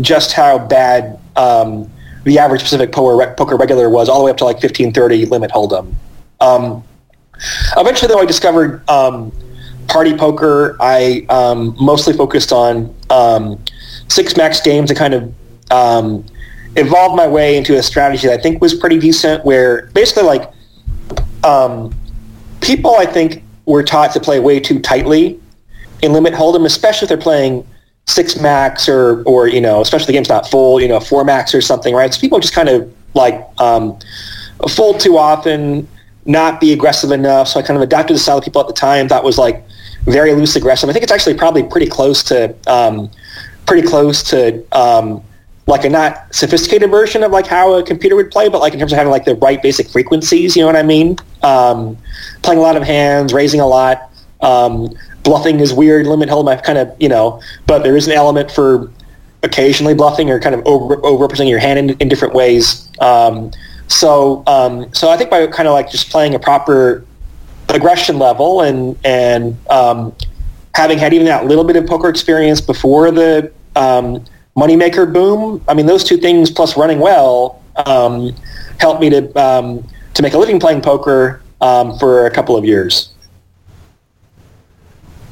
[0.01, 1.91] just how bad um,
[2.25, 5.51] the average Pacific poker, poker regular was, all the way up to like 1530 limit
[5.51, 5.95] hold'em.
[6.41, 6.85] Um,
[7.77, 9.33] eventually, though, I discovered um,
[9.89, 10.77] party poker.
[10.81, 13.63] I um, mostly focused on um,
[14.09, 15.35] six max games and kind of
[15.71, 16.25] um,
[16.77, 20.51] evolved my way into a strategy that I think was pretty decent, where basically like
[21.45, 21.95] um,
[22.61, 25.41] people I think were taught to play way too tightly
[26.03, 27.67] in limit hold'em, especially if they're playing
[28.07, 31.55] six max or or you know, especially the game's not full, you know, four max
[31.55, 32.13] or something, right?
[32.13, 33.99] So people just kind of like um,
[34.69, 35.87] fold too often,
[36.27, 37.49] not be aggressive enough.
[37.49, 39.65] So I kind of adapted the style of people at the time that was like
[40.05, 40.89] very loose aggressive.
[40.89, 43.11] I think it's actually probably pretty close to um,
[43.67, 45.23] pretty close to um,
[45.67, 48.79] like a not sophisticated version of like how a computer would play, but like in
[48.79, 51.17] terms of having like the right basic frequencies, you know what I mean?
[51.43, 51.97] Um,
[52.43, 54.11] playing a lot of hands, raising a lot.
[54.41, 54.89] Um,
[55.23, 58.51] bluffing is weird, limit hold my kind of, you know, but there is an element
[58.51, 58.91] for
[59.43, 62.89] occasionally bluffing or kind of over, representing your hand in, in different ways.
[63.01, 63.51] Um,
[63.91, 67.05] so, um, so I think by kind of like just playing a proper
[67.69, 70.15] aggression level and, and um,
[70.75, 74.25] having had even that little bit of poker experience before the um,
[74.57, 78.35] moneymaker boom, I mean, those two things plus running well um,
[78.79, 82.65] helped me to, um, to make a living playing poker um, for a couple of
[82.65, 83.13] years.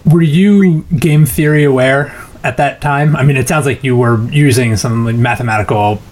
[0.05, 3.15] Were you game theory aware at that time?
[3.15, 6.03] I mean, it sounds like you were using some mathematical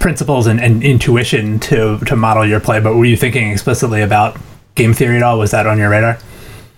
[0.00, 4.36] principles and, and intuition to to model your play, but were you thinking explicitly about
[4.74, 5.38] game theory at all?
[5.38, 6.18] Was that on your radar?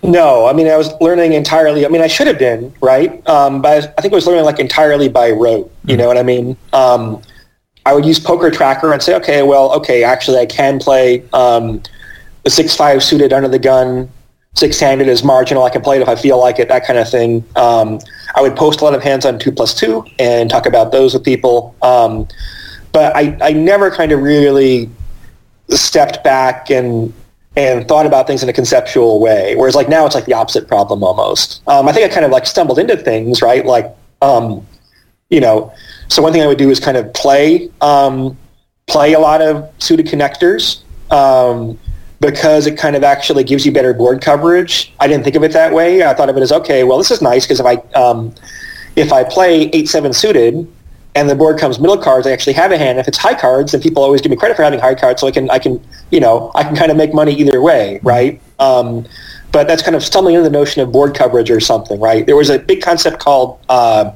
[0.02, 1.84] No, I mean, I was learning entirely.
[1.84, 3.26] I mean, I should have been, right?
[3.28, 5.70] Um, but I think I was learning like entirely by rote.
[5.84, 6.56] You know what I mean?
[6.72, 7.20] Um,
[7.84, 11.82] I would use Poker Tracker and say, okay, well, okay, actually, I can play um,
[12.44, 14.08] the six-five suited under the gun,
[14.54, 15.64] six-handed is marginal.
[15.64, 17.44] I can play it if I feel like it, that kind of thing.
[17.56, 17.98] Um,
[18.34, 21.14] I would post a lot of hands on two plus two and talk about those
[21.14, 21.74] with people.
[22.92, 24.90] But I, I never kind of really
[25.68, 27.12] stepped back and
[27.56, 29.56] and thought about things in a conceptual way.
[29.56, 31.62] Whereas like now it's like the opposite problem almost.
[31.66, 33.64] Um, I think I kind of like stumbled into things, right?
[33.64, 34.66] Like um,
[35.30, 35.72] you know,
[36.08, 38.36] so one thing I would do is kind of play um,
[38.86, 40.82] play a lot of suited connectors
[41.12, 41.78] um,
[42.20, 44.92] because it kind of actually gives you better board coverage.
[45.00, 46.04] I didn't think of it that way.
[46.04, 48.34] I thought of it as okay, well, this is nice because if I um,
[48.96, 50.70] if I play eight seven suited
[51.14, 52.98] and the board comes middle cards, I actually have a hand.
[52.98, 55.26] If it's high cards, then people always give me credit for having high cards, so
[55.26, 58.40] I can I can you know I can kind of make money either way, right?
[58.58, 59.06] Um,
[59.52, 62.24] but that's kind of stumbling into the notion of board coverage or something, right?
[62.24, 64.12] There was a big concept called uh,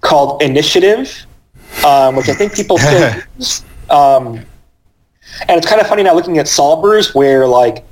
[0.00, 1.26] called initiative,
[1.84, 3.64] um, which I think people still use.
[3.88, 4.44] Um,
[5.48, 7.84] and it's kind of funny now looking at solvers where like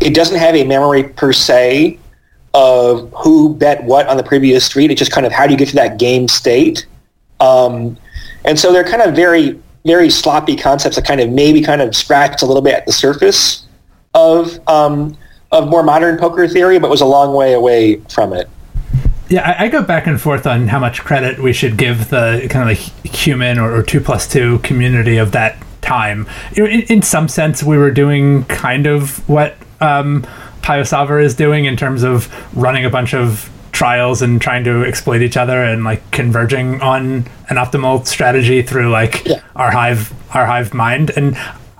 [0.00, 1.98] it doesn't have a memory per se
[2.54, 4.90] of who bet what on the previous street.
[4.90, 6.86] It's just kind of how do you get to that game state.
[7.40, 7.96] Um,
[8.44, 11.94] and so they're kind of very, very sloppy concepts that kind of maybe kind of
[11.94, 13.66] scratched a little bit at the surface
[14.14, 15.16] of um,
[15.52, 18.48] of more modern poker theory, but was a long way away from it.
[19.28, 22.46] Yeah, I, I, go back and forth on how much credit we should give the
[22.48, 26.28] kind of like human or, or two plus two community of that time.
[26.54, 30.24] You know, in, in some sense, we were doing kind of what um,
[30.68, 35.36] is doing in terms of running a bunch of trials and trying to exploit each
[35.36, 39.40] other and like converging on an optimal strategy through like yeah.
[39.54, 41.36] our hive our hive mind and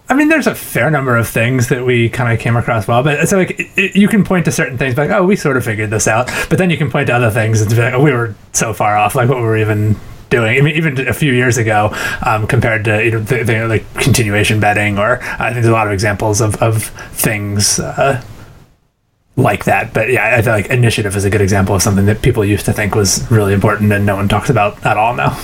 [0.08, 3.02] I mean, there's a fair number of things that we kind of came across well,
[3.02, 5.64] but so like it, you can point to certain things, like oh, we sort of
[5.64, 8.00] figured this out, but then you can point to other things and be like, oh,
[8.00, 9.96] we were so far off, like what we were we even
[10.30, 10.58] doing?
[10.58, 11.90] I mean, even a few years ago,
[12.24, 15.72] um, compared to you know the, the, like continuation betting, or I think there's a
[15.72, 17.80] lot of examples of of things.
[17.80, 18.22] Uh,
[19.36, 22.22] like that, but yeah, I feel like initiative is a good example of something that
[22.22, 25.38] people used to think was really important and no one talks about at all now.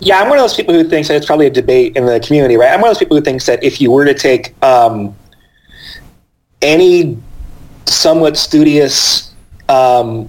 [0.00, 2.20] Yeah, I'm one of those people who thinks that it's probably a debate in the
[2.20, 2.72] community, right?
[2.72, 5.14] I'm one of those people who thinks that if you were to take um,
[6.62, 7.18] any
[7.86, 9.34] somewhat studious
[9.68, 10.28] um,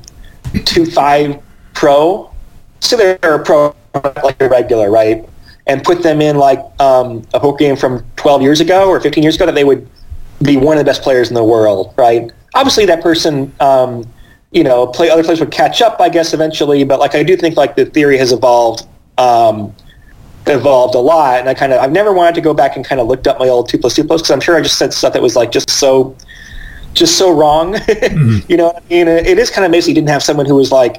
[0.66, 1.42] two five
[1.74, 2.30] pro,
[2.80, 3.76] so they're a pro
[4.24, 5.28] like a regular, right,
[5.68, 9.24] and put them in like um, a poker game from 12 years ago or 15
[9.24, 9.88] years ago, that they would
[10.44, 12.32] be one of the best players in the world, right?
[12.54, 14.06] Obviously, that person um,
[14.52, 16.84] you know, play other players would catch up, I guess, eventually.
[16.84, 18.86] But like, I do think like the theory has evolved
[19.18, 19.74] um,
[20.48, 21.40] evolved a lot.
[21.40, 23.40] And I kind of, I've never wanted to go back and kind of looked up
[23.40, 25.36] my old two plus two plus because I'm sure I just said stuff that was
[25.36, 26.16] like just so,
[26.94, 27.74] just so wrong.
[27.76, 28.52] mm-hmm.
[28.52, 30.72] You know, I mean, it is kind of amazing you didn't have someone who was
[30.72, 30.98] like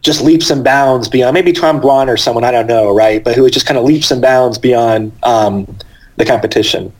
[0.00, 3.22] just leaps and bounds beyond maybe Tom Dwan or someone I don't know, right?
[3.22, 5.76] But who was just kind of leaps and bounds beyond um,
[6.16, 6.92] the competition.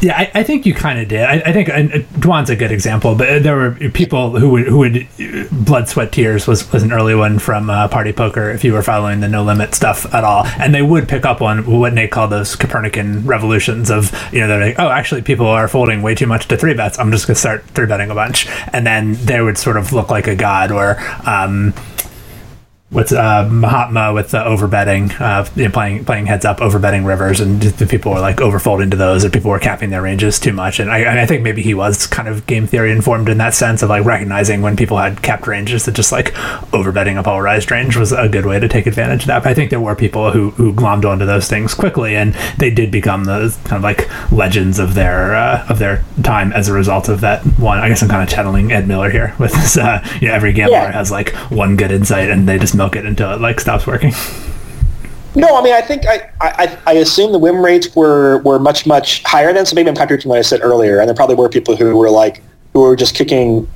[0.00, 1.22] Yeah, I, I, think you kind of did.
[1.22, 1.90] I, I think and
[2.20, 5.08] Dwan's a good example, but there were people who would who would
[5.50, 8.48] blood, sweat, tears was was an early one from uh, Party Poker.
[8.50, 11.42] If you were following the no limit stuff at all, and they would pick up
[11.42, 15.46] on what Nate called those Copernican revolutions of you know they're like, oh, actually people
[15.46, 16.96] are folding way too much to three bets.
[16.96, 20.10] I'm just gonna start three betting a bunch, and then they would sort of look
[20.10, 20.96] like a god or.
[21.26, 21.74] Um,
[22.90, 27.38] with uh, Mahatma with the overbetting, uh, you know, playing playing heads up, overbetting rivers,
[27.38, 30.54] and the people were like overfolding to those, and people were capping their ranges too
[30.54, 30.80] much.
[30.80, 33.82] And I, I, think maybe he was kind of game theory informed in that sense
[33.82, 36.32] of like recognizing when people had capped ranges that just like
[36.72, 39.42] overbetting a polarized range was a good way to take advantage of that.
[39.42, 42.70] But I think there were people who who glommed onto those things quickly, and they
[42.70, 46.72] did become the kind of like legends of their uh, of their time as a
[46.72, 47.78] result of that one.
[47.80, 49.76] I guess I'm kind of channeling Ed Miller here with this.
[49.76, 50.92] Uh, you know, every gambler yeah.
[50.92, 54.12] has like one good insight, and they just milk it until it like stops working.
[55.34, 58.86] No, I mean, I think I, I, I assume the win rates were, were much,
[58.86, 61.48] much higher than, so maybe I'm contradicting what I said earlier, and there probably were
[61.48, 63.68] people who were like, who were just kicking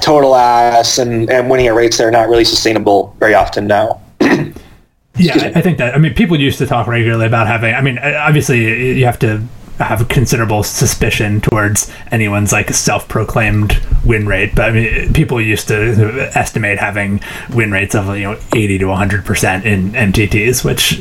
[0.00, 4.00] total ass and, and winning at rates that are not really sustainable very often now.
[4.20, 7.98] yeah, I think that, I mean, people used to talk regularly about having, I mean,
[7.98, 9.42] obviously you have to
[9.80, 14.54] have considerable suspicion towards anyone's like self-proclaimed win rate.
[14.54, 17.20] But I mean, people used to estimate having
[17.52, 21.00] win rates of you know 80 to 100 percent in MTTs, which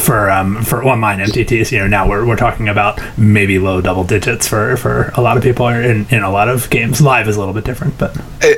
[0.00, 4.04] for um, for online MTTs, you know, now we're, we're talking about maybe low double
[4.04, 7.00] digits for for a lot of people in in a lot of games.
[7.00, 8.16] Live is a little bit different, but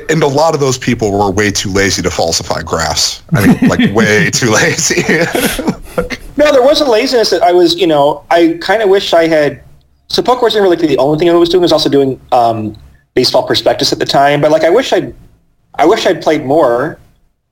[0.09, 3.23] and a lot of those people were way too lazy to falsify graphs.
[3.33, 5.01] I mean, like way too lazy.
[6.37, 7.29] no, there wasn't laziness.
[7.31, 9.36] That I was, you know, I kind of wish I had.
[10.09, 11.61] So poker wasn't really the only thing I was doing.
[11.61, 12.77] I was also doing um,
[13.13, 14.41] baseball prospectus at the time.
[14.41, 15.13] But like, I wish I'd,
[15.75, 16.99] I wish I'd played more.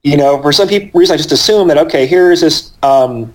[0.03, 3.33] You know, for some people, reason I just assumed that okay, here's this um,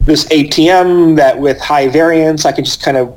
[0.00, 3.16] this ATM that with high variance, I can just kind of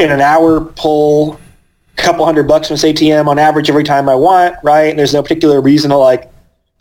[0.00, 4.08] in an hour pull a couple hundred bucks from this ATM on average every time
[4.08, 4.90] I want, right?
[4.90, 6.30] And there's no particular reason to like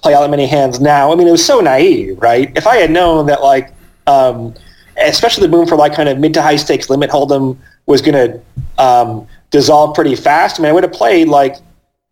[0.01, 1.11] play all that many hands now.
[1.11, 2.51] I mean, it was so naive, right?
[2.55, 3.71] If I had known that like
[4.07, 4.55] um,
[5.01, 8.13] especially the boom for like kind of mid to high stakes limit hold'em was going
[8.31, 10.59] to um, dissolve pretty fast.
[10.59, 11.55] I mean, I would have played like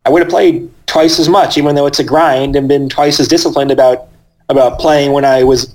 [0.04, 3.20] I would have played twice as much, even though it's a grind, and been twice
[3.20, 4.08] as disciplined about
[4.48, 5.74] about playing when I was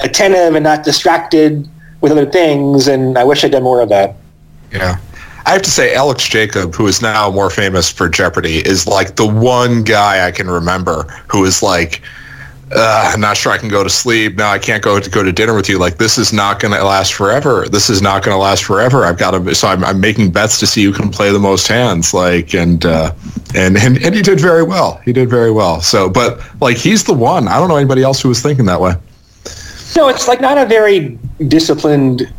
[0.00, 1.68] attentive and not distracted
[2.00, 4.16] with other things, and I wish I'd done more of that.
[4.72, 4.98] Yeah.
[5.46, 9.16] I have to say, Alex Jacob, who is now more famous for Jeopardy, is like
[9.16, 12.00] the one guy I can remember who is like,
[12.76, 14.36] I'm not sure I can go to sleep.
[14.36, 15.78] No, I can't go to go to dinner with you.
[15.78, 17.68] Like this is not going to last forever.
[17.68, 19.04] This is not going to last forever.
[19.04, 19.54] I've got to.
[19.54, 22.12] So I'm, I'm making bets to see who can play the most hands.
[22.12, 23.14] Like and uh,
[23.54, 25.00] and and and he did very well.
[25.04, 25.80] He did very well.
[25.80, 27.48] So, but like he's the one.
[27.48, 28.94] I don't know anybody else who was thinking that way.
[29.96, 32.32] No, it's like not a very disciplined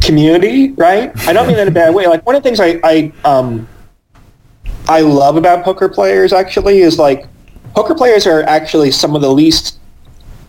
[0.00, 1.12] community, right?
[1.28, 2.06] I don't mean that in a bad way.
[2.06, 3.68] Like one of the things I, I um
[4.88, 7.26] I love about poker players actually is like
[7.74, 9.78] poker players are actually some of the least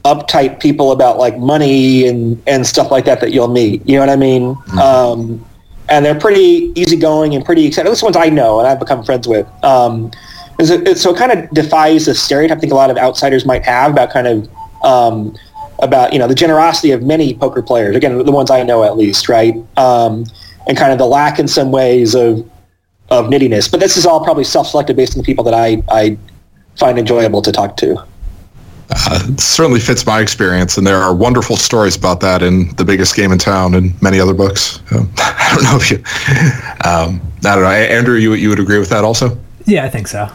[0.04, 3.88] uptight people about like money and and stuff like that that you'll meet.
[3.88, 4.56] You know what I mean?
[4.56, 4.80] Mm-hmm.
[4.80, 5.46] Um,
[5.90, 7.88] and they're pretty easygoing and pretty excited.
[7.88, 9.48] At least the ones I know and I've become friends with.
[9.64, 10.12] Um,
[10.58, 13.64] it, so it kind of defies the stereotype I think a lot of outsiders might
[13.66, 14.50] have about kind of
[14.84, 15.36] um,
[15.80, 17.96] about you know the generosity of many poker players.
[17.96, 19.56] Again, the ones I know at least, right?
[19.78, 20.26] Um,
[20.68, 22.50] and kind of the lack in some ways of
[23.10, 23.70] of nittiness.
[23.70, 26.18] But this is all probably self-selected based on the people that I I
[26.78, 27.98] find enjoyable to talk to.
[28.90, 32.86] Uh, it certainly fits my experience, and there are wonderful stories about that in the
[32.86, 34.80] biggest game in town and many other books.
[34.92, 35.98] Um, I don't know if you,
[36.88, 39.38] um, I don't know, Andrew, you you would agree with that also?
[39.66, 40.30] Yeah, I think so.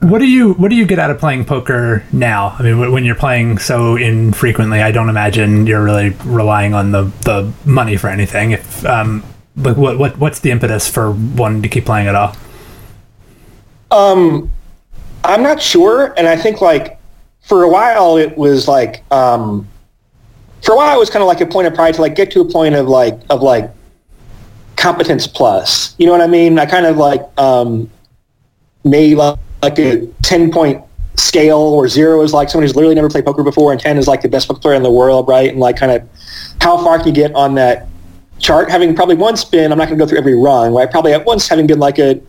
[0.00, 2.54] What do you what do you get out of playing poker now?
[2.58, 7.04] I mean, when you're playing so infrequently, I don't imagine you're really relying on the,
[7.22, 8.52] the money for anything.
[8.52, 9.24] If um,
[9.56, 12.36] like what what what's the impetus for wanting to keep playing at all?
[13.90, 14.50] Um,
[15.26, 16.98] I'm not sure, and I think like
[17.42, 19.68] for a while it was like um,
[20.62, 22.30] for a while it was kind of like a point of pride to like get
[22.32, 23.70] to a point of like of like
[24.76, 25.94] competence plus.
[25.98, 26.58] You know what I mean?
[26.58, 27.90] I kind of like um,
[28.84, 30.82] made like like a 10 point
[31.16, 34.06] scale where zero is like someone who's literally never played poker before and 10 is
[34.06, 35.50] like the best poker player in the world, right?
[35.50, 36.08] And like kind of
[36.60, 37.88] how far can you get on that
[38.38, 38.70] chart?
[38.70, 40.90] Having probably once been I'm not going to go through every run, right?
[40.90, 42.20] Probably at once having been like a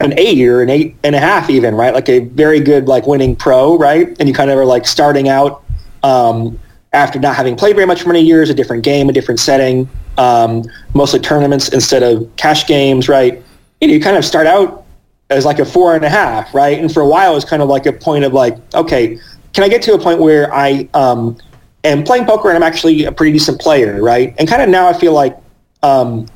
[0.00, 1.92] an eight or an eight and a half even, right?
[1.92, 4.16] Like a very good like winning pro, right?
[4.18, 5.64] And you kind of are like starting out
[6.02, 6.58] um,
[6.92, 9.88] after not having played very much for many years, a different game, a different setting,
[10.16, 13.42] um, mostly tournaments instead of cash games, right?
[13.80, 14.84] You know, you kind of start out
[15.30, 16.78] as like a four and a half, right?
[16.78, 19.18] And for a while, it was kind of like a point of like, okay,
[19.52, 21.36] can I get to a point where I um,
[21.84, 24.34] am playing poker and I'm actually a pretty decent player, right?
[24.38, 25.36] And kind of now I feel like
[25.82, 26.26] um,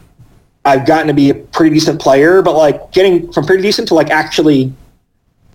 [0.65, 3.95] I've gotten to be a pretty decent player, but like getting from pretty decent to
[3.95, 4.73] like actually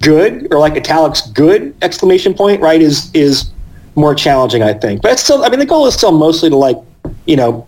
[0.01, 3.51] good or like italics good exclamation point, right, is is
[3.95, 5.01] more challenging, I think.
[5.01, 6.77] But it's still, I mean, the goal is still mostly to like,
[7.25, 7.67] you know,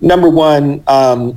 [0.00, 1.36] number one, um,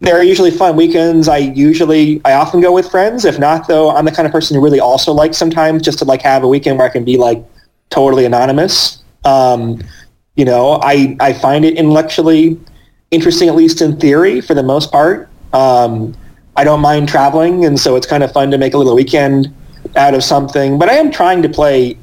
[0.00, 1.28] they're usually fun weekends.
[1.28, 3.24] I usually, I often go with friends.
[3.24, 6.04] If not, though, I'm the kind of person who really also likes sometimes just to
[6.04, 7.42] like have a weekend where I can be like
[7.90, 9.02] totally anonymous.
[9.24, 9.80] Um,
[10.36, 12.58] you know, I, I find it intellectually
[13.10, 15.28] interesting, at least in theory, for the most part.
[15.52, 16.16] Um,
[16.56, 19.54] I don't mind traveling, and so it's kind of fun to make a little weekend
[19.96, 20.78] out of something.
[20.78, 21.96] But I am trying to play.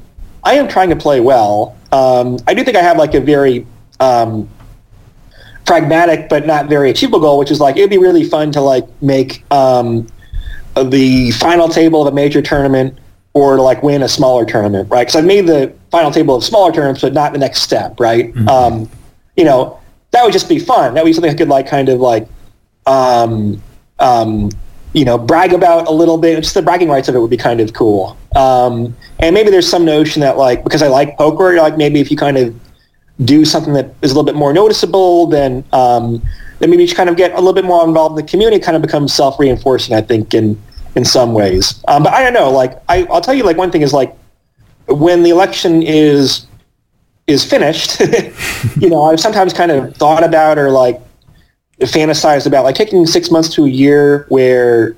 [0.44, 1.76] I am trying to play well.
[1.92, 3.66] Um, I do think I have like a very
[4.00, 4.48] um,
[5.66, 8.86] pragmatic but not very achievable goal, which is like it'd be really fun to like
[9.02, 10.06] make um,
[10.84, 12.98] the final table of a major tournament
[13.34, 15.06] or to like win a smaller tournament, right?
[15.06, 18.32] Because I've made the final table of smaller tournaments, but not the next step, right?
[18.32, 18.48] Mm-hmm.
[18.48, 18.88] Um,
[19.36, 19.78] you know,
[20.10, 20.94] that would just be fun.
[20.94, 22.28] That would be something I could like kind of like,
[22.86, 23.62] um,
[23.98, 24.50] um,
[24.92, 26.36] you know, brag about a little bit.
[26.42, 28.16] Just the bragging rights of it would be kind of cool.
[28.34, 32.10] Um, and maybe there's some notion that like because I like poker, like maybe if
[32.10, 32.58] you kind of
[33.24, 36.22] do something that is a little bit more noticeable, then um,
[36.58, 38.58] then maybe you kind of get a little bit more involved in the community.
[38.58, 40.60] Kind of becomes self reinforcing, I think, in
[40.94, 41.82] in some ways.
[41.88, 42.50] Um, but I don't know.
[42.50, 44.16] Like I, I'll tell you, like one thing is like
[44.88, 46.46] when the election is
[47.26, 48.00] is finished,
[48.76, 51.00] you know, I've sometimes kind of thought about or like
[51.80, 54.96] fantasized about like taking six months to a year where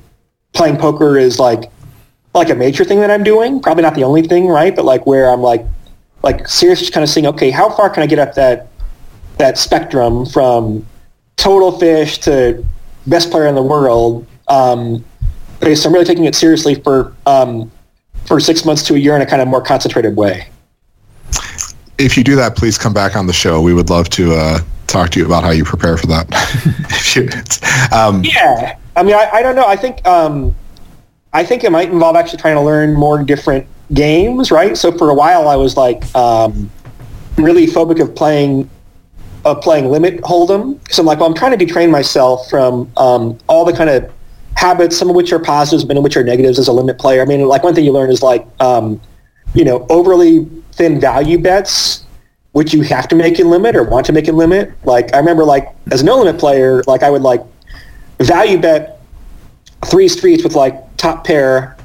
[0.52, 1.70] playing poker is like
[2.34, 3.60] like a major thing that I'm doing.
[3.60, 4.74] Probably not the only thing, right?
[4.74, 5.64] But like where I'm like
[6.22, 8.68] like seriously kind of seeing, okay, how far can I get up that
[9.38, 10.86] that spectrum from
[11.36, 12.64] total fish to
[13.06, 14.26] best player in the world?
[14.48, 15.04] Um,
[15.62, 17.70] okay, so I'm really taking it seriously for um,
[18.26, 20.48] for six months to a year in a kind of more concentrated way.
[21.98, 23.60] If you do that, please come back on the show.
[23.60, 27.90] We would love to uh, talk to you about how you prepare for that.
[27.92, 29.66] um, yeah, I mean, I, I, don't know.
[29.66, 30.54] I think um,
[31.32, 34.76] I think it might involve actually trying to learn more different games, right?
[34.76, 36.70] So for a while, I was like um,
[37.36, 38.68] really phobic of playing
[39.44, 40.80] of playing limit hold'em.
[40.92, 44.10] So I'm like, well, I'm trying to detrain myself from um, all the kind of
[44.56, 47.22] habits, some of which are positives, many of which are negatives as a limit player.
[47.22, 49.00] I mean, like one thing you learn is like, um,
[49.54, 50.46] you know, overly
[50.78, 52.06] thin value bets,
[52.52, 54.72] which you have to make in limit or want to make in limit.
[54.84, 57.42] Like I remember, like as a no limit player, like I would like
[58.20, 59.00] value bet
[59.86, 61.76] three streets with like top pair,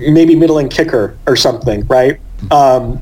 [0.00, 2.18] maybe middling kicker or something, right?
[2.50, 3.00] Um,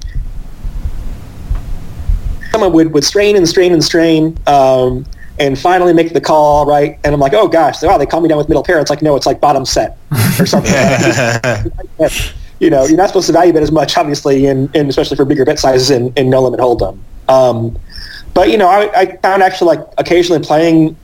[2.51, 5.07] someone would, would strain and strain and strain um,
[5.39, 6.99] and finally make the call, right?
[7.05, 8.79] And I'm like, oh gosh, wow, they call me down with middle pair.
[8.79, 9.99] It's like, no, it's like bottom set
[10.39, 10.73] or something.
[12.63, 15.25] you know, you're not supposed to value bet as much, obviously, and, and especially for
[15.25, 16.97] bigger bet sizes in, in no limit hold'em.
[17.29, 17.77] Um,
[18.35, 20.97] but you know, I, I found actually like occasionally playing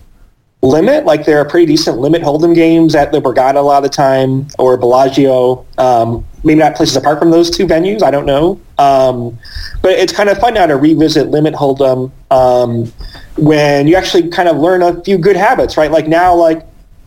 [0.63, 3.91] limit, like there are pretty decent limit hold'em games at the Borgata a lot of
[3.91, 5.67] the time or Bellagio.
[5.79, 8.03] Um, maybe not places apart from those two venues.
[8.03, 8.61] I don't know.
[8.79, 9.37] Um,
[9.83, 12.93] but it's kind of fun now to revisit limit hold'em um,
[13.37, 15.91] when you actually kind of learn a few good habits, right?
[15.91, 16.65] Like now, like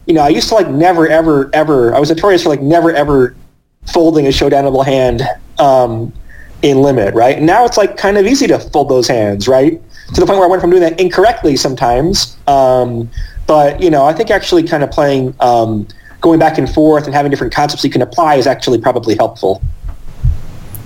[0.07, 1.95] you know, I used to like never, ever, ever.
[1.95, 3.33] I was notorious for like never, ever
[3.87, 5.23] folding a showdownable hand
[5.59, 6.13] um,
[6.61, 7.41] in limit, right?
[7.41, 9.81] Now it's like kind of easy to fold those hands, right?
[10.13, 12.37] To the point where I went from doing that incorrectly sometimes.
[12.47, 13.09] Um,
[13.47, 15.87] but you know, I think actually kind of playing, um,
[16.21, 19.61] going back and forth and having different concepts you can apply is actually probably helpful.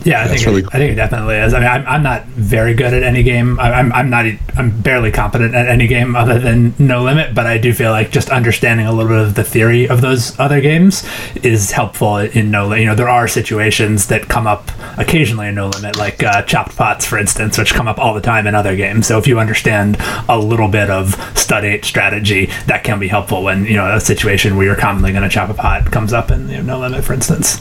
[0.06, 0.70] Yeah, I think really it, cool.
[0.72, 1.56] I think it definitely is.
[1.56, 3.60] I mean, I'm, I'm not very good at any game.
[3.60, 7.34] I, I'm I'm not I'm barely competent at any game other than No Limit.
[7.34, 10.40] But I do feel like just understanding a little bit of the theory of those
[10.40, 11.10] other games
[11.42, 12.82] is helpful in No Limit.
[12.82, 14.70] You know, there are situations that come up
[15.00, 18.22] occasionally in No Limit, like uh, chopped pots, for instance, which come up all the
[18.22, 19.08] time in other games.
[19.08, 19.98] So if you understand
[20.30, 24.56] a little bit of stud strategy, that can be helpful when you know a situation
[24.56, 27.04] where you're commonly going to chop a pot comes up in you know, No Limit,
[27.04, 27.60] for instance.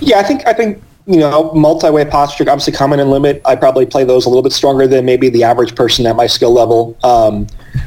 [0.00, 3.40] Yeah, I think I think you know, multi-way posture, obviously common and limit.
[3.44, 6.26] I probably play those a little bit stronger than maybe the average person at my
[6.26, 6.96] skill level.
[7.04, 7.46] Um,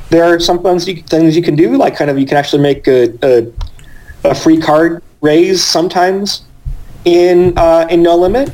[0.09, 2.61] there are some things you, things you can do, like kind of you can actually
[2.61, 3.51] make a, a,
[4.23, 6.43] a free card raise sometimes
[7.03, 8.53] in uh, in no limit,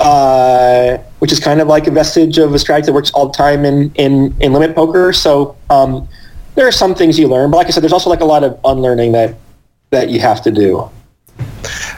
[0.00, 3.32] uh, which is kind of like a vestige of a strategy that works all the
[3.32, 5.12] time in in, in limit poker.
[5.12, 6.08] So um,
[6.56, 8.42] there are some things you learn, but like I said, there's also like a lot
[8.42, 9.36] of unlearning that
[9.90, 10.90] that you have to do.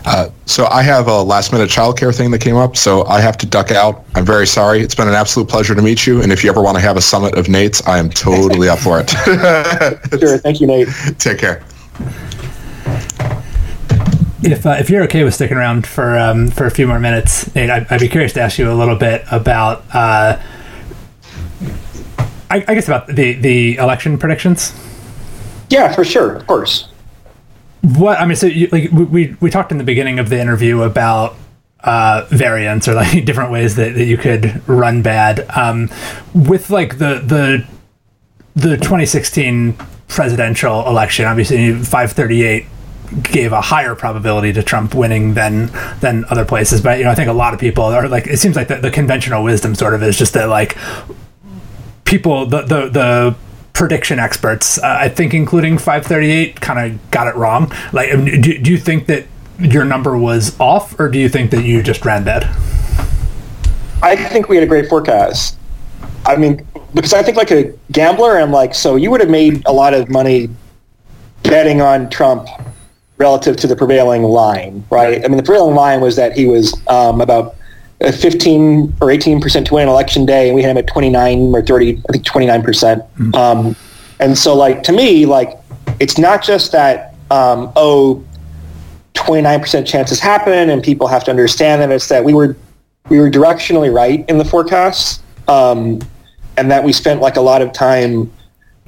[0.06, 3.36] Uh, so I have a last minute childcare thing that came up, so I have
[3.38, 4.04] to duck out.
[4.14, 4.80] I'm very sorry.
[4.80, 6.96] It's been an absolute pleasure to meet you, and if you ever want to have
[6.96, 9.10] a summit of Nate's, I am totally up for it.
[10.20, 10.38] sure.
[10.38, 10.88] Thank you, Nate.
[11.18, 11.64] Take care.
[14.44, 17.52] If, uh, if you're okay with sticking around for um, for a few more minutes,
[17.56, 20.40] Nate, I'd, I'd, be curious to ask you a little bit about, uh,
[22.48, 24.72] I, I guess, about the the election predictions.
[25.68, 26.88] Yeah, for sure, of course
[27.82, 30.82] what I mean, so you, like we we talked in the beginning of the interview
[30.82, 31.36] about
[31.80, 35.46] uh, variance or like different ways that, that you could run bad.
[35.56, 35.90] Um,
[36.34, 37.66] with like the the
[38.54, 39.74] the 2016
[40.08, 42.66] presidential election, obviously 538
[43.22, 45.70] gave a higher probability to Trump winning than
[46.00, 46.80] than other places.
[46.80, 48.76] But you know, I think a lot of people are like it seems like the,
[48.76, 50.76] the conventional wisdom sort of is just that like
[52.04, 53.36] people the the the
[53.76, 57.70] prediction experts, uh, I think, including 538, kind of got it wrong.
[57.92, 59.26] Like, do, do you think that
[59.58, 62.44] your number was off, or do you think that you just ran bad?
[64.02, 65.58] I think we had a great forecast.
[66.24, 69.62] I mean, because I think like a gambler, I'm like, so you would have made
[69.66, 70.48] a lot of money
[71.42, 72.48] betting on Trump
[73.18, 75.22] relative to the prevailing line, right?
[75.22, 77.55] I mean, the prevailing line was that he was um, about
[78.00, 81.62] 15 or 18 percent to win election day, and we had him at 29 or
[81.62, 83.02] 30, I think 29 percent.
[83.02, 83.34] Mm-hmm.
[83.34, 83.76] Um,
[84.20, 85.58] and so, like to me, like
[85.98, 88.22] it's not just that um, oh,
[89.14, 92.56] 29 percent chances happen, and people have to understand that it's that we were
[93.08, 96.00] we were directionally right in the forecasts, um,
[96.56, 98.30] and that we spent like a lot of time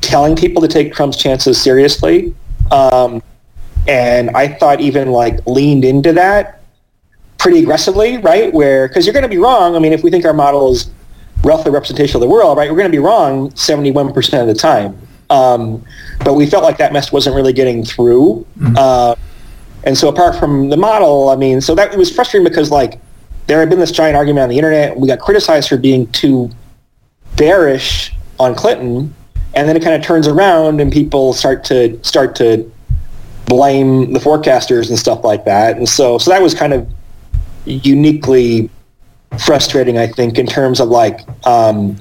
[0.00, 2.34] telling people to take Trump's chances seriously.
[2.70, 3.22] Um,
[3.86, 6.57] and I thought even like leaned into that
[7.38, 8.52] pretty aggressively, right?
[8.52, 9.76] Where because you're going to be wrong.
[9.76, 10.90] I mean, if we think our model is
[11.42, 14.98] roughly representation of the world, right, we're going to be wrong 71% of the time.
[15.30, 15.84] Um,
[16.24, 18.46] but we felt like that message wasn't really getting through.
[18.58, 18.76] Mm-hmm.
[18.76, 19.14] Uh,
[19.84, 23.00] and so apart from the model, I mean, so that it was frustrating because like
[23.46, 24.96] there had been this giant argument on the internet.
[24.96, 26.50] We got criticized for being too
[27.36, 29.14] bearish on Clinton,
[29.54, 32.70] and then it kind of turns around and people start to start to
[33.46, 35.76] blame the forecasters and stuff like that.
[35.76, 36.88] And so so that was kind of
[37.68, 38.70] uniquely
[39.38, 42.00] frustrating, I think, in terms of like, um,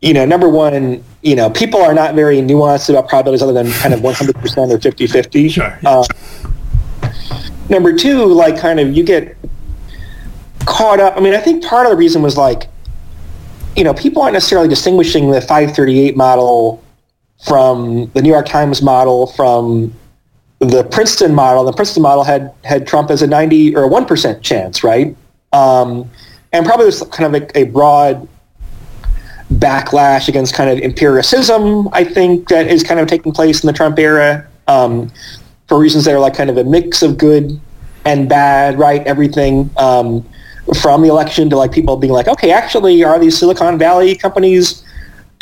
[0.00, 3.70] you know, number one, you know, people are not very nuanced about probabilities other than
[3.72, 4.30] kind of 100%
[4.70, 5.50] or 50-50.
[5.50, 5.78] Sure.
[5.84, 6.04] Uh,
[7.68, 9.36] number two, like kind of you get
[10.66, 11.16] caught up.
[11.16, 12.68] I mean, I think part of the reason was like,
[13.76, 16.82] you know, people aren't necessarily distinguishing the 538 model
[17.44, 19.94] from the New York Times model from
[20.62, 24.42] the Princeton model, the Princeton model had had Trump as a 90 or a 1%
[24.42, 25.16] chance, right?
[25.52, 26.08] Um,
[26.52, 28.28] and probably there's kind of a, a broad
[29.54, 33.72] backlash against kind of empiricism, I think, that is kind of taking place in the
[33.72, 35.10] Trump era um,
[35.66, 37.60] for reasons that are like kind of a mix of good
[38.04, 39.04] and bad, right?
[39.04, 40.24] Everything um,
[40.80, 44.84] from the election to like people being like, okay, actually, are these Silicon Valley companies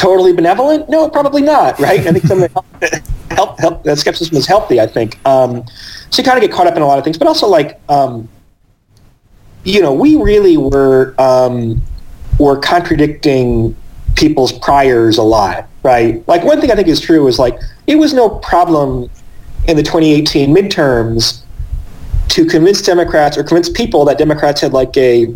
[0.01, 0.89] totally benevolent?
[0.89, 2.01] No, probably not, right?
[2.01, 5.19] I think some of the help, help, that skepticism is healthy, I think.
[5.27, 5.63] Um,
[6.09, 7.79] so you kind of get caught up in a lot of things, but also like,
[7.91, 8.27] um,
[9.65, 11.83] you know, we really were um,
[12.39, 13.77] were contradicting
[14.17, 16.27] people's priors a lot, right?
[16.27, 19.11] Like one thing I think is true is like it was no problem
[19.69, 21.43] in the 2018 midterms
[22.29, 25.27] to convince Democrats or convince people that Democrats had like a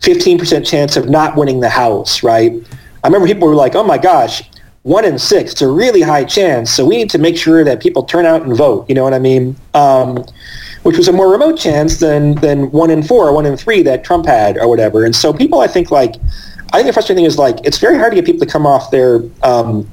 [0.00, 2.54] 15% chance of not winning the House, right?
[3.04, 4.42] I remember people were like, oh my gosh,
[4.82, 6.72] one in six, it's a really high chance.
[6.72, 8.88] So we need to make sure that people turn out and vote.
[8.88, 9.56] You know what I mean?
[9.74, 10.24] Um,
[10.82, 13.82] which was a more remote chance than, than one in four or one in three
[13.82, 15.04] that Trump had or whatever.
[15.04, 16.16] And so people, I think, like,
[16.72, 18.66] I think the frustrating thing is like, it's very hard to get people to come
[18.66, 19.88] off their, um,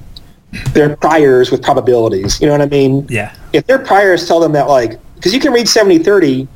[0.72, 2.42] their priors with probabilities.
[2.42, 3.06] You know what I mean?
[3.10, 3.36] Yeah.
[3.54, 6.48] If their priors tell them that like, because you can read 70-30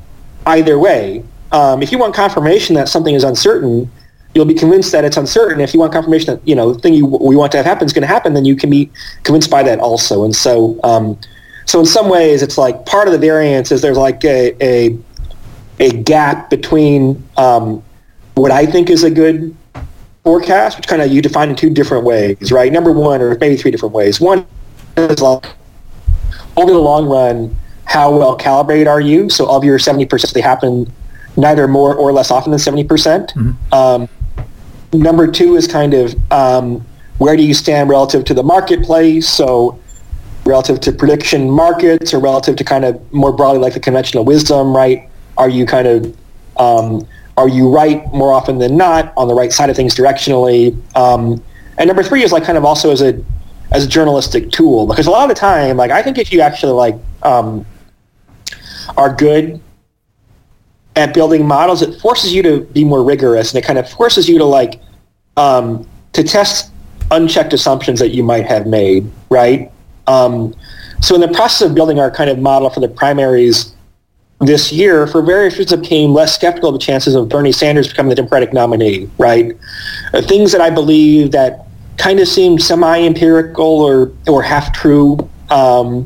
[0.48, 1.24] either way.
[1.52, 3.92] Um, if you want confirmation that something is uncertain,
[4.34, 5.62] you'll be convinced that it's uncertain.
[5.62, 7.86] If you want confirmation that you know the thing you, we want to have happen
[7.86, 8.90] is going to happen, then you can be
[9.24, 10.24] convinced by that also.
[10.24, 11.20] And so, um,
[11.66, 14.98] so in some ways, it's like part of the variance is there's like a a,
[15.80, 17.84] a gap between um,
[18.36, 19.56] what I think is a good
[20.24, 22.72] forecast, which kind of you define in two different ways, right?
[22.72, 24.20] Number one, or maybe three different ways.
[24.20, 24.46] One
[24.98, 25.46] is like
[26.56, 27.56] over the long run,
[27.86, 29.30] how well calibrated are you?
[29.30, 30.92] So of your 70%, they happen
[31.36, 32.88] neither more or less often than 70%.
[32.88, 33.74] mm-hmm.
[33.74, 34.10] um,
[34.94, 36.86] number two is kind of um,
[37.18, 39.28] where do you stand relative to the marketplace?
[39.28, 39.80] So
[40.46, 44.76] relative to prediction markets or relative to kind of more broadly like the conventional wisdom,
[44.76, 45.10] right?
[45.38, 46.18] Are you kind of,
[46.58, 47.08] um,
[47.38, 50.76] are you right more often than not on the right side of things directionally?
[50.96, 51.42] Um,
[51.78, 53.24] and number three is like kind of also as a,
[53.72, 56.42] as a journalistic tool because a lot of the time, like I think if you
[56.42, 57.66] actually like um,
[58.98, 59.60] are good
[60.96, 64.30] at building models, it forces you to be more rigorous and it kind of forces
[64.30, 64.80] you to like
[65.38, 66.72] um, to test
[67.12, 69.72] unchecked assumptions that you might have made, right?
[70.08, 70.56] Um,
[71.02, 73.74] so in the process of building our kind of model for the primaries
[74.40, 77.88] this year, for various reasons, I became less skeptical of the chances of Bernie Sanders
[77.88, 79.58] becoming the Democratic nominee, right?
[80.14, 81.68] Uh, things that I believe that
[81.98, 86.06] kind of seemed semi-empirical or, or half-true um,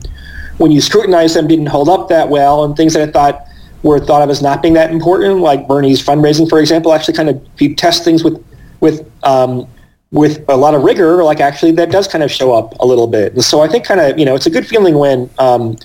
[0.57, 3.46] when you scrutinize them didn't hold up that well, and things that I thought
[3.83, 7.29] were thought of as not being that important, like Bernie's fundraising, for example, actually kind
[7.29, 8.43] of you test things with
[8.79, 9.67] with um,
[10.11, 13.07] with a lot of rigor, like actually that does kind of show up a little
[13.07, 13.33] bit.
[13.33, 15.77] And so I think kind of you know it's a good feeling when um,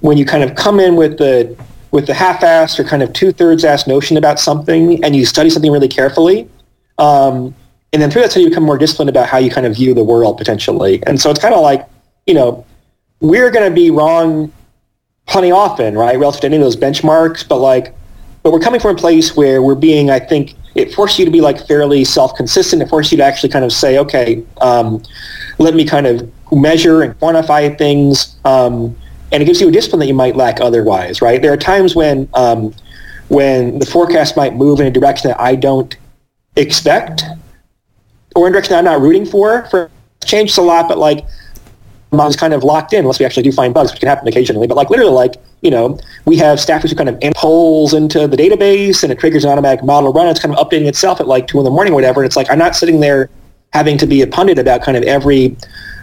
[0.00, 1.56] when you kind of come in with the
[1.90, 5.70] with the half-assed or kind of two-thirds ass notion about something, and you study something
[5.70, 6.48] really carefully.
[6.98, 7.54] Um,
[7.92, 9.92] and then through that study, you become more disciplined about how you kind of view
[9.92, 11.02] the world potentially.
[11.06, 11.86] And so it's kind of like,
[12.26, 12.64] you know,
[13.20, 14.50] we're going to be wrong
[15.26, 17.46] plenty often, right, relative to any of those benchmarks.
[17.46, 17.94] But like,
[18.42, 21.30] but we're coming from a place where we're being, I think, it forces you to
[21.30, 22.82] be like fairly self-consistent.
[22.82, 25.02] It forces you to actually kind of say, okay, um,
[25.58, 28.96] let me kind of measure and quantify things, um,
[29.30, 31.40] and it gives you a discipline that you might lack otherwise, right?
[31.40, 32.74] There are times when um,
[33.28, 35.96] when the forecast might move in a direction that I don't
[36.56, 37.24] expect,
[38.34, 39.66] or in a direction I'm not rooting for.
[39.70, 39.90] For
[40.24, 41.26] changed a lot, but like
[42.12, 44.66] is kind of locked in unless we actually do find bugs, which can happen occasionally.
[44.66, 48.36] But like literally, like you know, we have staffers who kind of holes into the
[48.36, 50.26] database, and it triggers an automatic model run.
[50.26, 52.20] It's kind of updating itself at like two in the morning, or whatever.
[52.20, 53.30] And it's like I'm not sitting there
[53.72, 55.56] having to be a pundit about kind of every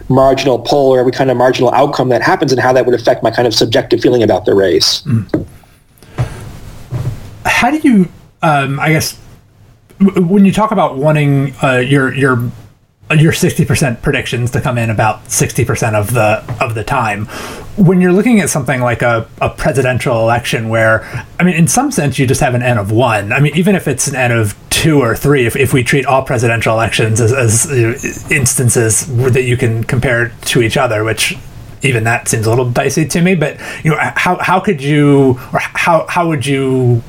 [0.08, 3.22] marginal poll or every kind of marginal outcome that happens and how that would affect
[3.22, 5.02] my kind of subjective feeling about the race.
[5.02, 5.46] Mm.
[7.46, 8.08] How do you,
[8.42, 9.16] um, I guess,
[10.00, 12.50] when you talk about wanting uh, your your
[13.18, 17.26] your 60% predictions to come in about 60% of the of the time.
[17.76, 21.02] When you're looking at something like a, a presidential election where
[21.40, 23.32] i mean in some sense you just have an n of one.
[23.32, 26.06] I mean even if it's an n of two or three if, if we treat
[26.06, 31.36] all presidential elections as, as uh, instances that you can compare to each other which
[31.82, 35.30] even that seems a little dicey to me but you know how, how could you
[35.52, 37.02] or how, how would you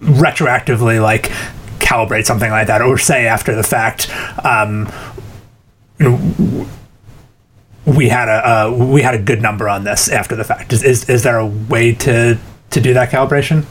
[0.00, 1.30] retroactively like
[1.92, 4.10] calibrate something like that, or say after the fact,
[4.44, 4.90] um,
[5.98, 6.66] you know,
[7.84, 10.72] we had a uh, we had a good number on this after the fact.
[10.72, 12.38] Is is, is there a way to
[12.70, 13.64] to do that calibration?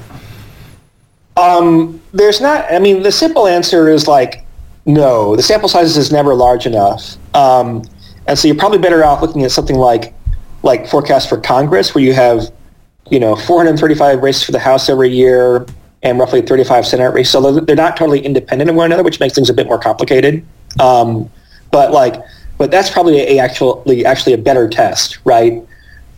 [1.37, 2.71] Um, there's not.
[2.71, 4.45] I mean, the simple answer is like
[4.85, 5.35] no.
[5.35, 7.83] The sample size is never large enough, um,
[8.27, 10.13] and so you're probably better off looking at something like
[10.63, 12.51] like forecast for Congress, where you have
[13.09, 15.65] you know 435 races for the House every year,
[16.03, 17.29] and roughly 35 Senate race.
[17.29, 20.43] So they're, not totally independent of one another, which makes things a bit more complicated.
[20.79, 21.29] Um,
[21.71, 22.15] but like,
[22.57, 25.63] but that's probably a actually actually a better test, right,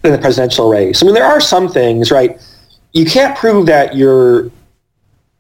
[0.02, 1.02] than the presidential race.
[1.02, 2.42] I mean, there are some things, right?
[2.92, 4.52] You can't prove that you're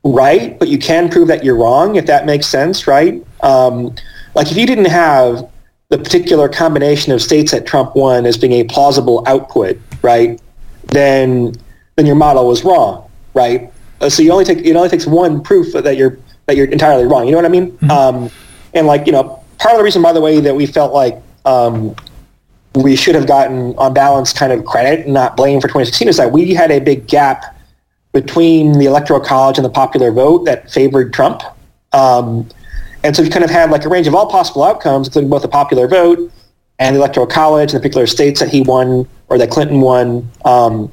[0.03, 3.25] right, but you can prove that you're wrong, if that makes sense, right?
[3.41, 3.95] Um,
[4.35, 5.49] like if you didn't have
[5.89, 10.41] the particular combination of states that Trump won as being a plausible output, right,
[10.87, 11.53] then
[11.95, 13.72] then your model was wrong, right?
[14.03, 17.05] Uh, so you only take it only takes one proof that you're that you're entirely
[17.05, 17.25] wrong.
[17.25, 17.71] You know what I mean?
[17.71, 17.91] Mm-hmm.
[17.91, 18.29] Um,
[18.73, 21.21] and like you know, part of the reason, by the way, that we felt like
[21.45, 21.95] um,
[22.75, 26.17] we should have gotten on balance kind of credit and not blame for 2016 is
[26.17, 27.55] that we had a big gap
[28.11, 31.41] between the electoral college and the popular vote that favored Trump.
[31.93, 32.49] Um,
[33.03, 35.41] and so you kind of had like a range of all possible outcomes, including both
[35.41, 36.31] the popular vote
[36.79, 40.29] and the electoral college and the particular states that he won or that Clinton won.
[40.45, 40.91] Um,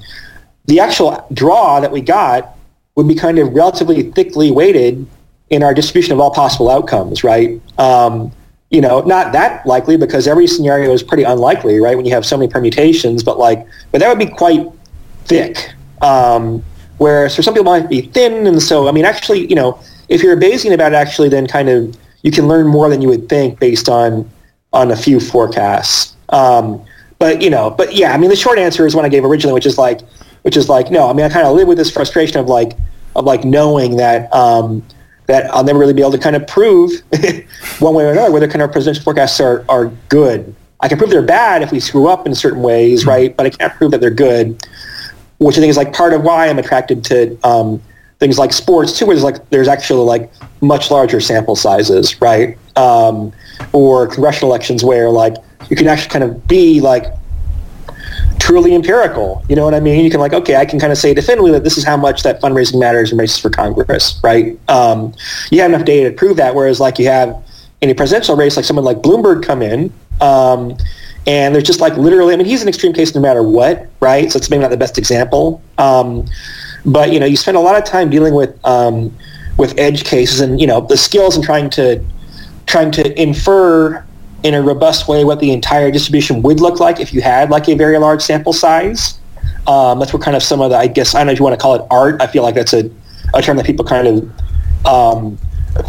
[0.67, 2.57] the actual draw that we got
[2.95, 5.07] would be kind of relatively thickly weighted
[5.51, 7.61] in our distribution of all possible outcomes, right?
[7.79, 8.33] Um,
[8.71, 11.97] you know, not that likely because every scenario is pretty unlikely, right?
[11.97, 14.67] When you have so many permutations, but like, but that would be quite
[15.25, 15.73] thick.
[16.03, 16.65] Um,
[16.99, 20.23] whereas for some people might be thin, and so I mean, actually, you know, if
[20.23, 23.29] you're Bayesian about it, actually, then kind of you can learn more than you would
[23.29, 24.31] think based on
[24.73, 26.17] on a few forecasts.
[26.29, 26.85] Um,
[27.19, 29.55] but you know, but yeah, I mean, the short answer is one I gave originally,
[29.55, 30.01] which is like,
[30.43, 32.77] which is like, no, I mean, I kind of live with this frustration of like,
[33.17, 34.33] of like knowing that.
[34.35, 34.85] Um,
[35.31, 36.91] that I'll never really be able to kind of prove
[37.79, 40.55] one way or another whether kind of presidential forecasts are, are good.
[40.81, 43.11] I can prove they're bad if we screw up in certain ways, mm-hmm.
[43.11, 43.37] right?
[43.37, 44.61] But I can't prove that they're good,
[45.39, 47.81] which I think is like part of why I'm attracted to um,
[48.19, 52.59] things like sports too, where there's like there's actually like much larger sample sizes, right?
[52.77, 53.33] Um,
[53.73, 55.37] or congressional elections where like
[55.69, 57.05] you can actually kind of be like
[58.51, 59.45] truly empirical.
[59.49, 60.05] You know what I mean?
[60.05, 62.25] You can like, okay, I can kind of say definitively that this is how much
[62.25, 64.59] that fundraising matters in races for Congress, right?
[64.69, 65.15] Um,
[65.53, 66.57] you have enough data to prove that.
[66.57, 67.41] Whereas like you have
[67.81, 70.77] in a presidential race, like someone like Bloomberg come in, um,
[71.29, 74.33] and there's just like literally, I mean, he's an extreme case no matter what, right?
[74.33, 75.63] So it's maybe not the best example.
[75.79, 76.27] Um,
[76.85, 79.17] but you know, you spend a lot of time dealing with um,
[79.59, 82.05] with edge cases, and you know, the skills in trying to
[82.67, 84.05] trying to infer
[84.43, 87.69] in a robust way what the entire distribution would look like if you had like
[87.69, 89.19] a very large sample size.
[89.67, 91.45] Um, that's where kind of some of the, I guess, I don't know if you
[91.45, 92.21] want to call it art.
[92.21, 92.91] I feel like that's a,
[93.35, 95.39] a term that people kind of um,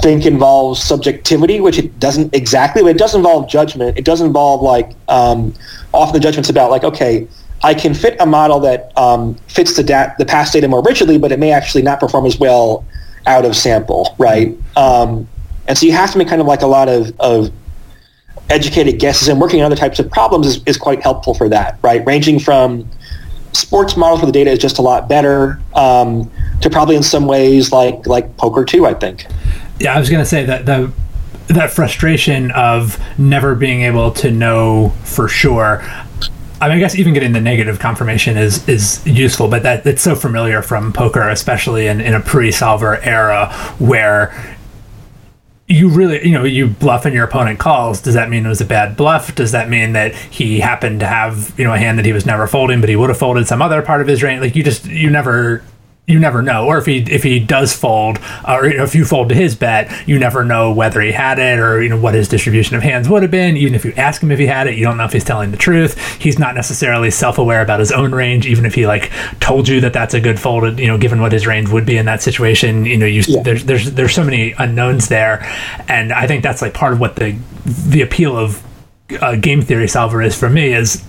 [0.01, 3.97] think involves subjectivity, which it doesn't exactly, but it does involve judgment.
[3.97, 5.53] It does involve like um,
[5.93, 7.27] often the judgment's about like, okay,
[7.63, 11.17] I can fit a model that um, fits the, dat- the past data more rigidly,
[11.17, 12.85] but it may actually not perform as well
[13.27, 14.57] out of sample, right?
[14.75, 15.27] Um,
[15.67, 17.51] and so you have to make kind of like a lot of, of
[18.49, 21.77] educated guesses and working on other types of problems is, is quite helpful for that,
[21.81, 22.05] right?
[22.05, 22.89] Ranging from
[23.53, 26.29] sports models where the data is just a lot better um,
[26.61, 29.25] to probably in some ways like like poker too, I think.
[29.79, 30.91] Yeah, I was going to say that the
[31.47, 35.81] that frustration of never being able to know for sure.
[36.61, 40.01] I mean, I guess even getting the negative confirmation is is useful, but that it's
[40.01, 44.57] so familiar from poker, especially in, in a pre-solver era where
[45.71, 48.01] you really, you know, you bluff and your opponent calls.
[48.01, 49.33] Does that mean it was a bad bluff?
[49.35, 52.25] Does that mean that he happened to have, you know, a hand that he was
[52.25, 54.41] never folding, but he would have folded some other part of his range?
[54.41, 55.63] Like you just, you never
[56.07, 56.65] you never know.
[56.65, 59.55] Or if he if he does fold, or you know, if you fold to his
[59.55, 62.83] bet, you never know whether he had it or you know what his distribution of
[62.83, 63.55] hands would have been.
[63.55, 65.51] Even if you ask him if he had it, you don't know if he's telling
[65.51, 65.97] the truth.
[66.15, 69.79] He's not necessarily self aware about his own range, even if he like told you
[69.81, 70.79] that that's a good folded.
[70.79, 73.43] You know, given what his range would be in that situation, you know, you yeah.
[73.43, 75.47] there's there's there's so many unknowns there,
[75.87, 77.37] and I think that's like part of what the
[77.87, 78.61] the appeal of
[79.21, 81.03] uh, game theory solver is for me is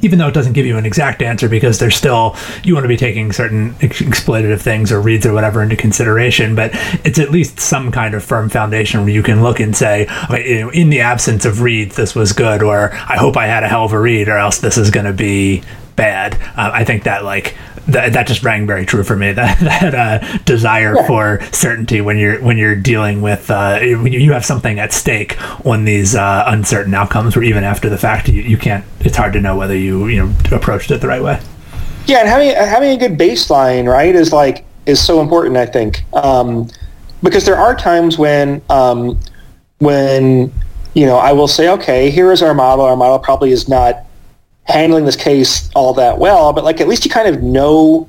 [0.00, 2.88] even though it doesn't give you an exact answer because there's still you want to
[2.88, 6.70] be taking certain exploitative things or reads or whatever into consideration but
[7.04, 10.62] it's at least some kind of firm foundation where you can look and say okay,
[10.72, 13.84] in the absence of reads this was good or i hope i had a hell
[13.84, 15.62] of a read or else this is going to be
[15.96, 16.34] bad.
[16.56, 17.54] Uh, i think that like
[17.88, 19.32] that, that just rang very true for me.
[19.42, 21.06] That that uh, desire yeah.
[21.06, 25.36] for certainty when you're when you're dealing with uh, when you have something at stake
[25.66, 28.84] on these uh, uncertain outcomes, or even after the fact, you, you can't.
[29.00, 31.40] It's hard to know whether you you know approached it the right way.
[32.06, 35.56] Yeah, and having having a good baseline, right, is like is so important.
[35.56, 36.68] I think um,
[37.22, 39.18] because there are times when um,
[39.78, 40.52] when
[40.94, 42.84] you know I will say, okay, here is our model.
[42.84, 44.04] Our model probably is not
[44.64, 48.08] handling this case all that well, but like at least you kind of know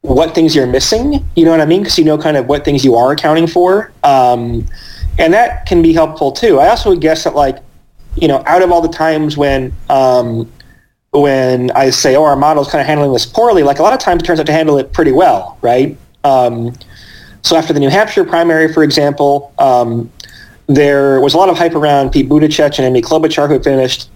[0.00, 1.24] what things you're missing.
[1.34, 1.82] You know what I mean?
[1.82, 4.66] Because you know kind of what things you are accounting for, um,
[5.18, 6.58] and that can be helpful too.
[6.58, 7.58] I also would guess that like
[8.16, 10.50] you know out of all the times when um,
[11.10, 13.92] when I say oh our model is kind of handling this poorly, like a lot
[13.92, 15.96] of times it turns out to handle it pretty well, right?
[16.24, 16.74] Um,
[17.42, 20.10] so after the New Hampshire primary, for example, um,
[20.66, 24.08] there was a lot of hype around Pete Buttigieg and Amy Klobuchar, who finished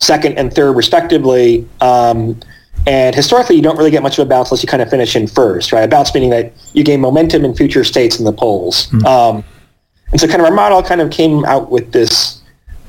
[0.00, 1.66] second and third, respectively.
[1.80, 2.40] Um,
[2.86, 5.16] and historically, you don't really get much of a bounce unless you kind of finish
[5.16, 5.82] in first, right?
[5.82, 8.90] A bounce meaning that you gain momentum in future states in the polls.
[8.90, 9.06] Hmm.
[9.06, 9.44] Um,
[10.12, 12.42] and so kind of our model kind of came out with this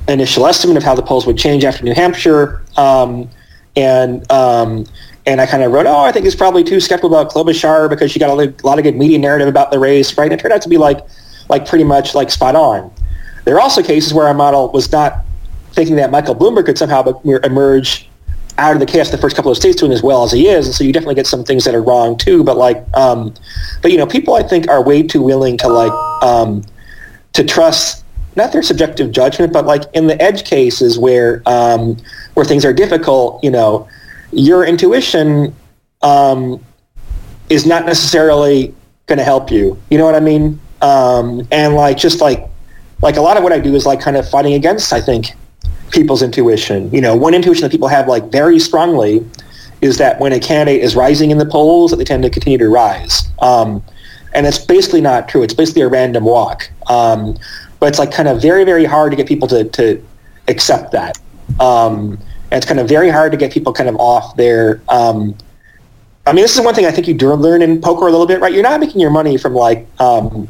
[0.08, 2.62] initial estimate of how the polls would change after New Hampshire.
[2.76, 3.28] Um,
[3.74, 4.86] and um,
[5.26, 8.12] and I kind of wrote, oh, I think he's probably too skeptical about Klobuchar because
[8.12, 10.30] she got a lot of good media narrative about the race, right?
[10.30, 11.00] And it turned out to be like
[11.48, 12.92] like pretty much like spot on.
[13.44, 15.25] There are also cases where our model was not
[15.76, 17.04] thinking that Michael Bloomberg could somehow
[17.44, 18.08] emerge
[18.58, 20.66] out of the chaos the first couple of states doing as well as he is,
[20.66, 22.42] and so you definitely get some things that are wrong too.
[22.42, 23.34] But like, um,
[23.82, 25.92] but you know, people I think are way too willing to like
[26.22, 26.64] um,
[27.34, 28.04] to trust
[28.34, 31.98] not their subjective judgment, but like in the edge cases where um,
[32.34, 33.86] where things are difficult, you know,
[34.32, 35.54] your intuition
[36.02, 36.64] um,
[37.50, 38.74] is not necessarily
[39.06, 39.80] going to help you.
[39.90, 40.58] You know what I mean?
[40.80, 42.48] Um, and like just like
[43.02, 44.94] like a lot of what I do is like kind of fighting against.
[44.94, 45.34] I think
[45.90, 46.90] people's intuition.
[46.92, 49.24] You know, one intuition that people have like very strongly
[49.80, 52.58] is that when a candidate is rising in the polls, that they tend to continue
[52.58, 53.28] to rise.
[53.40, 53.82] Um,
[54.34, 55.42] and it's basically not true.
[55.42, 56.70] It's basically a random walk.
[56.88, 57.36] Um,
[57.78, 60.02] but it's like kind of very, very hard to get people to, to
[60.48, 61.18] accept that.
[61.60, 62.18] Um,
[62.50, 64.80] and it's kind of very hard to get people kind of off their.
[64.88, 65.36] Um,
[66.26, 68.26] I mean, this is one thing I think you do learn in poker a little
[68.26, 68.52] bit, right?
[68.52, 70.48] You're not making your money from like um,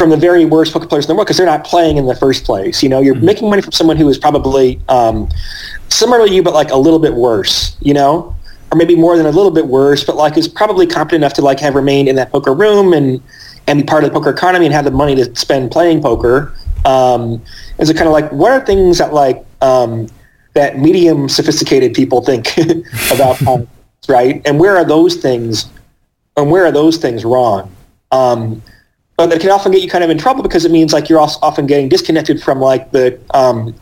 [0.00, 2.14] from the very worst poker players in the world because they're not playing in the
[2.14, 2.82] first place.
[2.82, 5.28] You know, you're making money from someone who is probably um,
[5.90, 7.76] similar to you, but like a little bit worse.
[7.80, 8.34] You know,
[8.72, 11.42] or maybe more than a little bit worse, but like is probably competent enough to
[11.42, 13.22] like have remained in that poker room and
[13.66, 16.54] and be part of the poker economy and have the money to spend playing poker.
[16.86, 17.42] Um,
[17.78, 20.08] and so kind of like what are things that like um,
[20.54, 22.56] that medium sophisticated people think
[23.12, 24.40] about politics, right?
[24.46, 25.68] And where are those things?
[26.38, 27.70] And where are those things wrong?
[28.12, 28.62] Um,
[29.20, 31.20] but that can often get you kind of in trouble because it means like you're
[31.20, 33.74] also often getting disconnected from like the um,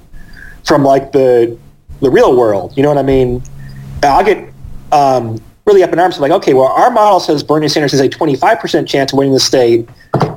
[0.64, 1.56] from like the
[2.00, 2.76] the real world.
[2.76, 3.40] You know what I mean?
[4.02, 4.52] I'll get
[4.90, 6.16] um, really up in arms.
[6.16, 9.32] I'm like, okay, well, our model says Bernie Sanders has a 25% chance of winning
[9.32, 9.88] the state,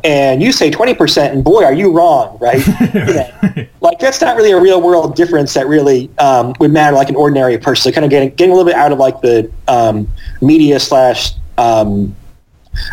[0.03, 2.63] and you say 20%, and boy, are you wrong, right?
[2.93, 6.95] You know, like that's not really a real world difference that really um, would matter
[6.95, 7.91] like an ordinary person.
[7.91, 10.07] So kind of getting getting a little bit out of like the um,
[10.41, 12.15] media slash um,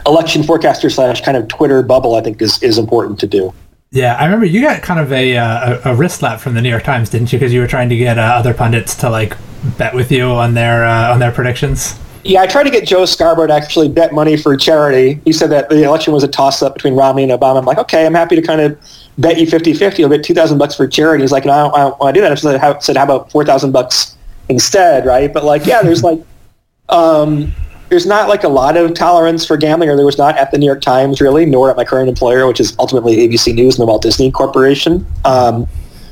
[0.07, 3.53] election forecaster slash kind of Twitter bubble, I think is is important to do.
[3.91, 6.63] Yeah, I remember you got kind of a uh, a, a wrist slap from the
[6.63, 7.39] New York Times, didn't you?
[7.39, 9.37] Because you were trying to get uh, other pundits to like
[9.79, 11.99] bet with you on their uh, on their predictions.
[12.25, 15.21] Yeah, I tried to get Joe Scarborough to actually bet money for charity.
[15.25, 17.59] He said that the election was a toss-up between Romney and Obama.
[17.59, 18.79] I'm like, okay, I'm happy to kind of
[19.19, 20.03] bet you 50-50.
[20.03, 21.23] I'll bet 2,000 bucks for charity.
[21.23, 22.33] He's like, no, I don't, I don't want to do that.
[22.33, 24.17] I said, how, said, how about 4,000 bucks
[24.49, 25.33] instead, right?
[25.33, 26.21] But like, yeah, there's like,
[26.89, 27.55] um,
[27.89, 30.59] there's not like a lot of tolerance for gambling, or there was not at the
[30.59, 33.83] New York Times really, nor at my current employer, which is ultimately ABC News and
[33.83, 35.07] the Walt Disney Corporation.
[35.25, 35.67] Um,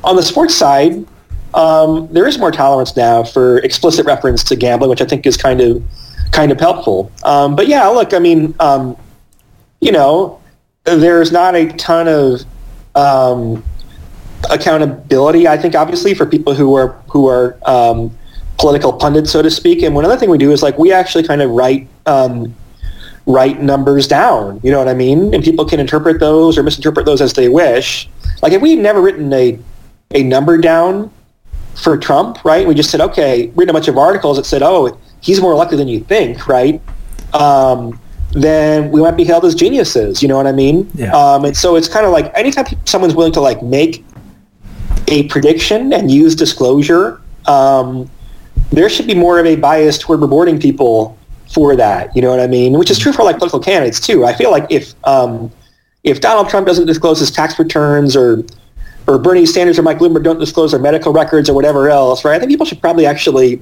[0.04, 1.04] on the sports side,
[1.54, 5.36] um, there is more tolerance now for explicit reference to gambling, which I think is
[5.36, 5.82] kind of
[6.32, 7.10] kind of helpful.
[7.24, 8.96] Um, but yeah, look, I mean, um,
[9.80, 10.40] you know,
[10.84, 12.42] there's not a ton of
[12.94, 13.64] um,
[14.50, 15.48] accountability.
[15.48, 18.16] I think obviously for people who are who are um,
[18.58, 19.82] political pundits, so to speak.
[19.82, 22.54] And one other thing we do is like we actually kind of write um,
[23.26, 24.60] write numbers down.
[24.62, 25.34] You know what I mean?
[25.34, 28.08] And people can interpret those or misinterpret those as they wish.
[28.42, 29.58] Like if we had never written a
[30.12, 31.10] a number down
[31.74, 32.66] for Trump, right?
[32.66, 35.76] We just said, okay, written a bunch of articles that said, oh, he's more likely
[35.76, 36.80] than you think, right?
[37.34, 38.00] Um,
[38.32, 40.22] then we might be held as geniuses.
[40.22, 40.90] You know what I mean?
[40.94, 41.12] Yeah.
[41.12, 44.04] Um, and so it's kind of like anytime someone's willing to like make
[45.08, 48.10] a prediction and use disclosure, um,
[48.70, 51.16] there should be more of a bias toward rewarding people
[51.52, 52.14] for that.
[52.16, 52.72] You know what I mean?
[52.78, 54.24] Which is true for like political candidates too.
[54.24, 55.50] I feel like if um,
[56.04, 58.44] if Donald Trump doesn't disclose his tax returns or
[59.06, 62.34] or Bernie Sanders or Mike Bloomberg don't disclose their medical records or whatever else, right?
[62.34, 63.60] I think people should probably actually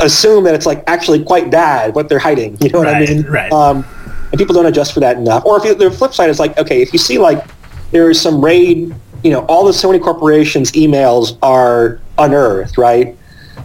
[0.00, 2.56] assume that it's like actually quite bad what they're hiding.
[2.60, 3.22] You know what Right, I mean?
[3.26, 3.52] right.
[3.52, 3.84] Um,
[4.30, 5.44] and people don't adjust for that enough.
[5.44, 7.44] Or if you, the flip side is like, okay, if you see like
[7.90, 13.14] there is some raid, you know, all the Sony corporation's emails are unearthed, right?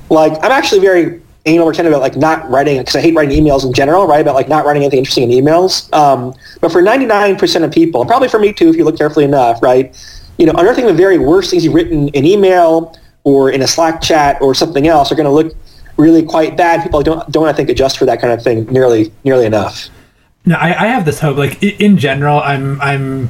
[0.10, 3.66] Like I'm actually very anal retentive about like not writing because I hate writing emails
[3.66, 4.22] in general, right?
[4.22, 5.92] About like not writing anything interesting in emails.
[5.94, 9.26] Um, but for 99% of people, and probably for me too, if you look carefully
[9.26, 9.96] enough, right?
[10.38, 14.02] You know, unearthing the very worst things you've written in email or in a Slack
[14.02, 15.56] chat or something else are going to look
[15.98, 16.84] really quite bad.
[16.84, 19.90] People don't don't I think adjust for that kind of thing nearly nearly enough.
[20.46, 21.38] No, I, I have this hope.
[21.38, 23.28] Like in general, I'm I'm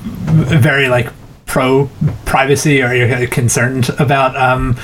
[0.00, 1.08] very like
[1.46, 1.90] pro
[2.24, 4.76] privacy or you're concerned about um,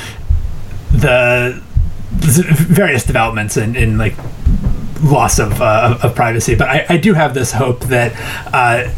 [1.01, 1.63] the
[2.23, 4.15] various developments in, in like
[5.03, 6.55] loss of, uh, of privacy.
[6.55, 8.13] But I, I do have this hope that
[8.53, 8.93] uh,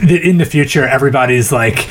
[0.00, 1.88] that in the future everybody's like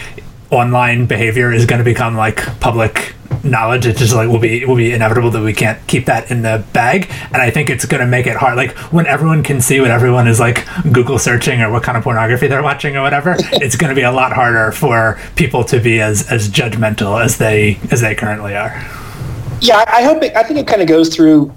[0.52, 3.86] online behavior is going to become like public knowledge.
[3.86, 6.66] It's just like will be will be inevitable that we can't keep that in the
[6.74, 8.58] bag and i think it's going to make it hard.
[8.58, 12.04] Like when everyone can see what everyone is like google searching or what kind of
[12.04, 15.80] pornography they're watching or whatever it's going to be a lot harder for people to
[15.80, 18.72] be as as judgmental as they as they currently are.
[19.62, 21.54] Yeah i hope it, i think it kind of goes through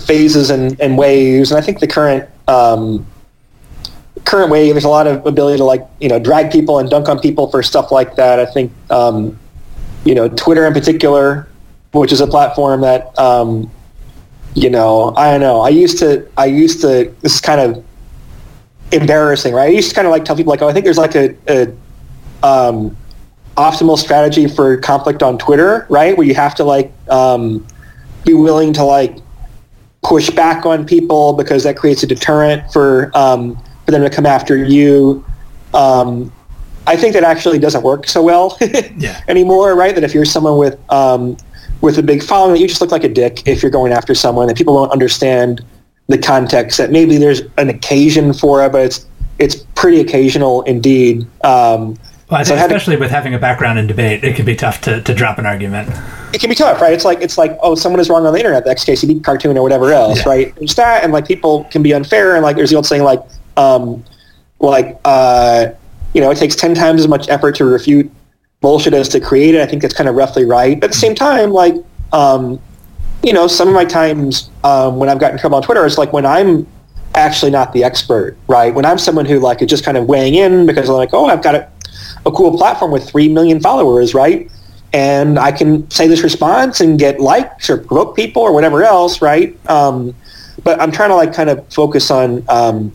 [0.00, 3.04] phases and, and waves and i think the current um,
[4.26, 7.08] current wave there's a lot of ability to like you know drag people and dunk
[7.08, 9.38] on people for stuff like that i think um,
[10.06, 11.48] you know, Twitter in particular,
[11.92, 13.70] which is a platform that, um,
[14.54, 15.60] you know, I don't know.
[15.60, 17.84] I used to, I used to, this is kind of
[18.92, 19.64] embarrassing, right?
[19.64, 21.36] I used to kind of like tell people like, oh, I think there's like a,
[21.48, 21.62] a
[22.46, 22.96] um,
[23.56, 26.16] optimal strategy for conflict on Twitter, right?
[26.16, 27.66] Where you have to like um,
[28.24, 29.18] be willing to like
[30.04, 34.26] push back on people because that creates a deterrent for um, for them to come
[34.26, 35.24] after you.
[35.72, 36.30] Um,
[36.86, 38.56] I think that actually doesn't work so well
[38.96, 39.20] Yeah.
[39.28, 39.94] anymore, right?
[39.94, 41.36] That if you're someone with um,
[41.80, 44.14] with a big following, that you just look like a dick if you're going after
[44.14, 45.64] someone, that people won't understand
[46.08, 46.78] the context.
[46.78, 49.06] That maybe there's an occasion for it, but it's
[49.38, 51.22] it's pretty occasional indeed.
[51.44, 51.96] Um,
[52.30, 54.34] well, I So think I had to- especially with having a background in debate it
[54.34, 55.88] can be tough to, to drop an argument
[56.32, 56.92] it can be tough, right?
[56.92, 59.62] It's like it's like oh, someone is wrong on the internet, the XKCD cartoon or
[59.62, 60.28] whatever else, Yeah.
[60.28, 60.54] right?
[60.56, 63.20] There's that, and like people can be unfair, and like there's the old saying like
[63.56, 64.04] um,
[64.60, 65.66] like uh,
[66.14, 68.10] you know, it takes ten times as much effort to refute
[68.60, 69.60] bullshit as to create it.
[69.60, 70.78] I think that's kind of roughly right.
[70.80, 71.74] But at the same time, like
[72.12, 72.60] um,
[73.22, 76.12] you know, some of my times um, when I've gotten trouble on Twitter is like
[76.12, 76.66] when I'm
[77.14, 78.74] actually not the expert, right?
[78.74, 81.26] When I'm someone who like is just kind of weighing in because I'm like, oh,
[81.26, 81.68] I've got a,
[82.24, 84.50] a cool platform with three million followers, right?
[84.92, 89.20] And I can say this response and get likes or provoke people or whatever else,
[89.20, 89.58] right?
[89.68, 90.14] Um,
[90.62, 92.92] but I'm trying to like kind of focus on um,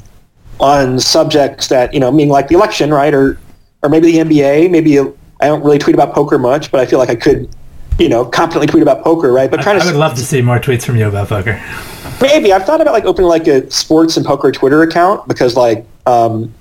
[0.61, 3.37] on subjects that you know, meaning like the election, right, or
[3.81, 4.69] or maybe the NBA.
[4.69, 7.49] Maybe I don't really tweet about poker much, but I feel like I could,
[7.99, 9.49] you know, competently tweet about poker, right?
[9.49, 11.59] But I, trying to I would love to see more tweets from you about poker
[12.21, 15.85] Maybe I've thought about like opening like a sports and poker Twitter account because like
[16.05, 16.53] um,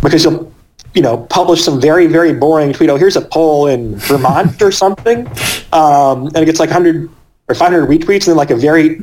[0.00, 0.52] because you'll
[0.94, 2.88] you know publish some very very boring tweet.
[2.88, 5.26] Oh, here's a poll in Vermont or something,
[5.72, 7.10] um, and it gets like 100
[7.48, 9.02] or 500 retweets, and then like a very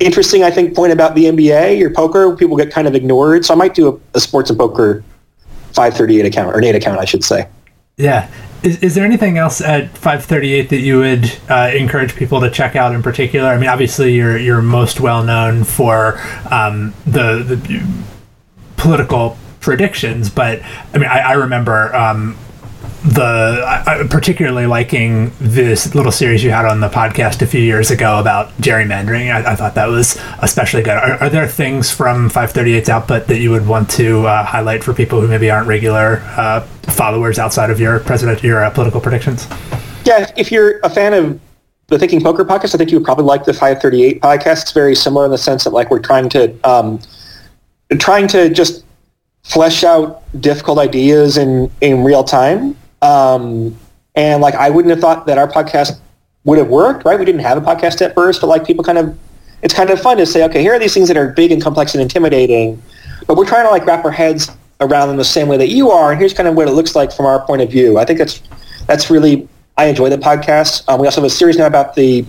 [0.00, 2.36] interesting I think point about the NBA or poker.
[2.36, 5.02] People get kind of ignored, so I might do a, a sports and poker
[5.72, 7.48] 538 account or Nate account, I should say.
[7.96, 8.30] Yeah.
[8.62, 12.74] Is, is there anything else at 538 that you would uh, encourage people to check
[12.74, 13.48] out in particular?
[13.48, 16.20] I mean, obviously, you're you're most well known for
[16.50, 17.86] um, the the
[18.76, 20.60] political predictions, but
[20.92, 22.36] I mean, I, I remember um,
[23.04, 27.60] the I, I particularly liking this little series you had on the podcast a few
[27.60, 29.32] years ago about gerrymandering.
[29.32, 30.96] I, I thought that was especially good.
[30.96, 34.92] Are, are there things from 538's output that you would want to uh, highlight for
[34.92, 39.46] people who maybe aren't regular uh, followers outside of your president, your uh, political predictions?
[40.04, 41.40] Yeah, if you're a fan of
[41.88, 44.62] the Thinking Poker podcast, I think you would probably like the 538 podcast.
[44.62, 47.00] It's very similar in the sense that like we're trying to um,
[47.98, 48.84] trying to just
[49.42, 52.76] flesh out difficult ideas in in real time.
[53.02, 53.76] Um,
[54.14, 55.98] and like I wouldn't have thought that our podcast
[56.44, 57.18] would have worked, right?
[57.18, 59.18] We didn't have a podcast at first, but like people kind of
[59.62, 61.60] it's kind of fun to say, okay, here are these things that are big and
[61.60, 62.80] complex and intimidating,
[63.26, 64.50] but we're trying to like wrap our heads
[64.80, 66.94] around them the same way that you are, and here's kind of what it looks
[66.94, 67.98] like from our point of view.
[67.98, 68.42] I think that's
[68.86, 70.84] that's really I enjoy the podcast.
[70.88, 72.24] Um, we also have a series now about the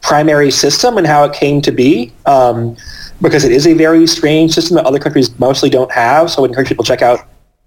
[0.00, 2.76] primary system and how it came to be, um,
[3.20, 6.30] because it is a very strange system that other countries mostly don't have.
[6.30, 7.20] So I would encourage people to check out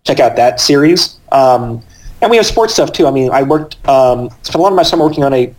[0.03, 1.19] check out that series.
[1.31, 1.81] Um,
[2.21, 3.07] and we have sports stuff too.
[3.07, 5.53] I mean, I worked um, spent a lot of my summer working on a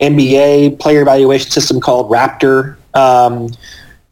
[0.00, 3.50] NBA player evaluation system called Raptor, um,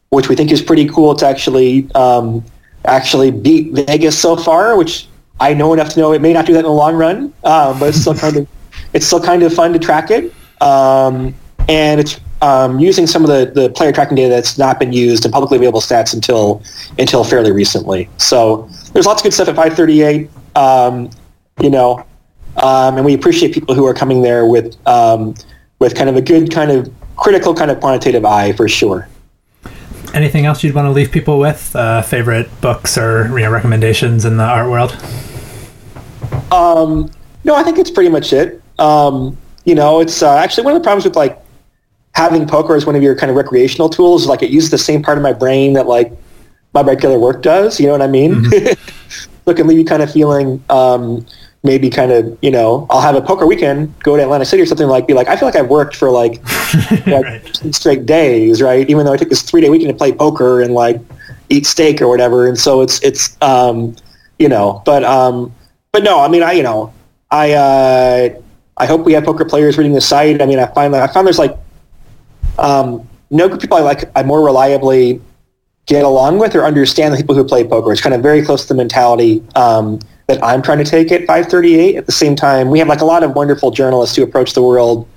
[0.09, 1.11] which we think is pretty cool.
[1.11, 2.43] It's actually um,
[2.85, 5.07] actually beat Vegas so far, which
[5.39, 7.79] I know enough to know it may not do that in the long run, um,
[7.79, 8.47] but it's still kind of
[8.93, 10.33] it's still kind of fun to track it.
[10.61, 11.35] Um,
[11.67, 15.25] and it's um, using some of the, the player tracking data that's not been used
[15.25, 16.63] in publicly available stats until
[16.99, 18.09] until fairly recently.
[18.17, 20.29] So there's lots of good stuff at 538.
[21.61, 22.05] You know,
[22.61, 25.35] um, and we appreciate people who are coming there with um,
[25.79, 29.07] with kind of a good kind of critical kind of quantitative eye for sure.
[30.13, 31.75] Anything else you'd want to leave people with?
[31.75, 34.91] Uh, favorite books or you know, recommendations in the art world?
[36.51, 37.11] Um,
[37.43, 38.61] no, I think it's pretty much it.
[38.79, 41.41] Um, you know, it's uh, actually one of the problems with like
[42.13, 44.27] having poker as one of your kind of recreational tools.
[44.27, 46.13] Like it uses the same part of my brain that like
[46.73, 47.79] my regular work does.
[47.79, 48.45] You know what I mean?
[48.51, 51.25] so it can leave you kind of feeling um,
[51.65, 54.65] maybe kind of you know I'll have a poker weekend, go to Atlantic City or
[54.65, 56.41] something like be like I feel like I've worked for like,
[57.07, 57.75] like Right.
[57.75, 58.89] straight days, right?
[58.89, 61.01] Even though I took this three day weekend to play poker and like
[61.49, 63.95] eat steak or whatever, and so it's it's um,
[64.39, 65.53] you know, but um,
[65.91, 66.93] but no, I mean I you know
[67.31, 68.29] I uh,
[68.77, 70.41] I hope we have poker players reading the site.
[70.41, 71.57] I mean I find that I found there's like
[72.59, 75.21] um, no group people I like I more reliably
[75.87, 77.91] get along with or understand the people who play poker.
[77.91, 81.21] It's kind of very close to the mentality um, that I'm trying to take at
[81.21, 81.95] 538.
[81.95, 84.63] At the same time, we have like a lot of wonderful journalists who approach the
[84.63, 85.07] world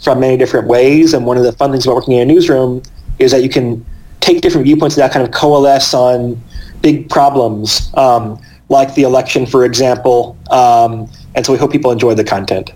[0.00, 1.14] from many different ways.
[1.14, 2.82] And one of the fun things about working in a newsroom
[3.18, 3.84] is that you can
[4.20, 6.40] take different viewpoints that kind of coalesce on
[6.80, 10.36] big problems, um, like the election, for example.
[10.50, 12.72] Um, and so we hope people enjoy the content.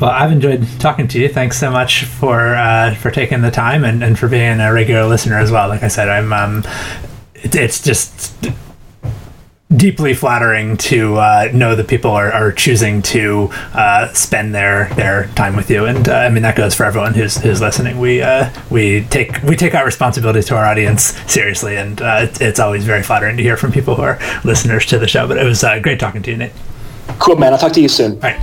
[0.00, 1.28] Well, I've enjoyed talking to you.
[1.28, 5.06] Thanks so much for uh, for taking the time and, and for being a regular
[5.06, 5.68] listener as well.
[5.68, 6.64] Like I said, I'm um,
[7.34, 8.48] it, it's just
[9.74, 15.26] deeply flattering to uh, know that people are, are choosing to uh, spend their their
[15.28, 15.84] time with you.
[15.84, 17.98] And uh, I mean that goes for everyone who's who's listening.
[17.98, 22.40] We uh, we take we take our responsibility to our audience seriously, and uh, it's,
[22.40, 25.28] it's always very flattering to hear from people who are listeners to the show.
[25.28, 26.52] But it was uh, great talking to you, Nate.
[27.18, 27.52] Cool, man.
[27.52, 28.12] I'll talk to you soon.
[28.14, 28.38] All right.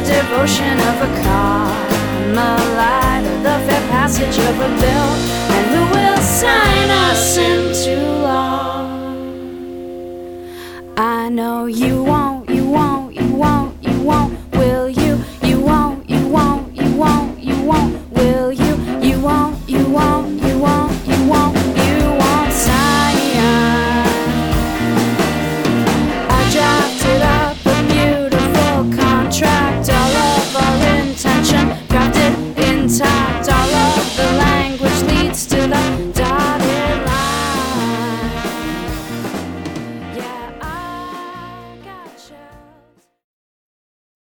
[0.00, 2.52] the devotion of a Carmelite,
[3.42, 5.10] the fair passage of a bill,
[5.54, 8.84] and who will sign us into law.
[10.98, 12.25] I know you want.